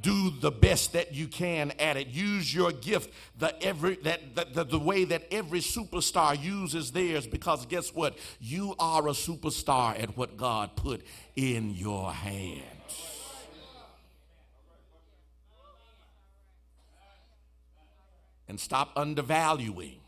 do 0.00 0.30
the 0.30 0.50
best 0.50 0.92
that 0.94 1.14
you 1.14 1.28
can 1.28 1.72
at 1.72 1.96
it. 1.96 2.08
Use 2.08 2.54
your 2.54 2.72
gift 2.72 3.10
the 3.38 3.60
every 3.62 3.96
that, 3.96 4.34
that 4.34 4.54
the, 4.54 4.64
the 4.64 4.78
way 4.78 5.04
that 5.04 5.26
every 5.30 5.60
superstar 5.60 6.40
uses 6.42 6.92
theirs 6.92 7.26
because 7.26 7.66
guess 7.66 7.94
what? 7.94 8.16
You 8.40 8.74
are 8.78 9.06
a 9.08 9.12
superstar 9.12 10.00
at 10.00 10.16
what 10.16 10.36
God 10.36 10.76
put 10.76 11.04
in 11.36 11.74
your 11.74 12.12
hands. 12.12 12.62
And 18.48 18.60
stop 18.60 18.92
undervaluing 18.96 20.00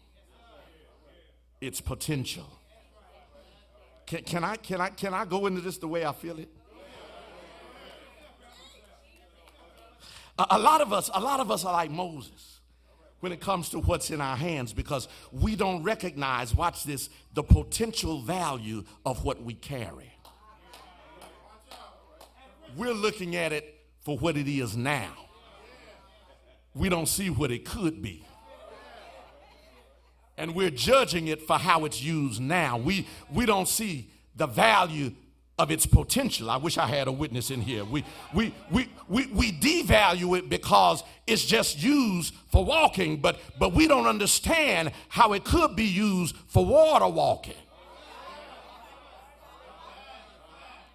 its 1.61 1.81
potential. 1.81 2.47
Can, 4.06 4.23
can, 4.23 4.44
I, 4.44 4.56
can, 4.56 4.81
I, 4.81 4.90
can 4.90 5.15
I 5.15 5.24
go 5.24 5.47
into 5.47 5.62
this 5.62 5.78
the 5.78 5.89
way 5.89 6.05
I 6.05 6.12
feel 6.12 6.39
it? 6.39 6.53
A, 10.39 10.59
lot 10.59 10.81
of 10.81 10.93
us, 10.93 11.11
a 11.15 11.20
lot 11.20 11.40
of 11.40 11.51
us 11.51 11.65
are 11.65 11.73
like 11.73 11.90
Moses 11.90 12.61
when 13.20 13.32
it 13.32 13.40
comes 13.40 13.69
to 13.70 13.78
what's 13.78 14.11
in 14.11 14.20
our 14.20 14.36
hands 14.36 14.73
because 14.73 15.09
we 15.32 15.56
don't 15.56 15.82
recognize, 15.82 16.55
watch 16.55 16.85
this, 16.85 17.09
the 17.32 17.43
potential 17.43 18.20
value 18.20 18.85
of 19.06 19.24
what 19.24 19.43
we 19.43 19.55
carry. 19.55 20.12
We're 22.77 22.93
looking 22.93 23.36
at 23.36 23.52
it 23.52 23.81
for 24.01 24.19
what 24.19 24.36
it 24.36 24.48
is 24.48 24.77
now. 24.77 25.12
We 26.74 26.89
don't 26.89 27.06
see 27.06 27.31
what 27.31 27.52
it 27.52 27.65
could 27.65 28.02
be. 28.02 28.27
And 30.36 30.55
we're 30.55 30.70
judging 30.70 31.28
it 31.28 31.43
for 31.43 31.56
how 31.56 31.85
it's 31.85 32.02
used 32.02 32.40
now. 32.40 32.77
We, 32.77 33.06
we 33.32 33.47
don't 33.47 33.69
see 33.69 34.11
the 34.35 34.48
value 34.48 35.12
of 35.59 35.70
its 35.70 35.86
potential. 35.86 36.51
I 36.51 36.56
wish 36.56 36.78
I 36.78 36.86
had 36.86 37.06
a 37.06 37.12
witness 37.12 37.51
in 37.51 37.60
here. 37.60 37.85
We, 37.85 38.05
we, 38.35 38.52
we, 38.70 38.89
we, 39.09 39.26
we 39.26 39.52
devalue 39.52 40.36
it 40.36 40.48
because 40.48 41.05
it's 41.26 41.44
just 41.44 41.81
used 41.82 42.35
for 42.51 42.64
walking, 42.64 43.18
but, 43.18 43.39
but 43.59 43.72
we 43.72 43.86
don't 43.86 44.06
understand 44.06 44.90
how 45.09 45.32
it 45.32 45.44
could 45.44 45.76
be 45.76 45.85
used 45.85 46.36
for 46.48 46.66
water 46.66 47.06
walking. 47.06 47.55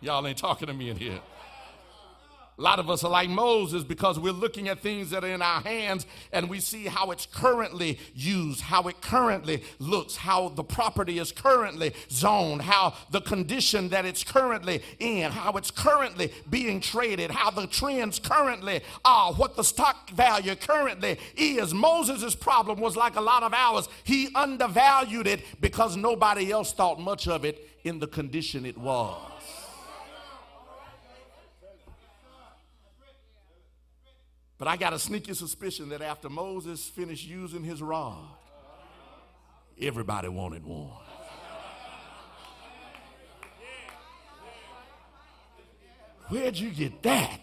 Y'all 0.01 0.25
ain't 0.25 0.37
talking 0.37 0.67
to 0.67 0.73
me 0.73 0.89
in 0.89 0.97
here. 0.97 1.19
A 2.59 2.61
lot 2.61 2.77
of 2.77 2.89
us 2.89 3.05
are 3.05 3.09
like 3.09 3.29
Moses 3.29 3.85
because 3.85 4.19
we're 4.19 4.33
looking 4.33 4.67
at 4.67 4.79
things 4.79 5.11
that 5.11 5.23
are 5.23 5.29
in 5.29 5.41
our 5.41 5.61
hands 5.61 6.05
and 6.33 6.49
we 6.49 6.59
see 6.59 6.87
how 6.87 7.11
it's 7.11 7.25
currently 7.25 7.97
used, 8.13 8.59
how 8.59 8.89
it 8.89 8.99
currently 8.99 9.63
looks, 9.79 10.17
how 10.17 10.49
the 10.49 10.63
property 10.63 11.19
is 11.19 11.31
currently 11.31 11.93
zoned, 12.09 12.63
how 12.63 12.95
the 13.11 13.21
condition 13.21 13.87
that 13.89 14.03
it's 14.03 14.25
currently 14.25 14.81
in, 14.99 15.31
how 15.31 15.53
it's 15.53 15.71
currently 15.71 16.33
being 16.49 16.81
traded, 16.81 17.31
how 17.31 17.49
the 17.49 17.65
trends 17.65 18.19
currently 18.19 18.81
are, 19.05 19.31
what 19.31 19.55
the 19.55 19.63
stock 19.63 20.09
value 20.09 20.53
currently 20.57 21.17
is. 21.37 21.73
Moses' 21.73 22.35
problem 22.35 22.81
was 22.81 22.97
like 22.97 23.15
a 23.15 23.21
lot 23.21 23.41
of 23.41 23.53
ours. 23.53 23.87
He 24.03 24.27
undervalued 24.35 25.27
it 25.27 25.45
because 25.61 25.95
nobody 25.95 26.51
else 26.51 26.73
thought 26.73 26.99
much 26.99 27.25
of 27.25 27.45
it 27.45 27.69
in 27.85 27.99
the 27.99 28.07
condition 28.07 28.65
it 28.65 28.77
was. 28.77 29.38
But 34.59 34.67
I 34.67 34.75
got 34.75 34.91
a 34.91 34.99
sneaky 34.99 35.33
suspicion 35.33 35.87
that 35.89 36.01
after 36.01 36.29
Moses 36.29 36.85
finished 36.85 37.25
using 37.25 37.63
his 37.63 37.81
rod, 37.81 38.27
everybody 39.81 40.27
wanted 40.27 40.65
one. 40.65 40.91
Where'd 46.27 46.57
you 46.57 46.71
get 46.71 47.01
that? 47.03 47.39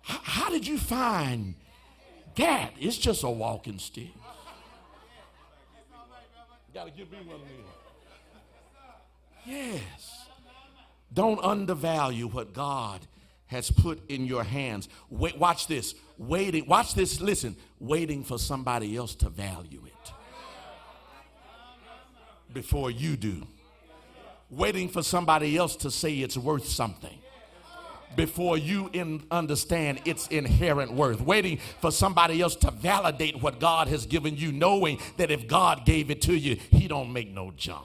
How, 0.00 0.20
how 0.22 0.50
did 0.50 0.66
you 0.66 0.78
find 0.78 1.54
that? 2.34 2.72
It's 2.80 2.96
just 2.96 3.22
a 3.24 3.30
walking 3.30 3.78
stick. 3.78 4.08
You 4.08 4.12
gotta 6.72 6.90
give 6.90 7.12
me 7.12 7.18
one 7.26 7.36
of. 7.36 7.42
Yes. 9.46 10.26
Don't 11.12 11.38
undervalue 11.44 12.26
what 12.26 12.54
God 12.54 13.06
has 13.46 13.70
put 13.70 14.08
in 14.10 14.24
your 14.24 14.44
hands. 14.44 14.88
Wait, 15.10 15.38
watch 15.38 15.66
this. 15.66 15.94
Waiting, 16.18 16.66
watch 16.66 16.94
this, 16.94 17.20
listen, 17.20 17.56
waiting 17.78 18.24
for 18.24 18.38
somebody 18.38 18.96
else 18.96 19.14
to 19.16 19.28
value 19.28 19.82
it 19.86 20.12
before 22.52 22.90
you 22.90 23.16
do. 23.16 23.46
Waiting 24.50 24.88
for 24.88 25.02
somebody 25.02 25.56
else 25.56 25.74
to 25.76 25.90
say 25.90 26.14
it's 26.14 26.36
worth 26.36 26.66
something 26.66 27.18
before 28.16 28.56
you 28.56 28.90
in, 28.92 29.24
understand 29.30 30.00
its 30.04 30.28
inherent 30.28 30.92
worth. 30.92 31.20
Waiting 31.20 31.58
for 31.80 31.90
somebody 31.90 32.40
else 32.40 32.56
to 32.56 32.70
validate 32.70 33.42
what 33.42 33.60
God 33.60 33.88
has 33.88 34.06
given 34.06 34.36
you, 34.36 34.52
knowing 34.52 34.98
that 35.16 35.30
if 35.30 35.46
God 35.46 35.84
gave 35.84 36.10
it 36.10 36.22
to 36.22 36.34
you, 36.34 36.56
He 36.70 36.88
don't 36.88 37.12
make 37.12 37.28
no 37.28 37.52
junk. 37.56 37.84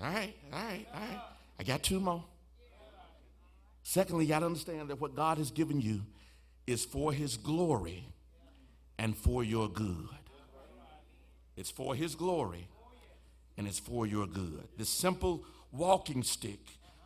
All 0.00 0.10
right, 0.10 0.34
all 0.52 0.62
right, 0.62 0.86
all 0.92 1.00
right. 1.00 1.20
I 1.64 1.66
got 1.66 1.82
two 1.82 1.98
more. 1.98 2.22
Secondly, 3.82 4.26
you 4.26 4.28
got 4.28 4.40
to 4.40 4.46
understand 4.46 4.90
that 4.90 5.00
what 5.00 5.16
God 5.16 5.38
has 5.38 5.50
given 5.50 5.80
you 5.80 6.02
is 6.66 6.84
for 6.84 7.10
His 7.10 7.38
glory 7.38 8.04
and 8.98 9.16
for 9.16 9.42
your 9.42 9.70
good. 9.70 10.08
It's 11.56 11.70
for 11.70 11.94
His 11.94 12.14
glory 12.14 12.68
and 13.56 13.66
it's 13.66 13.78
for 13.78 14.06
your 14.06 14.26
good. 14.26 14.68
This 14.76 14.90
simple 14.90 15.42
walking 15.72 16.22
stick 16.22 16.60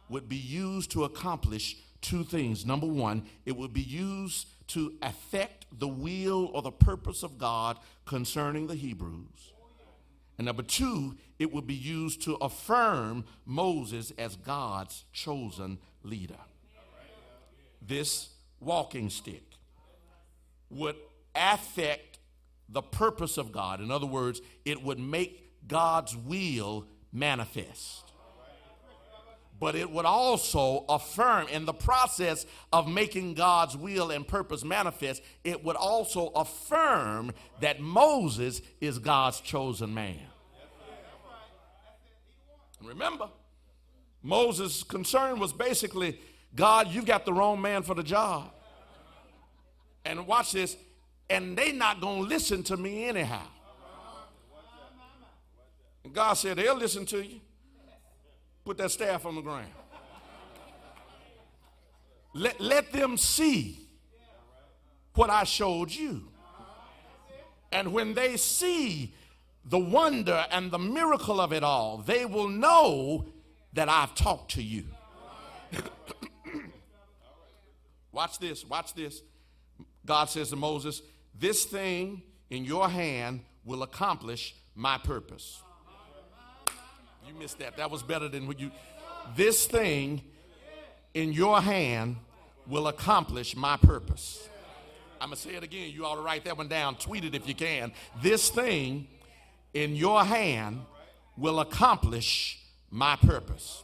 would 0.09 0.28
be 0.28 0.36
used 0.36 0.90
to 0.90 1.05
accomplish 1.05 1.76
two 2.01 2.24
things. 2.24 2.66
Number 2.66 2.86
one, 2.86 3.26
it 3.47 3.56
would 3.56 3.72
be 3.72 3.80
used 3.80 4.48
to 4.68 4.94
affect 5.02 5.66
the 5.78 5.86
will 5.86 6.51
or 6.52 6.62
the 6.62 6.72
purpose 6.72 7.22
of 7.22 7.39
God 7.39 7.78
concerning 8.06 8.66
the 8.66 8.74
Hebrews. 8.74 9.52
And 10.39 10.47
number 10.47 10.62
two, 10.62 11.16
it 11.39 11.52
would 11.52 11.66
be 11.66 11.74
used 11.74 12.23
to 12.23 12.36
affirm 12.36 13.24
Moses 13.44 14.12
as 14.16 14.36
God's 14.36 15.05
chosen 15.12 15.78
leader. 16.02 16.39
This 17.82 18.31
walking 18.60 19.10
stick 19.10 19.44
would 20.70 20.97
affect 21.35 22.19
the 22.69 22.82
purpose 22.82 23.36
of 23.36 23.51
God. 23.51 23.81
In 23.81 23.90
other 23.90 24.06
words, 24.06 24.40
it 24.65 24.82
would 24.82 24.98
make 24.98 25.52
God's 25.66 26.16
will 26.16 26.86
manifest. 27.12 28.07
But 29.60 29.74
it 29.74 29.90
would 29.90 30.05
also 30.05 30.85
affirm, 30.89 31.48
in 31.48 31.64
the 31.64 31.72
process 31.72 32.47
of 32.72 32.86
making 32.89 33.35
God's 33.35 33.76
will 33.76 34.12
and 34.12 34.26
purpose 34.26 34.64
manifest, 34.64 35.20
it 35.43 35.64
would 35.64 35.74
also 35.74 36.28
affirm 36.28 37.32
that 37.60 37.80
Moses 37.80 38.62
is 38.80 39.01
God's 39.01 39.40
chosen 39.40 39.93
man. 39.93 40.20
Remember, 42.80 43.28
Moses' 44.22 44.85
concern 44.85 45.40
was 45.40 45.52
basically 45.52 46.20
God, 46.55 46.89
you've 46.89 47.06
got 47.06 47.24
the 47.24 47.32
wrong 47.32 47.60
man 47.60 47.82
for 47.82 47.94
the 47.94 48.02
job. 48.02 48.52
And 50.05 50.26
watch 50.26 50.52
this, 50.52 50.76
and 51.28 51.59
they 51.59 51.72
not 51.72 52.01
going 52.01 52.22
to 52.22 52.28
listen 52.28 52.62
to 52.64 52.76
me 52.76 53.05
anyhow. 53.05 53.47
And 56.05 56.14
God 56.14 56.35
said, 56.35 56.56
they'll 56.56 56.76
listen 56.76 57.05
to 57.06 57.22
you. 57.22 57.40
Put 58.69 58.77
that 58.77 58.90
staff 58.90 59.24
on 59.24 59.35
the 59.35 59.40
ground. 59.40 59.70
Let, 62.35 62.61
let 62.61 62.93
them 62.93 63.16
see 63.16 63.89
what 65.15 65.31
I 65.31 65.45
showed 65.45 65.90
you. 65.90 66.28
And 67.73 67.95
when 67.95 68.12
they 68.12 68.36
see 68.36 69.15
the 69.65 69.78
wonder 69.78 70.45
and 70.51 70.70
the 70.70 70.78
miracle 70.78 71.40
of 71.40 71.55
it 71.55 71.62
all, 71.62 71.97
they 71.97 72.27
will 72.27 72.51
know 72.51 73.24
that 73.73 73.89
I've 73.89 74.15
talked 74.15 74.51
to 74.57 74.62
you. 74.62 74.85
watch 78.12 78.39
this, 78.39 78.66
watch 78.66 78.93
this. 78.93 79.23
God 80.05 80.27
says 80.27 80.51
to 80.51 80.57
Moses, 80.57 81.01
This 81.35 81.65
thing 81.65 82.20
in 82.51 82.66
your 82.66 82.90
hand 82.90 83.40
will 83.65 83.82
accomplish 83.82 84.55
my 84.74 84.99
purpose. 84.99 85.62
You 87.29 87.35
missed 87.39 87.59
that. 87.59 87.77
That 87.77 87.91
was 87.91 88.03
better 88.03 88.29
than 88.29 88.47
what 88.47 88.59
you. 88.59 88.71
This 89.37 89.67
thing 89.67 90.23
in 91.13 91.33
your 91.33 91.61
hand 91.61 92.17
will 92.67 92.89
accomplish 92.89 93.55
my 93.55 93.77
purpose. 93.77 94.49
I'm 95.21 95.29
going 95.29 95.37
to 95.37 95.43
say 95.43 95.55
it 95.55 95.63
again. 95.63 95.91
You 95.93 96.07
ought 96.07 96.15
to 96.15 96.23
write 96.23 96.45
that 96.45 96.57
one 96.57 96.69
down. 96.69 96.95
Tweet 96.95 97.25
it 97.25 97.35
if 97.35 97.47
you 97.47 97.55
can. 97.55 97.93
This 98.23 98.49
thing 98.49 99.09
in 99.75 99.95
your 99.95 100.25
hand 100.25 100.81
will 101.37 101.61
accomplish 101.61 102.61
my 102.91 103.17
purpose. 103.17 103.83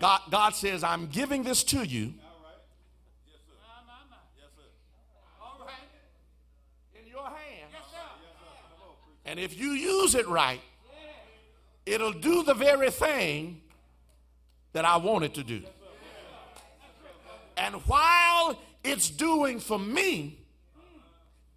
God, 0.00 0.20
God 0.30 0.54
says, 0.54 0.82
I'm 0.82 1.08
giving 1.08 1.42
this 1.42 1.64
to 1.64 1.82
you. 1.84 2.14
And 9.26 9.38
if 9.38 9.60
you 9.60 9.72
use 9.72 10.14
it 10.14 10.26
right, 10.26 10.60
it'll 11.88 12.12
do 12.12 12.42
the 12.42 12.54
very 12.54 12.90
thing 12.90 13.60
that 14.72 14.84
I 14.84 14.98
want 14.98 15.24
it 15.24 15.34
to 15.34 15.42
do. 15.42 15.62
And 17.56 17.74
while 17.86 18.58
it's 18.84 19.10
doing 19.10 19.58
for 19.58 19.78
me, 19.78 20.38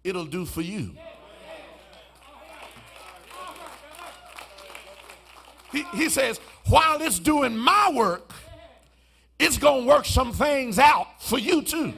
it'll 0.02 0.24
do 0.24 0.44
for 0.44 0.62
you. 0.62 0.96
He, 5.70 5.84
he 5.94 6.08
says, 6.08 6.38
while 6.66 7.00
it's 7.00 7.18
doing 7.18 7.56
my 7.56 7.90
work, 7.94 8.32
it's 9.38 9.58
going 9.58 9.82
to 9.82 9.88
work 9.88 10.04
some 10.04 10.32
things 10.32 10.78
out 10.78 11.22
for 11.22 11.38
you 11.38 11.62
too. 11.62 11.94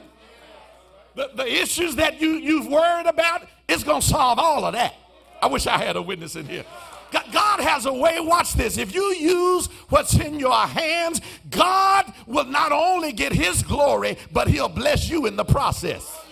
The, 1.15 1.29
the 1.35 1.45
issues 1.45 1.95
that 1.95 2.21
you, 2.21 2.31
you've 2.31 2.67
worried 2.67 3.05
about, 3.05 3.47
it's 3.67 3.83
going 3.83 4.01
to 4.01 4.07
solve 4.07 4.39
all 4.39 4.65
of 4.65 4.73
that. 4.73 4.93
I 5.41 5.47
wish 5.47 5.67
I 5.67 5.77
had 5.77 5.95
a 5.95 6.01
witness 6.01 6.35
in 6.35 6.47
here. 6.47 6.65
God 7.11 7.59
has 7.59 7.85
a 7.85 7.93
way, 7.93 8.19
watch 8.19 8.53
this. 8.53 8.77
If 8.77 8.93
you 8.93 9.03
use 9.13 9.67
what's 9.89 10.15
in 10.15 10.39
your 10.39 10.65
hands, 10.65 11.21
God 11.49 12.11
will 12.27 12.45
not 12.45 12.71
only 12.71 13.11
get 13.11 13.31
his 13.31 13.63
glory, 13.63 14.17
but 14.31 14.47
he'll 14.47 14.69
bless 14.69 15.09
you 15.09 15.25
in 15.25 15.35
the 15.35 15.45
process. 15.45 16.24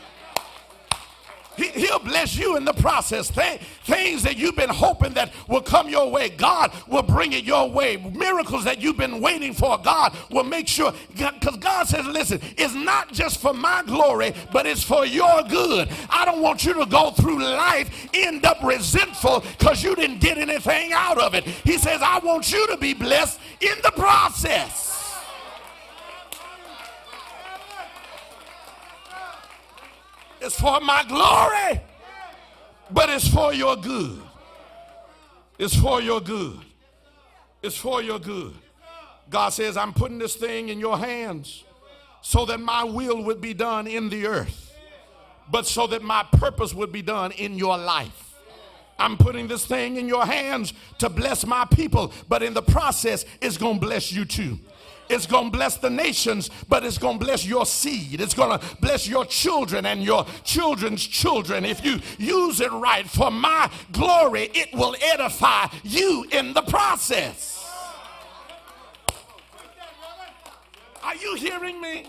He, 1.57 1.87
will 1.89 1.99
bless 1.99 2.37
you 2.37 2.57
in 2.57 2.65
the 2.65 2.73
process. 2.73 3.29
Th- 3.29 3.59
things 3.83 4.23
that 4.23 4.37
you've 4.37 4.55
been 4.55 4.69
hoping 4.69 5.13
that 5.13 5.33
will 5.47 5.61
come 5.61 5.89
your 5.89 6.09
way, 6.09 6.29
God 6.29 6.71
will 6.87 7.03
bring 7.03 7.33
it 7.33 7.43
your 7.43 7.69
way. 7.69 7.97
Miracles 7.97 8.63
that 8.65 8.81
you've 8.81 8.97
been 8.97 9.21
waiting 9.21 9.53
for, 9.53 9.77
God 9.77 10.15
will 10.29 10.43
make 10.43 10.67
sure. 10.67 10.93
Because 11.09 11.57
God 11.57 11.87
says, 11.87 12.05
listen, 12.07 12.39
it's 12.57 12.73
not 12.73 13.11
just 13.11 13.39
for 13.39 13.53
my 13.53 13.83
glory, 13.83 14.33
but 14.51 14.65
it's 14.65 14.83
for 14.83 15.05
your 15.05 15.43
good. 15.43 15.89
I 16.09 16.25
don't 16.25 16.41
want 16.41 16.65
you 16.65 16.73
to 16.73 16.85
go 16.85 17.11
through 17.11 17.43
life, 17.43 18.07
end 18.13 18.45
up 18.45 18.63
resentful 18.63 19.43
because 19.57 19.83
you 19.83 19.95
didn't 19.95 20.19
get 20.19 20.37
anything 20.37 20.91
out 20.93 21.17
of 21.17 21.33
it. 21.33 21.43
He 21.45 21.77
says, 21.77 22.01
I 22.01 22.19
want 22.19 22.51
you 22.51 22.65
to 22.67 22.77
be 22.77 22.93
blessed 22.93 23.39
in 23.61 23.75
the 23.83 23.91
process. 23.91 24.92
It's 30.43 30.59
for 30.59 30.81
my 30.81 31.05
glory, 31.07 31.81
but 32.91 33.09
it's 33.09 33.29
for 33.29 33.53
your 33.53 33.77
good. 33.77 34.21
It's 35.57 35.73
for 35.73 36.01
your 36.01 36.19
good. 36.19 36.59
It's 37.61 37.77
for 37.77 38.01
your 38.01 38.19
good. 38.19 38.53
God 39.29 39.49
says, 39.49 39.77
I'm 39.77 39.93
putting 39.93 40.19
this 40.19 40.35
thing 40.35 40.67
in 40.67 40.81
your 40.81 40.97
hands 40.97 41.63
so 42.21 42.43
that 42.45 42.59
my 42.59 42.83
will 42.83 43.23
would 43.23 43.39
be 43.39 43.53
done 43.53 43.87
in 43.87 44.09
the 44.09 44.27
earth, 44.27 44.75
but 45.49 45.65
so 45.65 45.87
that 45.87 46.03
my 46.03 46.23
purpose 46.33 46.73
would 46.73 46.91
be 46.91 47.01
done 47.01 47.31
in 47.31 47.57
your 47.57 47.77
life. 47.77 48.33
I'm 48.99 49.15
putting 49.15 49.47
this 49.47 49.65
thing 49.65 49.95
in 49.95 50.09
your 50.09 50.25
hands 50.25 50.73
to 50.99 51.09
bless 51.09 51.45
my 51.45 51.65
people, 51.65 52.11
but 52.27 52.43
in 52.43 52.53
the 52.53 52.61
process, 52.61 53.23
it's 53.41 53.57
going 53.57 53.79
to 53.79 53.85
bless 53.85 54.11
you 54.11 54.25
too. 54.25 54.59
It's 55.09 55.25
going 55.25 55.51
to 55.51 55.57
bless 55.57 55.77
the 55.77 55.89
nations, 55.89 56.49
but 56.67 56.83
it's 56.83 56.97
going 56.97 57.19
to 57.19 57.25
bless 57.25 57.45
your 57.45 57.65
seed. 57.65 58.21
It's 58.21 58.33
going 58.33 58.57
to 58.57 58.75
bless 58.77 59.07
your 59.07 59.25
children 59.25 59.85
and 59.85 60.03
your 60.03 60.25
children's 60.43 61.05
children. 61.05 61.65
If 61.65 61.85
you 61.85 61.99
use 62.17 62.61
it 62.61 62.71
right 62.71 63.07
for 63.07 63.29
my 63.31 63.69
glory, 63.91 64.49
it 64.53 64.73
will 64.73 64.95
edify 65.01 65.67
you 65.83 66.25
in 66.31 66.53
the 66.53 66.61
process. 66.61 67.59
Are 71.03 71.15
you 71.15 71.35
hearing 71.35 71.81
me? 71.81 72.05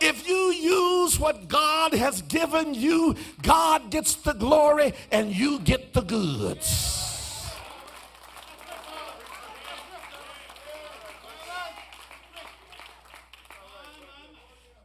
If 0.00 0.28
you 0.28 0.52
use 0.52 1.18
what 1.18 1.48
God 1.48 1.94
has 1.94 2.20
given 2.22 2.74
you, 2.74 3.14
God 3.42 3.90
gets 3.90 4.14
the 4.16 4.32
glory 4.32 4.92
and 5.10 5.34
you 5.34 5.60
get 5.60 5.94
the 5.94 6.02
goods. 6.02 7.03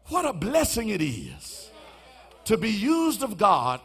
What 0.10 0.26
a 0.26 0.34
blessing 0.34 0.90
it 0.90 1.02
is 1.02 1.70
to 2.46 2.58
be 2.58 2.72
used 2.72 3.22
of 3.24 3.38
God 3.38 3.80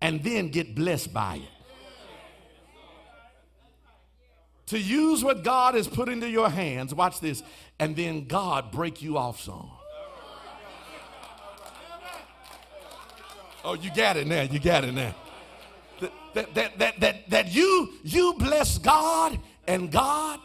and 0.00 0.22
then 0.22 0.48
get 0.48 0.74
blessed 0.74 1.12
by 1.12 1.36
it. 1.36 1.42
To 4.66 4.78
use 4.78 5.24
what 5.24 5.44
God 5.44 5.74
has 5.74 5.88
put 5.88 6.08
into 6.08 6.28
your 6.28 6.50
hands, 6.50 6.94
watch 6.94 7.20
this, 7.20 7.42
and 7.78 7.96
then 7.96 8.26
God 8.26 8.70
break 8.70 9.00
you 9.02 9.16
off 9.16 9.40
some. 9.40 9.70
Oh, 13.64 13.74
you 13.74 13.90
got 13.94 14.16
it 14.16 14.26
now. 14.26 14.42
You 14.42 14.58
got 14.58 14.84
it 14.84 14.92
now. 14.92 15.14
That, 16.34 16.54
that, 16.54 16.78
that, 16.78 17.00
that, 17.00 17.30
that 17.30 17.54
you, 17.54 17.92
you 18.02 18.34
bless 18.38 18.78
God 18.78 19.38
and 19.66 19.90
God 19.90 20.40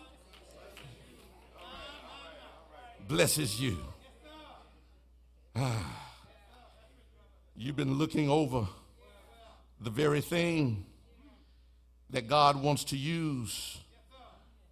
blesses 3.08 3.62
you. 3.62 3.78
You've 7.56 7.76
been 7.76 7.96
looking 7.96 8.30
over 8.30 8.68
the 9.80 9.90
very 9.90 10.22
thing 10.22 10.86
that 12.10 12.28
God 12.28 12.62
wants 12.62 12.84
to 12.86 12.98
use 12.98 13.80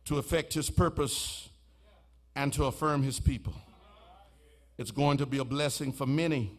to 0.05 0.17
effect 0.17 0.53
his 0.53 0.69
purpose 0.69 1.49
and 2.35 2.51
to 2.53 2.65
affirm 2.65 3.03
his 3.03 3.19
people. 3.19 3.53
It's 4.77 4.91
going 4.91 5.17
to 5.17 5.25
be 5.25 5.37
a 5.37 5.45
blessing 5.45 5.91
for 5.91 6.07
many 6.07 6.51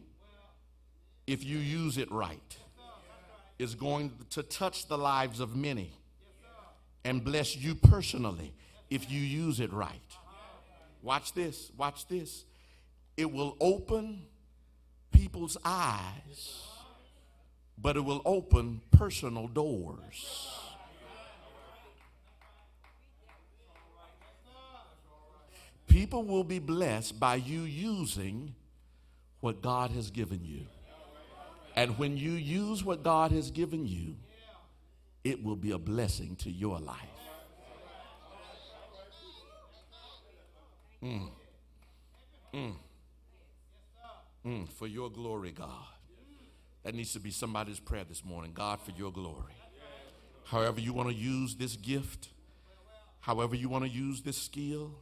if 1.26 1.44
you 1.44 1.58
use 1.58 1.98
it 1.98 2.10
right. 2.10 2.56
It's 3.58 3.74
going 3.74 4.12
to 4.30 4.42
touch 4.42 4.86
the 4.86 4.98
lives 4.98 5.40
of 5.40 5.56
many 5.56 5.92
and 7.04 7.24
bless 7.24 7.56
you 7.56 7.74
personally 7.74 8.54
if 8.90 9.10
you 9.10 9.20
use 9.20 9.58
it 9.60 9.72
right. 9.72 10.00
Watch 11.02 11.32
this, 11.32 11.72
watch 11.76 12.06
this. 12.06 12.44
It 13.16 13.30
will 13.30 13.56
open 13.60 14.22
people's 15.12 15.56
eyes, 15.64 16.66
but 17.76 17.96
it 17.96 18.04
will 18.04 18.22
open 18.24 18.80
personal 18.90 19.48
doors. 19.48 20.58
People 25.86 26.22
will 26.24 26.44
be 26.44 26.58
blessed 26.58 27.20
by 27.20 27.34
you 27.34 27.62
using 27.62 28.54
what 29.40 29.60
God 29.60 29.90
has 29.90 30.10
given 30.10 30.40
you. 30.42 30.66
And 31.76 31.98
when 31.98 32.16
you 32.16 32.32
use 32.32 32.82
what 32.82 33.02
God 33.02 33.30
has 33.32 33.50
given 33.50 33.86
you, 33.86 34.16
it 35.24 35.42
will 35.42 35.56
be 35.56 35.72
a 35.72 35.78
blessing 35.78 36.36
to 36.36 36.50
your 36.50 36.78
life. 36.78 36.96
Mm. 41.02 41.30
Mm. 42.54 42.74
Mm, 44.46 44.68
for 44.68 44.86
your 44.86 45.10
glory, 45.10 45.52
God. 45.52 45.68
That 46.82 46.94
needs 46.94 47.12
to 47.12 47.20
be 47.20 47.30
somebody's 47.30 47.78
prayer 47.78 48.04
this 48.04 48.24
morning. 48.24 48.52
God, 48.52 48.80
for 48.80 48.90
your 48.92 49.12
glory. 49.12 49.54
However, 50.44 50.80
you 50.80 50.92
want 50.92 51.08
to 51.08 51.14
use 51.14 51.54
this 51.54 51.76
gift, 51.76 52.28
however, 53.20 53.54
you 53.54 53.68
want 53.68 53.84
to 53.84 53.90
use 53.90 54.22
this 54.22 54.36
skill, 54.36 54.96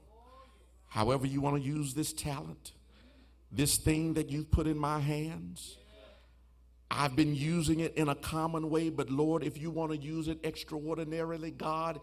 however, 0.88 1.26
you 1.26 1.40
want 1.40 1.56
to 1.56 1.62
use 1.62 1.94
this 1.94 2.12
talent, 2.12 2.72
this 3.50 3.78
thing 3.78 4.14
that 4.14 4.28
you've 4.28 4.50
put 4.50 4.66
in 4.66 4.78
my 4.78 5.00
hands. 5.00 5.78
I've 6.90 7.16
been 7.16 7.34
using 7.34 7.80
it 7.80 7.94
in 7.94 8.08
a 8.08 8.14
common 8.14 8.68
way, 8.68 8.90
but 8.90 9.10
Lord, 9.10 9.42
if 9.42 9.56
you 9.56 9.70
want 9.70 9.92
to 9.92 9.96
use 9.96 10.28
it 10.28 10.38
extraordinarily, 10.44 11.50
God, 11.50 12.00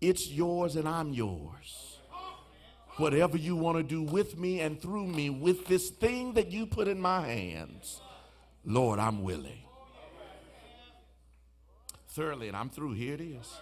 it's 0.00 0.28
yours 0.28 0.76
and 0.76 0.86
I'm 0.86 1.12
yours 1.12 1.93
whatever 2.96 3.36
you 3.36 3.56
want 3.56 3.76
to 3.76 3.82
do 3.82 4.02
with 4.02 4.38
me 4.38 4.60
and 4.60 4.80
through 4.80 5.06
me 5.06 5.30
with 5.30 5.66
this 5.66 5.90
thing 5.90 6.34
that 6.34 6.50
you 6.50 6.66
put 6.66 6.88
in 6.88 7.00
my 7.00 7.20
hands, 7.20 8.00
Lord, 8.64 8.98
I'm 8.98 9.22
willing. 9.22 9.58
Thirdly, 12.08 12.48
and 12.48 12.56
I'm 12.56 12.70
through, 12.70 12.92
here 12.92 13.14
it 13.14 13.20
is. 13.20 13.52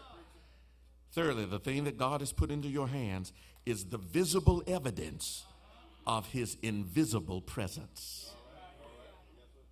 Thirdly, 1.13 1.47
the 1.47 1.59
thing 1.59 1.85
that 1.85 1.97
God 1.97 2.21
has 2.21 2.33
put 2.33 2.51
into 2.51 2.69
your 2.69 2.89
hands 2.89 3.33
is 3.65 3.87
the 3.87 3.99
visible 3.99 4.63
evidence 4.67 5.45
of 6.07 6.27
his 6.27 6.57
invisible 6.63 7.41
presence. 7.41 8.33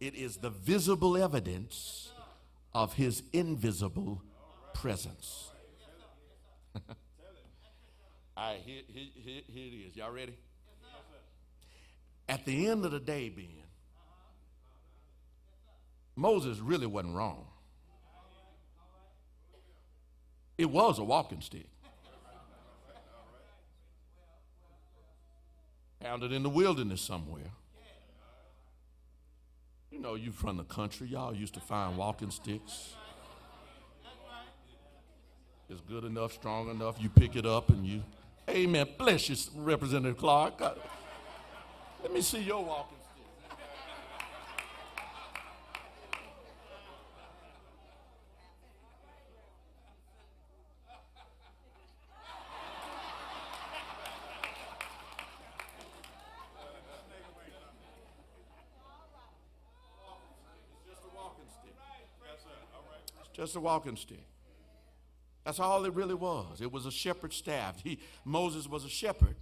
It 0.01 0.15
is 0.15 0.39
the 0.39 0.51
visible 0.51 1.16
evidence 1.16 2.12
of 2.73 2.95
his 2.95 3.23
invisible 3.32 4.23
presence. 4.73 5.51
All 8.40 8.46
right, 8.46 8.62
here, 8.64 8.80
here, 8.88 9.04
here, 9.14 9.42
here 9.52 9.66
it 9.66 9.86
is. 9.88 9.96
Y'all 9.96 10.10
ready? 10.10 10.34
At 12.26 12.46
the 12.46 12.68
end 12.68 12.86
of 12.86 12.90
the 12.90 12.98
day, 12.98 13.28
Ben, 13.28 13.48
Moses 16.16 16.58
really 16.58 16.86
wasn't 16.86 17.16
wrong. 17.16 17.46
It 20.56 20.70
was 20.70 20.98
a 20.98 21.04
walking 21.04 21.42
stick. 21.42 21.66
Found 26.02 26.22
it 26.22 26.32
in 26.32 26.42
the 26.42 26.48
wilderness 26.48 27.02
somewhere. 27.02 27.50
You 29.90 29.98
know, 29.98 30.14
you 30.14 30.32
from 30.32 30.56
the 30.56 30.64
country, 30.64 31.08
y'all 31.08 31.34
used 31.34 31.52
to 31.54 31.60
find 31.60 31.98
walking 31.98 32.30
sticks. 32.30 32.94
It's 35.68 35.82
good 35.82 36.04
enough, 36.04 36.32
strong 36.32 36.70
enough. 36.70 36.96
You 36.98 37.10
pick 37.10 37.36
it 37.36 37.44
up 37.44 37.68
and 37.68 37.84
you, 37.84 38.02
Amen. 38.51 38.89
Bless 38.98 39.28
you, 39.28 39.36
Representative 39.55 40.18
Clark. 40.18 40.60
Uh, 40.60 40.74
Let 42.02 42.12
me 42.12 42.20
see 42.20 42.40
your 42.40 42.64
walking 42.64 42.98
stick. 42.98 43.27
It's 63.20 63.36
just 63.36 63.55
a 63.55 63.60
walking 63.60 63.97
stick. 63.97 64.27
That's 65.44 65.58
all 65.58 65.84
it 65.84 65.94
really 65.94 66.14
was. 66.14 66.60
It 66.60 66.70
was 66.70 66.86
a 66.86 66.90
shepherd's 66.90 67.36
staff. 67.36 67.80
He, 67.82 67.98
Moses 68.24 68.68
was 68.68 68.84
a 68.84 68.88
shepherd, 68.88 69.36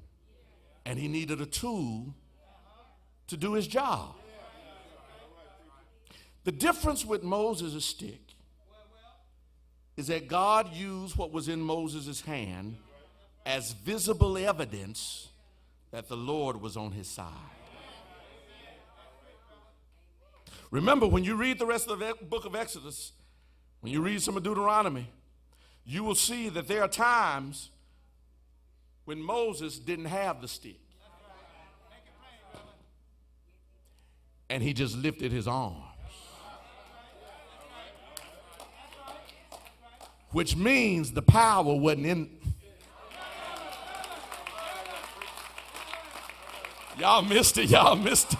and 0.86 0.98
he 0.98 1.08
needed 1.08 1.40
a 1.40 1.46
tool 1.46 2.14
to 3.26 3.36
do 3.36 3.54
his 3.54 3.66
job. 3.66 4.14
The 6.44 6.52
difference 6.52 7.04
with 7.04 7.22
Moses' 7.22 7.84
stick 7.84 8.20
is 9.96 10.06
that 10.06 10.28
God 10.28 10.72
used 10.72 11.16
what 11.16 11.32
was 11.32 11.48
in 11.48 11.60
Moses' 11.60 12.20
hand 12.20 12.76
as 13.44 13.72
visible 13.72 14.38
evidence 14.38 15.28
that 15.90 16.08
the 16.08 16.16
Lord 16.16 16.60
was 16.60 16.76
on 16.76 16.92
his 16.92 17.08
side. 17.08 17.32
Remember, 20.70 21.06
when 21.06 21.24
you 21.24 21.34
read 21.34 21.58
the 21.58 21.66
rest 21.66 21.88
of 21.88 21.98
the 21.98 22.14
book 22.22 22.44
of 22.44 22.54
Exodus, 22.54 23.12
when 23.80 23.92
you 23.92 24.02
read 24.02 24.22
some 24.22 24.36
of 24.36 24.42
Deuteronomy, 24.42 25.10
you 25.88 26.04
will 26.04 26.14
see 26.14 26.50
that 26.50 26.68
there 26.68 26.82
are 26.82 26.88
times 26.88 27.70
when 29.06 29.22
Moses 29.22 29.78
didn't 29.78 30.04
have 30.04 30.42
the 30.42 30.48
stick. 30.48 30.78
And 34.50 34.62
he 34.62 34.74
just 34.74 34.94
lifted 34.96 35.32
his 35.32 35.48
arms. 35.48 35.76
Which 40.32 40.56
means 40.56 41.12
the 41.12 41.22
power 41.22 41.74
wasn't 41.74 42.04
in. 42.04 42.30
Y'all 46.98 47.22
missed 47.22 47.56
it. 47.56 47.70
Y'all 47.70 47.96
missed 47.96 48.34
it. 48.34 48.38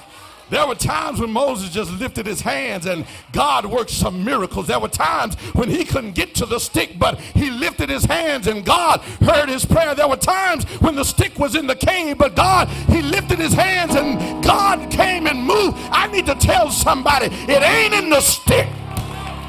There 0.51 0.67
were 0.67 0.75
times 0.75 1.21
when 1.21 1.31
Moses 1.31 1.71
just 1.71 1.93
lifted 1.93 2.27
his 2.27 2.41
hands 2.41 2.87
and 2.87 3.05
God 3.33 3.67
worked 3.67 3.91
some 3.91 4.25
miracles. 4.25 4.67
There 4.67 4.81
were 4.81 4.89
times 4.89 5.35
when 5.55 5.69
he 5.69 5.85
couldn't 5.85 6.15
get 6.15 6.35
to 6.37 6.47
the 6.47 6.59
stick, 6.59 6.99
but 6.99 7.21
he 7.21 7.51
lifted 7.51 7.91
his 7.91 8.05
hands 8.05 8.47
and 8.47 8.65
God 8.65 9.01
heard 9.21 9.49
his 9.49 9.65
prayer. 9.65 9.95
There 9.95 10.09
were 10.09 10.17
times 10.17 10.65
when 10.81 10.95
the 10.95 11.05
stick 11.05 11.39
was 11.39 11.55
in 11.55 11.67
the 11.67 11.77
cave, 11.77 12.19
but 12.19 12.35
God, 12.35 12.69
he 12.89 13.03
lifted 13.03 13.39
his 13.39 13.53
hands 13.53 13.95
and 13.95 14.43
God 14.43 14.91
came 14.91 15.27
and 15.27 15.43
moved. 15.43 15.77
I 15.91 16.07
need 16.09 16.27
to 16.27 16.35
tell 16.35 16.71
somebody 16.71 17.27
it 17.27 17.63
ain't 17.63 17.95
in 17.95 18.11
the 18.11 18.21
stick, 18.21 18.69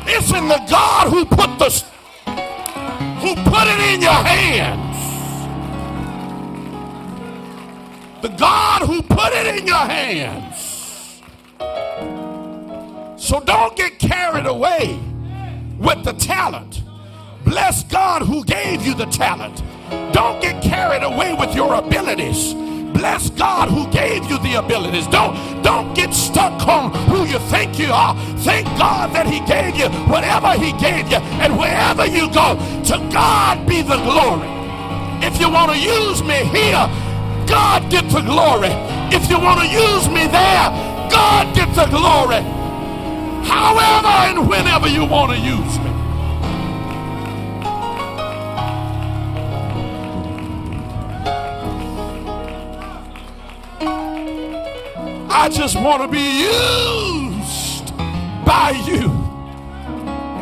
it's 0.06 0.32
in 0.34 0.48
the 0.48 0.62
God 0.70 1.10
who 1.10 1.26
put 1.26 1.60
the 1.60 1.70
who 3.20 3.36
put 3.36 3.68
it 3.68 3.94
in 3.94 4.02
your 4.02 4.12
hands. 4.12 4.90
The 8.22 8.30
God 8.30 8.84
who 8.84 9.02
put 9.02 9.34
it 9.34 9.60
in 9.60 9.68
your 9.68 9.76
hands. 9.76 10.69
So 13.20 13.42
don't 13.42 13.76
get 13.76 14.00
carried 14.00 14.46
away 14.46 14.98
with 15.78 16.04
the 16.06 16.14
talent. 16.14 16.84
Bless 17.44 17.84
God 17.84 18.22
who 18.22 18.46
gave 18.46 18.86
you 18.86 18.94
the 18.94 19.06
talent. 19.08 19.62
Don't 20.14 20.42
get 20.42 20.64
carried 20.64 21.04
away 21.04 21.34
with 21.34 21.54
your 21.54 21.74
abilities. 21.76 22.54
Bless 22.94 23.30
God 23.32 23.70
who 23.70 23.92
gave 23.92 24.24
you 24.30 24.40
the 24.40 24.56
abilities. 24.56 25.06
Don't, 25.08 25.36
don't 25.64 25.94
get 25.94 26.14
stuck 26.14 26.66
on 26.66 26.94
who 27.10 27.26
you 27.26 27.40
think 27.52 27.78
you 27.78 27.92
are. 27.92 28.16
Thank 28.40 28.66
God 28.78 29.14
that 29.14 29.28
He 29.28 29.40
gave 29.42 29.76
you 29.76 29.90
whatever 30.10 30.54
He 30.54 30.72
gave 30.80 31.12
you. 31.12 31.18
And 31.44 31.58
wherever 31.60 32.06
you 32.06 32.32
go, 32.32 32.56
to 32.86 32.98
God 33.12 33.68
be 33.68 33.82
the 33.82 33.98
glory. 33.98 34.48
If 35.22 35.40
you 35.42 35.50
want 35.52 35.72
to 35.72 35.78
use 35.78 36.24
me 36.24 36.40
here, 36.56 36.88
God 37.48 37.92
get 37.92 38.10
the 38.10 38.22
glory. 38.22 38.72
If 39.12 39.30
you 39.30 39.40
want 39.40 39.60
to 39.60 39.68
use 39.68 40.08
me 40.08 40.26
there, 40.28 40.72
God 41.12 41.54
get 41.54 41.68
the 41.76 41.86
glory. 41.88 42.60
However 43.46 44.08
and 44.08 44.50
whenever 44.50 44.88
you 44.88 45.06
want 45.06 45.32
to 45.32 45.40
use 45.40 45.80
me. 45.80 46.00
I 55.32 55.48
just 55.50 55.76
want 55.76 56.02
to 56.02 56.08
be 56.08 56.42
used 56.42 57.96
by 58.46 58.72
you. 58.86 59.10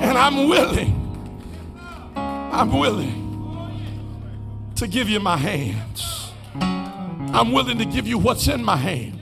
And 0.02 0.18
I'm 0.18 0.48
willing, 0.48 0.94
I'm 2.16 2.78
willing 2.78 3.28
to 4.76 4.88
give 4.88 5.10
you 5.10 5.20
my 5.20 5.38
hands. 5.38 6.32
I'm 6.60 7.52
willing 7.52 7.78
to 7.78 7.86
give 7.86 8.08
you 8.08 8.18
what's 8.18 8.48
in 8.48 8.64
my 8.64 8.78
hands. 8.78 9.17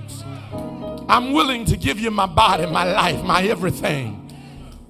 I'm 1.07 1.33
willing 1.33 1.65
to 1.65 1.77
give 1.77 1.99
you 1.99 2.09
my 2.09 2.25
body, 2.25 2.65
my 2.65 2.83
life, 2.83 3.23
my 3.23 3.43
everything, 3.43 4.33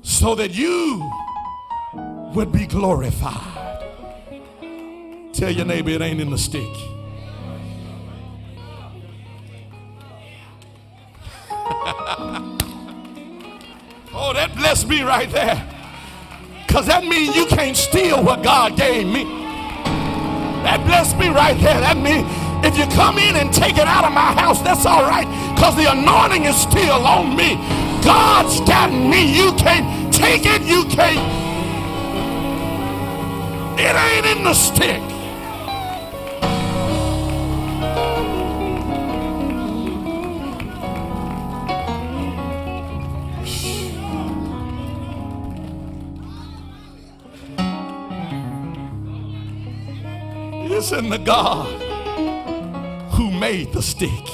so 0.01 0.35
that 0.35 0.51
you 0.51 1.11
would 2.33 2.51
be 2.51 2.65
glorified. 2.65 3.55
Tell 5.33 5.51
your 5.51 5.65
neighbor 5.65 5.89
it 5.89 6.01
ain't 6.01 6.21
in 6.21 6.29
the 6.29 6.37
stick. 6.37 6.61
oh, 14.13 14.31
that 14.33 14.55
blessed 14.55 14.87
me 14.87 15.01
right 15.01 15.29
there. 15.29 15.71
Because 16.65 16.87
that 16.87 17.03
means 17.03 17.35
you 17.35 17.45
can't 17.47 17.75
steal 17.75 18.23
what 18.23 18.41
God 18.43 18.77
gave 18.77 19.05
me. 19.05 19.23
That 20.63 20.83
blessed 20.85 21.17
me 21.17 21.27
right 21.27 21.59
there. 21.59 21.79
That 21.81 21.97
means 21.97 22.25
if 22.65 22.77
you 22.77 22.85
come 22.95 23.19
in 23.19 23.35
and 23.35 23.53
take 23.53 23.77
it 23.77 23.87
out 23.87 24.05
of 24.05 24.11
my 24.11 24.33
house, 24.33 24.61
that's 24.61 24.85
all 24.85 25.03
right. 25.03 25.27
Because 25.53 25.75
the 25.75 25.91
anointing 25.91 26.45
is 26.45 26.59
still 26.59 27.05
on 27.05 27.35
me. 27.35 27.55
God's 28.03 28.59
got 28.61 28.91
me. 28.91 29.35
You 29.37 29.53
can't 29.53 30.11
take 30.13 30.45
it. 30.45 30.63
You 30.63 30.83
can't. 30.85 31.45
It 33.79 33.95
ain't 33.95 34.37
in 34.37 34.43
the 34.43 34.53
stick. 34.53 35.01
In 50.91 51.09
the 51.09 51.17
God 51.17 51.84
made 53.51 53.71
the 53.73 53.81
stick, 53.81 54.25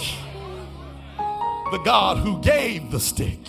the 1.70 1.82
God 1.84 2.20
who 2.20 2.40
gave 2.40 2.92
the 2.92 3.00
stick, 3.00 3.44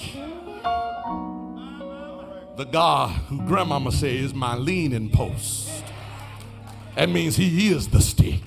the 2.56 2.64
God 2.64 3.10
who 3.28 3.40
grandmama 3.46 3.92
says 3.92 4.24
is 4.24 4.34
my 4.34 4.56
leaning 4.56 5.08
post. 5.08 5.84
That 6.96 7.10
means 7.10 7.36
he 7.36 7.68
is 7.68 7.86
the 7.86 8.00
stick. 8.00 8.42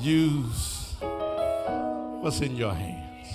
Use 0.00 0.96
what's 2.20 2.40
in 2.40 2.56
your 2.56 2.74
hands. 2.74 3.28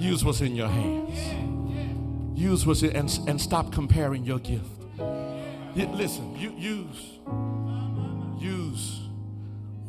Use 0.00 0.24
what's 0.24 0.40
in 0.40 0.56
your 0.56 0.66
hands. 0.66 2.36
Use 2.36 2.66
what's 2.66 2.82
in 2.82 2.96
and, 2.96 3.20
and 3.28 3.40
stop 3.40 3.70
comparing 3.70 4.24
your 4.24 4.40
gift. 4.40 4.79
Listen, 5.74 6.36
you 6.36 6.52
use 6.56 7.18
use 8.38 9.00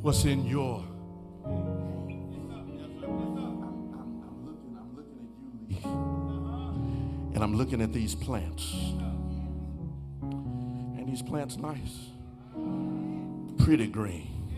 what's 0.01 0.25
in 0.25 0.45
your 0.45 0.83
and 7.33 7.43
I'm 7.43 7.51
I'm 7.51 7.55
looking 7.55 7.81
at 7.81 7.91
these 7.91 8.13
plants. 8.13 8.71
And 10.21 11.07
these 11.07 11.23
plants 11.23 11.57
nice. 11.57 12.09
Pretty 13.57 13.87
green. 13.87 14.51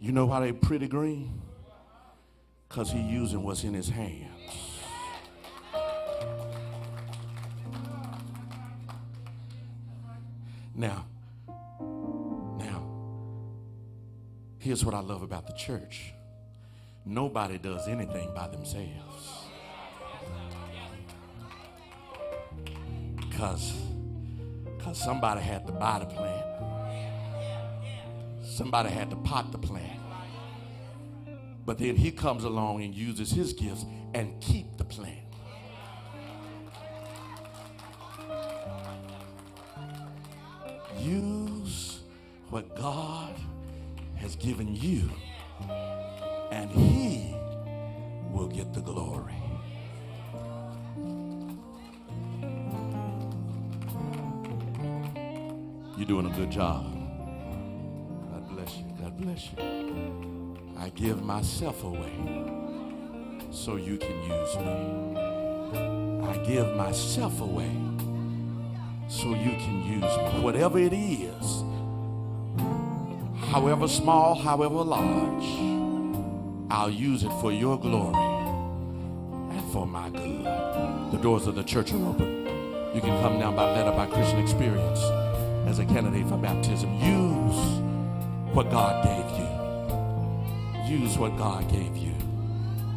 You 0.00 0.12
know 0.12 0.24
why 0.24 0.40
they 0.40 0.52
pretty 0.52 0.88
green? 0.88 1.42
Because 2.68 2.90
he 2.90 3.00
using 3.00 3.42
what's 3.42 3.64
in 3.64 3.74
his 3.74 3.90
hands. 3.90 4.67
Now, 10.78 11.06
now, 12.56 12.84
here's 14.58 14.84
what 14.84 14.94
I 14.94 15.00
love 15.00 15.22
about 15.22 15.48
the 15.48 15.52
church. 15.54 16.12
Nobody 17.04 17.58
does 17.58 17.88
anything 17.88 18.32
by 18.32 18.46
themselves. 18.46 19.48
Because 23.16 23.72
because 24.76 25.02
somebody 25.02 25.40
had 25.40 25.66
to 25.66 25.72
buy 25.72 25.98
the 25.98 26.06
plant. 26.06 26.46
Somebody 28.44 28.90
had 28.90 29.10
to 29.10 29.16
pot 29.16 29.50
the 29.50 29.58
plant. 29.58 30.00
But 31.66 31.78
then 31.78 31.96
he 31.96 32.12
comes 32.12 32.44
along 32.44 32.84
and 32.84 32.94
uses 32.94 33.32
his 33.32 33.52
gifts 33.52 33.84
and 34.14 34.40
keep 34.40 34.76
the 34.76 34.84
plant. 34.84 35.27
Use 41.08 42.00
what 42.50 42.76
God 42.76 43.34
has 44.16 44.36
given 44.36 44.76
you, 44.76 45.08
and 46.50 46.70
he 46.70 47.34
will 48.30 48.48
get 48.48 48.74
the 48.74 48.80
glory. 48.82 49.32
You're 55.96 56.06
doing 56.06 56.26
a 56.26 56.36
good 56.36 56.50
job. 56.50 56.84
God 58.30 58.48
bless 58.50 58.76
you. 58.76 58.84
God 59.00 59.16
bless 59.16 59.48
you. 59.56 60.56
I 60.76 60.90
give 60.90 61.24
myself 61.24 61.84
away 61.84 62.12
so 63.50 63.76
you 63.76 63.96
can 63.96 64.22
use 64.24 64.56
me. 64.56 65.16
I 66.28 66.36
give 66.44 66.76
myself 66.76 67.40
away 67.40 67.87
so 69.08 69.28
you 69.34 69.50
can 69.52 69.82
use. 69.82 70.42
Whatever 70.42 70.78
it 70.78 70.92
is, 70.92 71.64
however 73.50 73.88
small, 73.88 74.34
however 74.34 74.76
large, 74.76 75.44
I'll 76.70 76.90
use 76.90 77.24
it 77.24 77.32
for 77.40 77.50
your 77.50 77.78
glory 77.78 78.14
and 79.56 79.72
for 79.72 79.86
my 79.86 80.10
good. 80.10 80.44
The 81.12 81.18
doors 81.22 81.46
of 81.46 81.54
the 81.54 81.64
church 81.64 81.92
are 81.92 82.06
open. 82.06 82.46
You 82.94 83.00
can 83.00 83.20
come 83.22 83.38
down 83.38 83.56
by 83.56 83.72
letter 83.72 83.92
by 83.92 84.06
Christian 84.06 84.38
experience 84.40 85.00
as 85.66 85.78
a 85.78 85.84
candidate 85.86 86.28
for 86.28 86.36
baptism. 86.36 86.92
Use 87.00 87.80
what 88.54 88.70
God 88.70 89.04
gave 89.04 89.28
you. 89.38 91.00
Use 91.04 91.18
what 91.18 91.36
God 91.36 91.70
gave 91.70 91.96
you. 91.96 92.14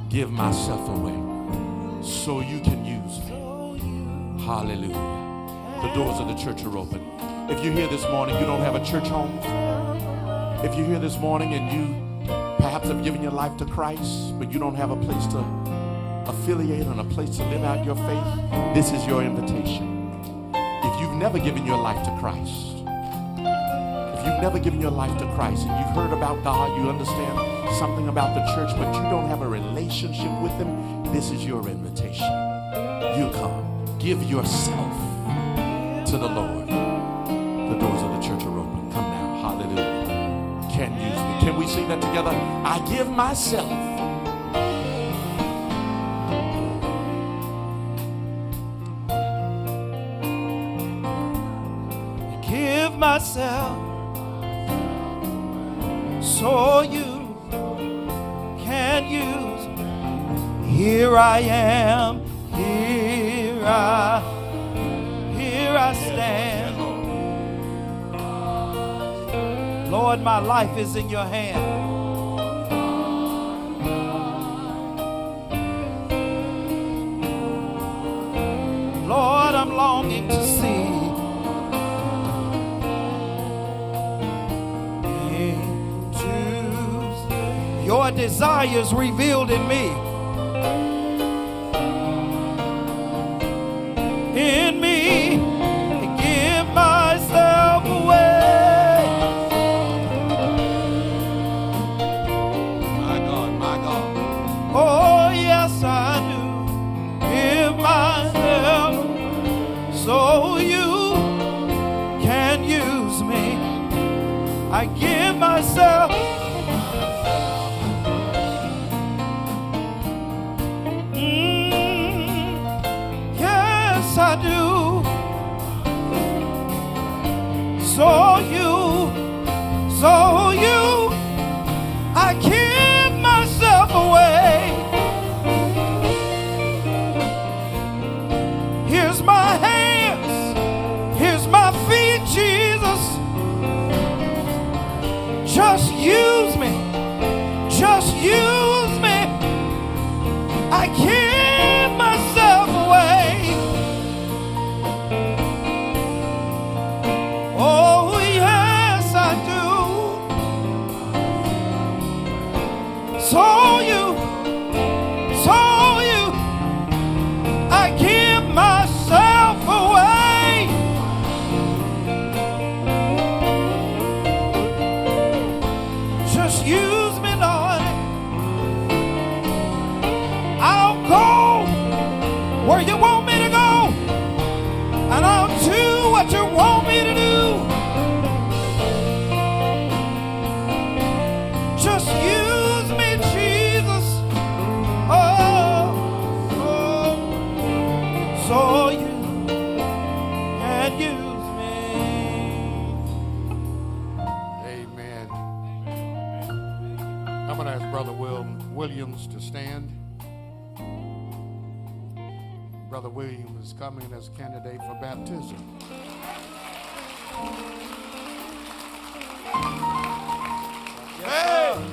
Give 0.09 0.31
myself 0.31 0.87
away 0.89 1.15
so 2.03 2.41
you 2.41 2.59
can 2.59 2.83
use 2.85 3.19
me. 3.29 4.45
Hallelujah. 4.45 5.20
The 5.81 5.91
doors 5.95 6.19
of 6.19 6.27
the 6.27 6.35
church 6.35 6.63
are 6.63 6.77
open. 6.77 7.01
If 7.49 7.63
you're 7.65 7.73
here 7.73 7.87
this 7.87 8.03
morning, 8.03 8.35
you 8.35 8.45
don't 8.45 8.61
have 8.61 8.75
a 8.75 8.85
church 8.85 9.07
home. 9.07 9.39
If 10.63 10.77
you're 10.77 10.85
here 10.85 10.99
this 10.99 11.17
morning 11.17 11.55
and 11.55 11.71
you 11.73 12.27
perhaps 12.57 12.87
have 12.87 13.03
given 13.03 13.23
your 13.23 13.31
life 13.31 13.57
to 13.57 13.65
Christ, 13.65 14.37
but 14.37 14.51
you 14.53 14.59
don't 14.59 14.75
have 14.75 14.91
a 14.91 14.95
place 14.95 15.25
to 15.33 15.39
affiliate 16.27 16.85
and 16.85 16.99
a 16.99 17.03
place 17.03 17.35
to 17.37 17.45
live 17.45 17.63
out 17.63 17.83
your 17.83 17.95
faith, 17.95 18.75
this 18.75 18.91
is 18.91 19.07
your 19.07 19.23
invitation. 19.23 20.53
If 20.53 21.01
you've 21.01 21.15
never 21.15 21.39
given 21.39 21.65
your 21.65 21.79
life 21.79 22.05
to 22.05 22.15
Christ, 22.19 22.77
if 22.77 24.27
you've 24.27 24.39
never 24.39 24.59
given 24.59 24.79
your 24.79 24.91
life 24.91 25.17
to 25.17 25.25
Christ 25.33 25.65
and 25.65 25.83
you've 25.83 25.95
heard 25.95 26.13
about 26.13 26.43
God, 26.43 26.79
you 26.79 26.87
understand 26.89 27.75
something 27.79 28.07
about 28.07 28.35
the 28.35 28.45
church, 28.53 28.69
but 28.77 28.93
you 28.93 29.09
don't 29.09 29.27
have 29.27 29.41
a 29.41 29.47
relationship 29.47 30.31
with 30.43 30.51
Him, 30.53 31.11
this 31.11 31.31
is 31.31 31.43
your 31.43 31.67
invitation. 31.67 32.29
You 33.17 33.31
come, 33.33 33.97
give 33.97 34.21
yourself 34.23 34.90
together? 42.11 42.35
I 42.65 42.79
give 42.89 43.09
myself. 43.09 43.71
I 52.29 52.35
give 52.49 52.97
myself 52.97 53.77
so 56.21 56.81
you 56.81 57.37
can 58.59 59.07
use. 59.07 59.61
Here 60.69 61.15
I 61.17 61.39
am, 61.39 62.25
here 62.53 63.63
I, 63.63 64.21
here 65.37 65.77
I 65.77 65.93
stand. 65.93 66.71
Lord, 69.89 70.21
my 70.21 70.39
life 70.39 70.77
is 70.77 70.95
in 70.95 71.09
your 71.09 71.25
hand. 71.25 72.00
Longing 80.01 80.27
to 80.27 80.47
see 80.47 80.81
your 87.85 88.09
desires 88.11 88.93
revealed 88.93 89.51
in 89.51 89.67
me. 89.67 89.87
In 94.39 94.80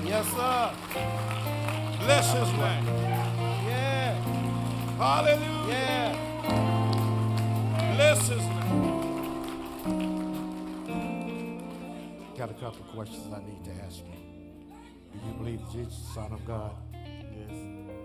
Yes, 0.05 0.27
sir. 0.33 0.71
Bless 2.01 2.33
his 2.33 2.51
name. 2.53 2.87
Yeah. 3.67 4.15
Hallelujah. 4.99 5.69
Yeah. 5.69 6.11
Bless 7.95 8.29
his 8.29 8.43
name. 8.43 8.99
Got 12.37 12.51
a 12.51 12.55
couple 12.55 12.85
questions 12.93 13.33
I 13.33 13.39
need 13.45 13.65
to 13.67 13.71
ask 13.85 13.99
you. 13.99 14.19
Do 15.13 15.19
you 15.27 15.35
believe 15.35 15.61
Jesus 15.71 15.93
is 15.93 16.07
the 16.09 16.15
Son 16.15 16.33
of 16.33 16.45
God? 16.45 16.73
Yes. 16.93 17.51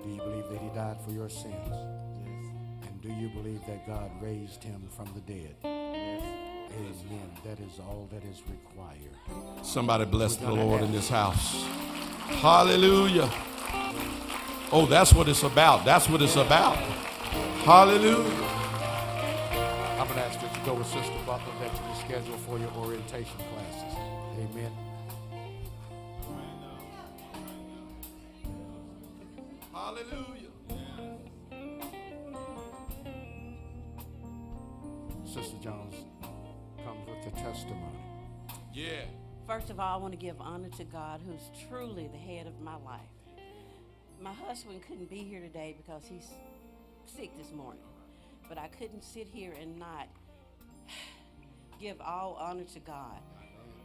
Do 0.03 0.09
you 0.09 0.17
believe 0.17 0.49
that 0.51 0.61
He 0.61 0.69
died 0.75 0.97
for 1.03 1.11
your 1.11 1.29
sins? 1.29 1.53
Yes. 1.69 2.51
And 2.87 3.01
do 3.01 3.09
you 3.09 3.29
believe 3.29 3.61
that 3.67 3.87
God 3.87 4.11
raised 4.21 4.63
Him 4.63 4.87
from 4.95 5.07
the 5.15 5.21
dead? 5.21 5.55
Amen. 6.75 7.31
That 7.43 7.59
is 7.59 7.79
all 7.79 8.07
that 8.11 8.23
is 8.23 8.41
required. 8.49 9.65
Somebody 9.65 10.05
bless 10.05 10.35
the 10.35 10.51
Lord 10.51 10.81
in 10.81 10.91
this 10.91 11.09
house. 11.09 11.63
Hallelujah. 12.41 13.29
Oh, 14.71 14.87
that's 14.89 15.13
what 15.13 15.27
it's 15.29 15.43
about. 15.43 15.85
That's 15.85 16.09
what 16.09 16.21
it's 16.21 16.35
about. 16.35 16.77
Hallelujah. 17.65 18.49
I'm 19.99 20.07
going 20.07 20.19
to 20.19 20.25
ask 20.25 20.39
that 20.41 20.57
you 20.57 20.65
go 20.65 20.73
with 20.73 20.87
Sister 20.87 21.13
Butler 21.25 21.53
that 21.61 21.71
you 21.71 21.95
schedule 22.05 22.37
for 22.39 22.57
your 22.57 22.71
orientation 22.71 23.37
classes. 23.37 23.97
Amen. 24.39 24.71
Hallelujah. 29.71 30.49
Sister 35.25 35.57
Jones 35.61 35.95
comes 35.95 35.95
with 35.95 36.05
the 36.07 36.12
testimony. 37.53 37.99
Yeah. 38.73 39.03
First 39.47 39.69
of 39.69 39.79
all, 39.79 39.99
I 39.99 40.01
want 40.01 40.13
to 40.13 40.17
give 40.17 40.41
honor 40.41 40.69
to 40.77 40.83
God, 40.85 41.21
who's 41.25 41.51
truly 41.69 42.09
the 42.11 42.17
head 42.17 42.47
of 42.47 42.59
my 42.61 42.75
life. 42.83 43.01
My 44.19 44.33
husband 44.33 44.81
couldn't 44.87 45.09
be 45.09 45.17
here 45.17 45.41
today 45.41 45.75
because 45.77 46.03
he's 46.05 46.29
sick 47.05 47.37
this 47.37 47.51
morning, 47.51 47.83
but 48.49 48.57
I 48.57 48.69
couldn't 48.69 49.03
sit 49.03 49.27
here 49.27 49.53
and 49.61 49.77
not 49.77 50.07
give 51.79 52.01
all 52.01 52.37
honor 52.39 52.63
to 52.73 52.79
God. 52.79 53.19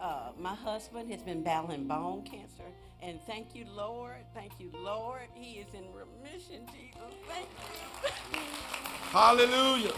Uh, 0.00 0.30
my 0.38 0.54
husband 0.54 1.10
has 1.10 1.22
been 1.22 1.42
battling 1.42 1.86
bone 1.86 2.22
cancer, 2.22 2.70
and 3.02 3.20
thank 3.26 3.54
you, 3.54 3.66
Lord. 3.74 4.16
Thank 4.32 4.52
you, 4.60 4.70
Lord. 4.82 5.26
He 5.34 5.58
is 5.58 5.66
in 5.74 5.84
remission, 5.92 6.64
Jesus. 6.72 7.14
Thank 7.28 7.48
you. 8.32 8.38
Hallelujah. 9.10 9.92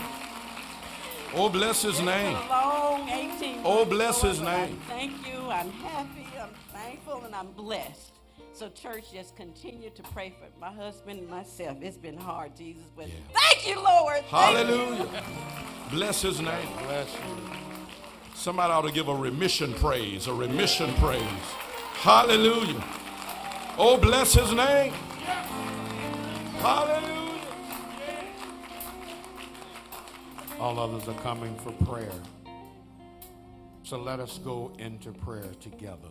Oh, 1.34 1.48
bless 1.48 1.82
his 1.82 1.92
It's 1.92 1.98
been 2.00 2.06
name. 2.06 2.36
a 2.36 2.48
long 2.48 3.08
18 3.08 3.60
Oh, 3.64 3.84
bless 3.84 4.22
his 4.22 4.38
but 4.40 4.48
I 4.48 4.66
name. 4.66 4.80
Thank 4.88 5.26
you. 5.26 5.38
I'm 5.50 5.70
happy. 5.70 6.26
I'm 6.40 6.48
thankful, 6.72 7.22
and 7.24 7.34
I'm 7.34 7.52
blessed. 7.52 8.12
So, 8.52 8.68
church, 8.68 9.12
just 9.12 9.36
continue 9.36 9.90
to 9.90 10.02
pray 10.02 10.30
for 10.38 10.46
my 10.60 10.72
husband 10.72 11.20
and 11.20 11.28
myself. 11.28 11.78
It's 11.80 11.96
been 11.96 12.16
hard, 12.18 12.56
Jesus, 12.56 12.82
but 12.96 13.06
thank 13.32 13.66
you, 13.68 13.76
Lord. 13.82 14.22
Thank 14.28 14.32
you. 14.32 14.38
Hallelujah. 14.38 15.08
Bless 15.90 16.22
his 16.22 16.40
name. 16.40 16.68
Bless 16.86 17.12
you. 17.14 17.20
Somebody 18.34 18.72
ought 18.72 18.82
to 18.82 18.92
give 18.92 19.08
a 19.08 19.14
remission 19.14 19.72
praise, 19.74 20.26
a 20.26 20.34
remission 20.34 20.92
praise. 20.94 21.22
Hallelujah. 21.94 22.82
Oh, 23.78 23.96
bless 23.98 24.34
his 24.34 24.52
name. 24.52 24.92
Hallelujah. 26.60 27.29
All 30.60 30.78
others 30.78 31.08
are 31.08 31.18
coming 31.22 31.56
for 31.56 31.72
prayer. 31.86 32.12
So 33.82 33.96
let 33.96 34.20
us 34.20 34.38
go 34.44 34.72
into 34.78 35.10
prayer 35.10 35.50
together. 35.58 36.10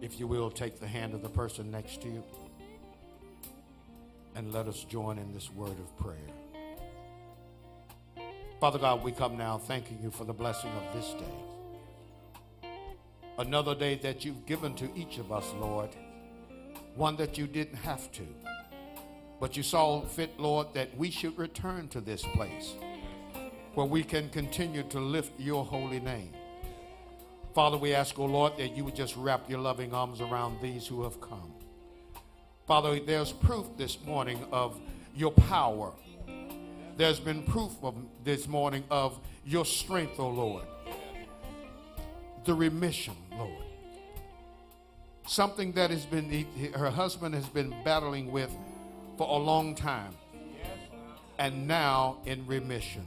If 0.00 0.20
you 0.20 0.28
will, 0.28 0.48
take 0.48 0.78
the 0.78 0.86
hand 0.86 1.12
of 1.14 1.20
the 1.20 1.28
person 1.28 1.72
next 1.72 2.02
to 2.02 2.08
you 2.08 2.22
and 4.36 4.52
let 4.52 4.68
us 4.68 4.84
join 4.84 5.18
in 5.18 5.34
this 5.34 5.50
word 5.50 5.76
of 5.80 5.96
prayer. 5.96 6.16
Father 8.60 8.78
God, 8.78 9.02
we 9.02 9.10
come 9.10 9.36
now 9.36 9.58
thanking 9.58 9.98
you 10.00 10.12
for 10.12 10.22
the 10.22 10.32
blessing 10.32 10.70
of 10.70 10.94
this 10.94 11.12
day. 11.14 12.70
Another 13.38 13.74
day 13.74 13.96
that 13.96 14.24
you've 14.24 14.46
given 14.46 14.72
to 14.76 14.88
each 14.94 15.18
of 15.18 15.32
us, 15.32 15.52
Lord. 15.58 15.90
One 16.94 17.16
that 17.16 17.36
you 17.36 17.48
didn't 17.48 17.78
have 17.78 18.12
to. 18.12 18.22
But 19.40 19.56
you 19.56 19.64
saw 19.64 20.02
fit, 20.02 20.38
Lord, 20.38 20.68
that 20.74 20.96
we 20.96 21.10
should 21.10 21.36
return 21.36 21.88
to 21.88 22.00
this 22.00 22.22
place 22.22 22.74
where 23.74 23.86
we 23.86 24.02
can 24.02 24.28
continue 24.30 24.82
to 24.84 24.98
lift 24.98 25.38
your 25.38 25.64
holy 25.64 26.00
name. 26.00 26.32
Father, 27.54 27.76
we 27.76 27.94
ask, 27.94 28.18
O 28.18 28.24
Lord, 28.24 28.56
that 28.58 28.76
you 28.76 28.84
would 28.84 28.94
just 28.94 29.16
wrap 29.16 29.48
your 29.48 29.58
loving 29.58 29.92
arms 29.92 30.20
around 30.20 30.60
these 30.60 30.86
who 30.86 31.02
have 31.02 31.20
come. 31.20 31.52
Father, 32.66 33.00
there's 33.00 33.32
proof 33.32 33.66
this 33.76 33.98
morning 34.04 34.44
of 34.52 34.80
your 35.16 35.32
power. 35.32 35.92
There's 36.96 37.18
been 37.18 37.42
proof 37.42 37.72
of 37.82 37.96
this 38.24 38.46
morning 38.46 38.84
of 38.90 39.18
your 39.44 39.64
strength, 39.64 40.20
O 40.20 40.28
Lord. 40.28 40.64
The 42.44 42.54
remission, 42.54 43.16
Lord. 43.36 43.64
Something 45.26 45.72
that 45.72 45.90
has 45.90 46.06
been 46.06 46.46
her 46.74 46.90
husband 46.90 47.34
has 47.34 47.48
been 47.48 47.74
battling 47.84 48.30
with 48.30 48.50
for 49.16 49.28
a 49.28 49.42
long 49.42 49.74
time. 49.74 50.14
And 51.38 51.66
now 51.66 52.18
in 52.26 52.46
remission. 52.46 53.04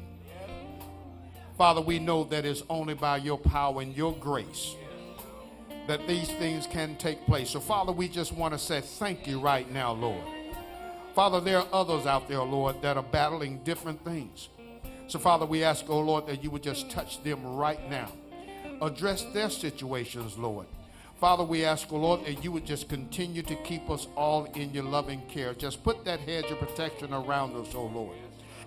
Father, 1.57 1.81
we 1.81 1.99
know 1.99 2.23
that 2.25 2.45
it's 2.45 2.63
only 2.69 2.93
by 2.95 3.17
your 3.17 3.37
power 3.37 3.81
and 3.81 3.95
your 3.95 4.13
grace 4.13 4.75
that 5.87 6.07
these 6.07 6.29
things 6.33 6.65
can 6.65 6.95
take 6.95 7.25
place. 7.25 7.49
So, 7.49 7.59
Father, 7.59 7.91
we 7.91 8.07
just 8.07 8.31
want 8.31 8.53
to 8.53 8.59
say 8.59 8.81
thank 8.81 9.27
you 9.27 9.39
right 9.39 9.69
now, 9.71 9.91
Lord. 9.91 10.23
Father, 11.13 11.39
there 11.39 11.59
are 11.59 11.67
others 11.71 12.05
out 12.05 12.27
there, 12.27 12.41
Lord, 12.41 12.81
that 12.81 12.97
are 12.97 13.03
battling 13.03 13.59
different 13.63 14.03
things. 14.03 14.49
So, 15.07 15.19
Father, 15.19 15.45
we 15.45 15.63
ask, 15.63 15.85
oh 15.89 15.99
Lord, 15.99 16.25
that 16.27 16.43
you 16.43 16.49
would 16.49 16.63
just 16.63 16.89
touch 16.89 17.21
them 17.23 17.45
right 17.45 17.89
now. 17.89 18.11
Address 18.81 19.25
their 19.33 19.49
situations, 19.49 20.37
Lord. 20.37 20.65
Father, 21.19 21.43
we 21.43 21.63
ask, 21.65 21.87
oh 21.91 21.97
Lord, 21.97 22.25
that 22.25 22.43
you 22.43 22.51
would 22.51 22.65
just 22.65 22.89
continue 22.89 23.43
to 23.43 23.55
keep 23.57 23.89
us 23.89 24.07
all 24.15 24.45
in 24.55 24.73
your 24.73 24.85
loving 24.85 25.21
care. 25.27 25.53
Just 25.53 25.83
put 25.83 26.03
that 26.05 26.21
hedge 26.21 26.49
of 26.49 26.59
protection 26.59 27.13
around 27.13 27.55
us, 27.55 27.75
oh 27.75 27.85
Lord. 27.85 28.17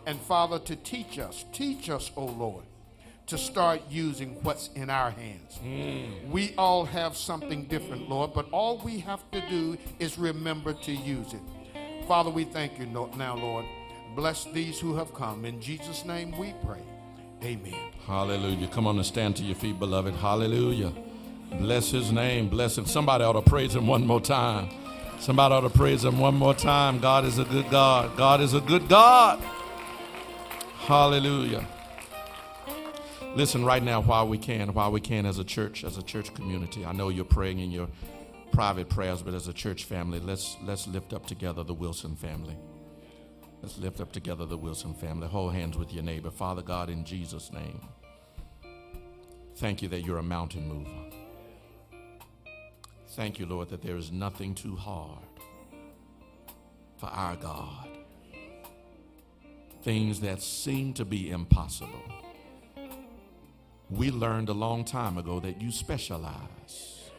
And 0.07 0.21
Father, 0.21 0.59
to 0.61 0.77
teach 0.77 1.19
us, 1.19 1.45
teach 1.53 1.91
us, 1.91 2.13
oh 2.17 2.27
Lord, 2.27 2.65
to 3.27 3.37
start 3.37 3.81
using 3.91 4.37
what's 4.43 4.71
in 4.75 4.89
our 4.89 5.11
hands. 5.11 5.59
Mm. 5.65 6.31
We 6.31 6.55
all 6.57 6.85
have 6.85 7.17
something 7.17 7.65
different, 7.65 8.09
Lord, 8.09 8.33
but 8.33 8.49
all 8.53 8.79
we 8.79 9.01
have 9.01 9.29
to 9.33 9.41
do 9.49 9.77
is 9.99 10.17
remember 10.17 10.73
to 10.73 10.93
use 10.93 11.33
it. 11.33 11.41
Father, 12.07 12.31
we 12.31 12.45
thank 12.45 12.79
you 12.79 12.87
now, 12.87 13.37
Lord. 13.37 13.65
Bless 14.15 14.45
these 14.45 14.79
who 14.79 14.95
have 14.97 15.13
come. 15.13 15.45
In 15.45 15.61
Jesus' 15.61 16.05
name 16.05 16.39
we 16.39 16.55
pray. 16.65 16.81
Amen. 17.43 17.75
Hallelujah. 18.07 18.69
Come 18.69 18.87
on 18.87 18.97
and 18.97 19.05
stand 19.05 19.37
to 19.37 19.43
your 19.43 19.57
feet, 19.57 19.79
beloved. 19.79 20.15
Hallelujah. 20.15 20.93
Bless 21.59 21.91
his 21.91 22.13
name. 22.13 22.49
Bless 22.49 22.79
him. 22.79 22.87
Somebody 22.87 23.25
ought 23.25 23.33
to 23.33 23.43
praise 23.43 23.75
him 23.75 23.87
one 23.87 24.07
more 24.07 24.21
time. 24.21 24.71
Somebody 25.19 25.55
ought 25.55 25.61
to 25.63 25.71
praise 25.71 26.05
him 26.05 26.19
one 26.19 26.35
more 26.35 26.55
time. 26.55 27.01
God 27.01 27.25
is 27.25 27.39
a 27.39 27.45
good 27.45 27.69
God. 27.71 28.17
God 28.17 28.41
is 28.41 28.55
a 28.55 28.61
good 28.61 28.89
God. 28.89 29.41
Hallelujah. 30.79 31.67
Listen 33.37 33.67
right 33.67 33.83
now 33.83 34.01
while 34.01 34.27
we 34.27 34.39
can, 34.39 34.73
while 34.73 34.91
we 34.91 34.99
can 34.99 35.27
as 35.27 35.39
a 35.39 35.45
church, 35.45 35.85
as 35.85 35.99
a 35.99 36.03
church 36.03 36.33
community. 36.33 36.87
I 36.87 36.93
know 36.93 37.11
you're 37.11 37.27
praying 37.27 37.59
in 37.59 37.71
your 37.71 37.87
private 38.51 38.89
prayers, 38.89 39.21
but 39.21 39.35
as 39.35 39.47
a 39.47 39.53
church 39.53 39.85
family, 39.85 40.21
let's 40.21 40.57
let's 40.65 40.87
lift 40.87 41.13
up 41.13 41.27
together 41.27 41.63
the 41.63 41.75
Wilson 41.75 42.17
family. 42.17 42.57
Let's 43.61 43.77
lift 43.77 44.01
up 44.01 44.11
together 44.11 44.47
the 44.47 44.57
Wilson 44.57 44.95
family. 44.95 45.29
Hold 45.29 45.53
hands 45.53 45.77
with 45.77 45.93
your 45.93 46.03
neighbor. 46.03 46.31
Father 46.31 46.63
God, 46.63 46.89
in 46.89 47.05
Jesus' 47.05 47.53
name. 47.53 47.87
Thank 49.57 49.83
you 49.83 49.89
that 49.89 50.01
you're 50.01 50.17
a 50.17 50.23
mountain 50.23 50.67
mover. 50.67 51.19
Thank 53.09 53.39
you, 53.39 53.45
Lord, 53.45 53.69
that 53.69 53.83
there 53.83 53.99
is 53.99 54.11
nothing 54.11 54.55
too 54.55 54.77
hard 54.77 55.29
for 56.97 57.07
our 57.07 57.37
God. 57.37 57.87
Things 59.83 60.21
that 60.21 60.41
seem 60.41 60.95
to 60.95 61.05
be 61.05 61.31
impossible. 61.31 62.16
We 63.91 64.11
learned 64.11 64.49
a 64.49 64.53
long 64.53 64.85
time 64.85 65.19
ago 65.19 65.41
that 65.41 65.61
you 65.63 65.71
specialize. 65.71 67.11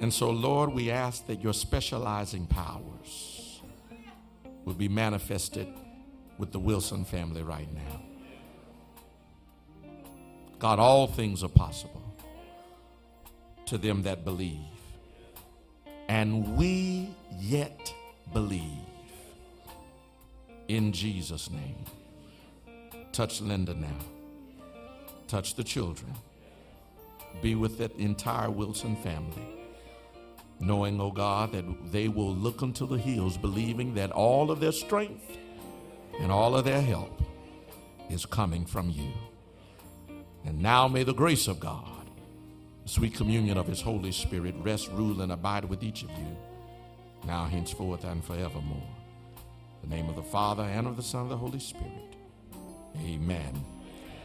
And 0.00 0.12
so, 0.12 0.30
Lord, 0.30 0.72
we 0.72 0.90
ask 0.90 1.26
that 1.26 1.42
your 1.42 1.52
specializing 1.54 2.46
powers 2.46 3.62
will 4.64 4.74
be 4.74 4.88
manifested 4.88 5.68
with 6.38 6.52
the 6.52 6.58
Wilson 6.58 7.04
family 7.04 7.42
right 7.42 7.72
now. 7.72 8.02
God, 10.58 10.78
all 10.78 11.06
things 11.06 11.42
are 11.44 11.48
possible 11.48 12.02
to 13.66 13.78
them 13.78 14.02
that 14.02 14.24
believe. 14.24 14.58
and 16.08 16.56
we 16.56 17.08
yet 17.40 17.94
believe. 18.32 18.62
In 20.68 20.92
Jesus' 20.92 21.50
name. 21.50 21.84
Touch 23.12 23.40
Linda 23.40 23.74
now. 23.74 24.13
Touch 25.28 25.54
the 25.54 25.64
children. 25.64 26.12
Be 27.42 27.54
with 27.54 27.78
that 27.78 27.94
entire 27.96 28.50
Wilson 28.50 28.96
family. 28.96 29.48
Knowing, 30.60 31.00
oh 31.00 31.10
God, 31.10 31.52
that 31.52 31.64
they 31.90 32.08
will 32.08 32.34
look 32.34 32.62
unto 32.62 32.86
the 32.86 32.98
hills, 32.98 33.36
believing 33.36 33.94
that 33.94 34.12
all 34.12 34.50
of 34.50 34.60
their 34.60 34.72
strength 34.72 35.36
and 36.20 36.30
all 36.30 36.56
of 36.56 36.64
their 36.64 36.80
help 36.80 37.22
is 38.08 38.24
coming 38.24 38.64
from 38.64 38.88
you. 38.88 39.12
And 40.44 40.60
now 40.60 40.86
may 40.86 41.02
the 41.02 41.14
grace 41.14 41.48
of 41.48 41.58
God, 41.58 42.08
the 42.84 42.88
sweet 42.88 43.14
communion 43.14 43.56
of 43.56 43.66
his 43.66 43.80
Holy 43.80 44.12
Spirit, 44.12 44.54
rest, 44.58 44.90
rule, 44.92 45.22
and 45.22 45.32
abide 45.32 45.64
with 45.64 45.82
each 45.82 46.02
of 46.02 46.10
you, 46.10 46.36
now, 47.26 47.46
henceforth, 47.46 48.04
and 48.04 48.22
forevermore. 48.22 48.88
In 49.82 49.88
the 49.88 49.96
name 49.96 50.08
of 50.08 50.16
the 50.16 50.22
Father, 50.22 50.62
and 50.62 50.86
of 50.86 50.96
the 50.96 51.02
Son, 51.02 51.22
and 51.22 51.32
of 51.32 51.38
the 51.38 51.44
Holy 51.44 51.58
Spirit. 51.58 52.16
Amen 52.98 53.73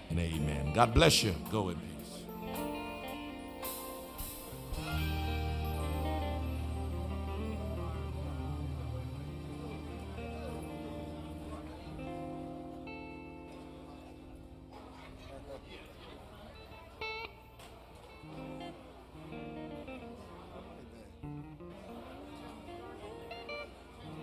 and 0.09 0.19
amen. 0.19 0.73
God 0.73 0.93
bless 0.93 1.23
you. 1.23 1.33
Go 1.51 1.69
in 1.69 1.75
peace. 1.75 1.88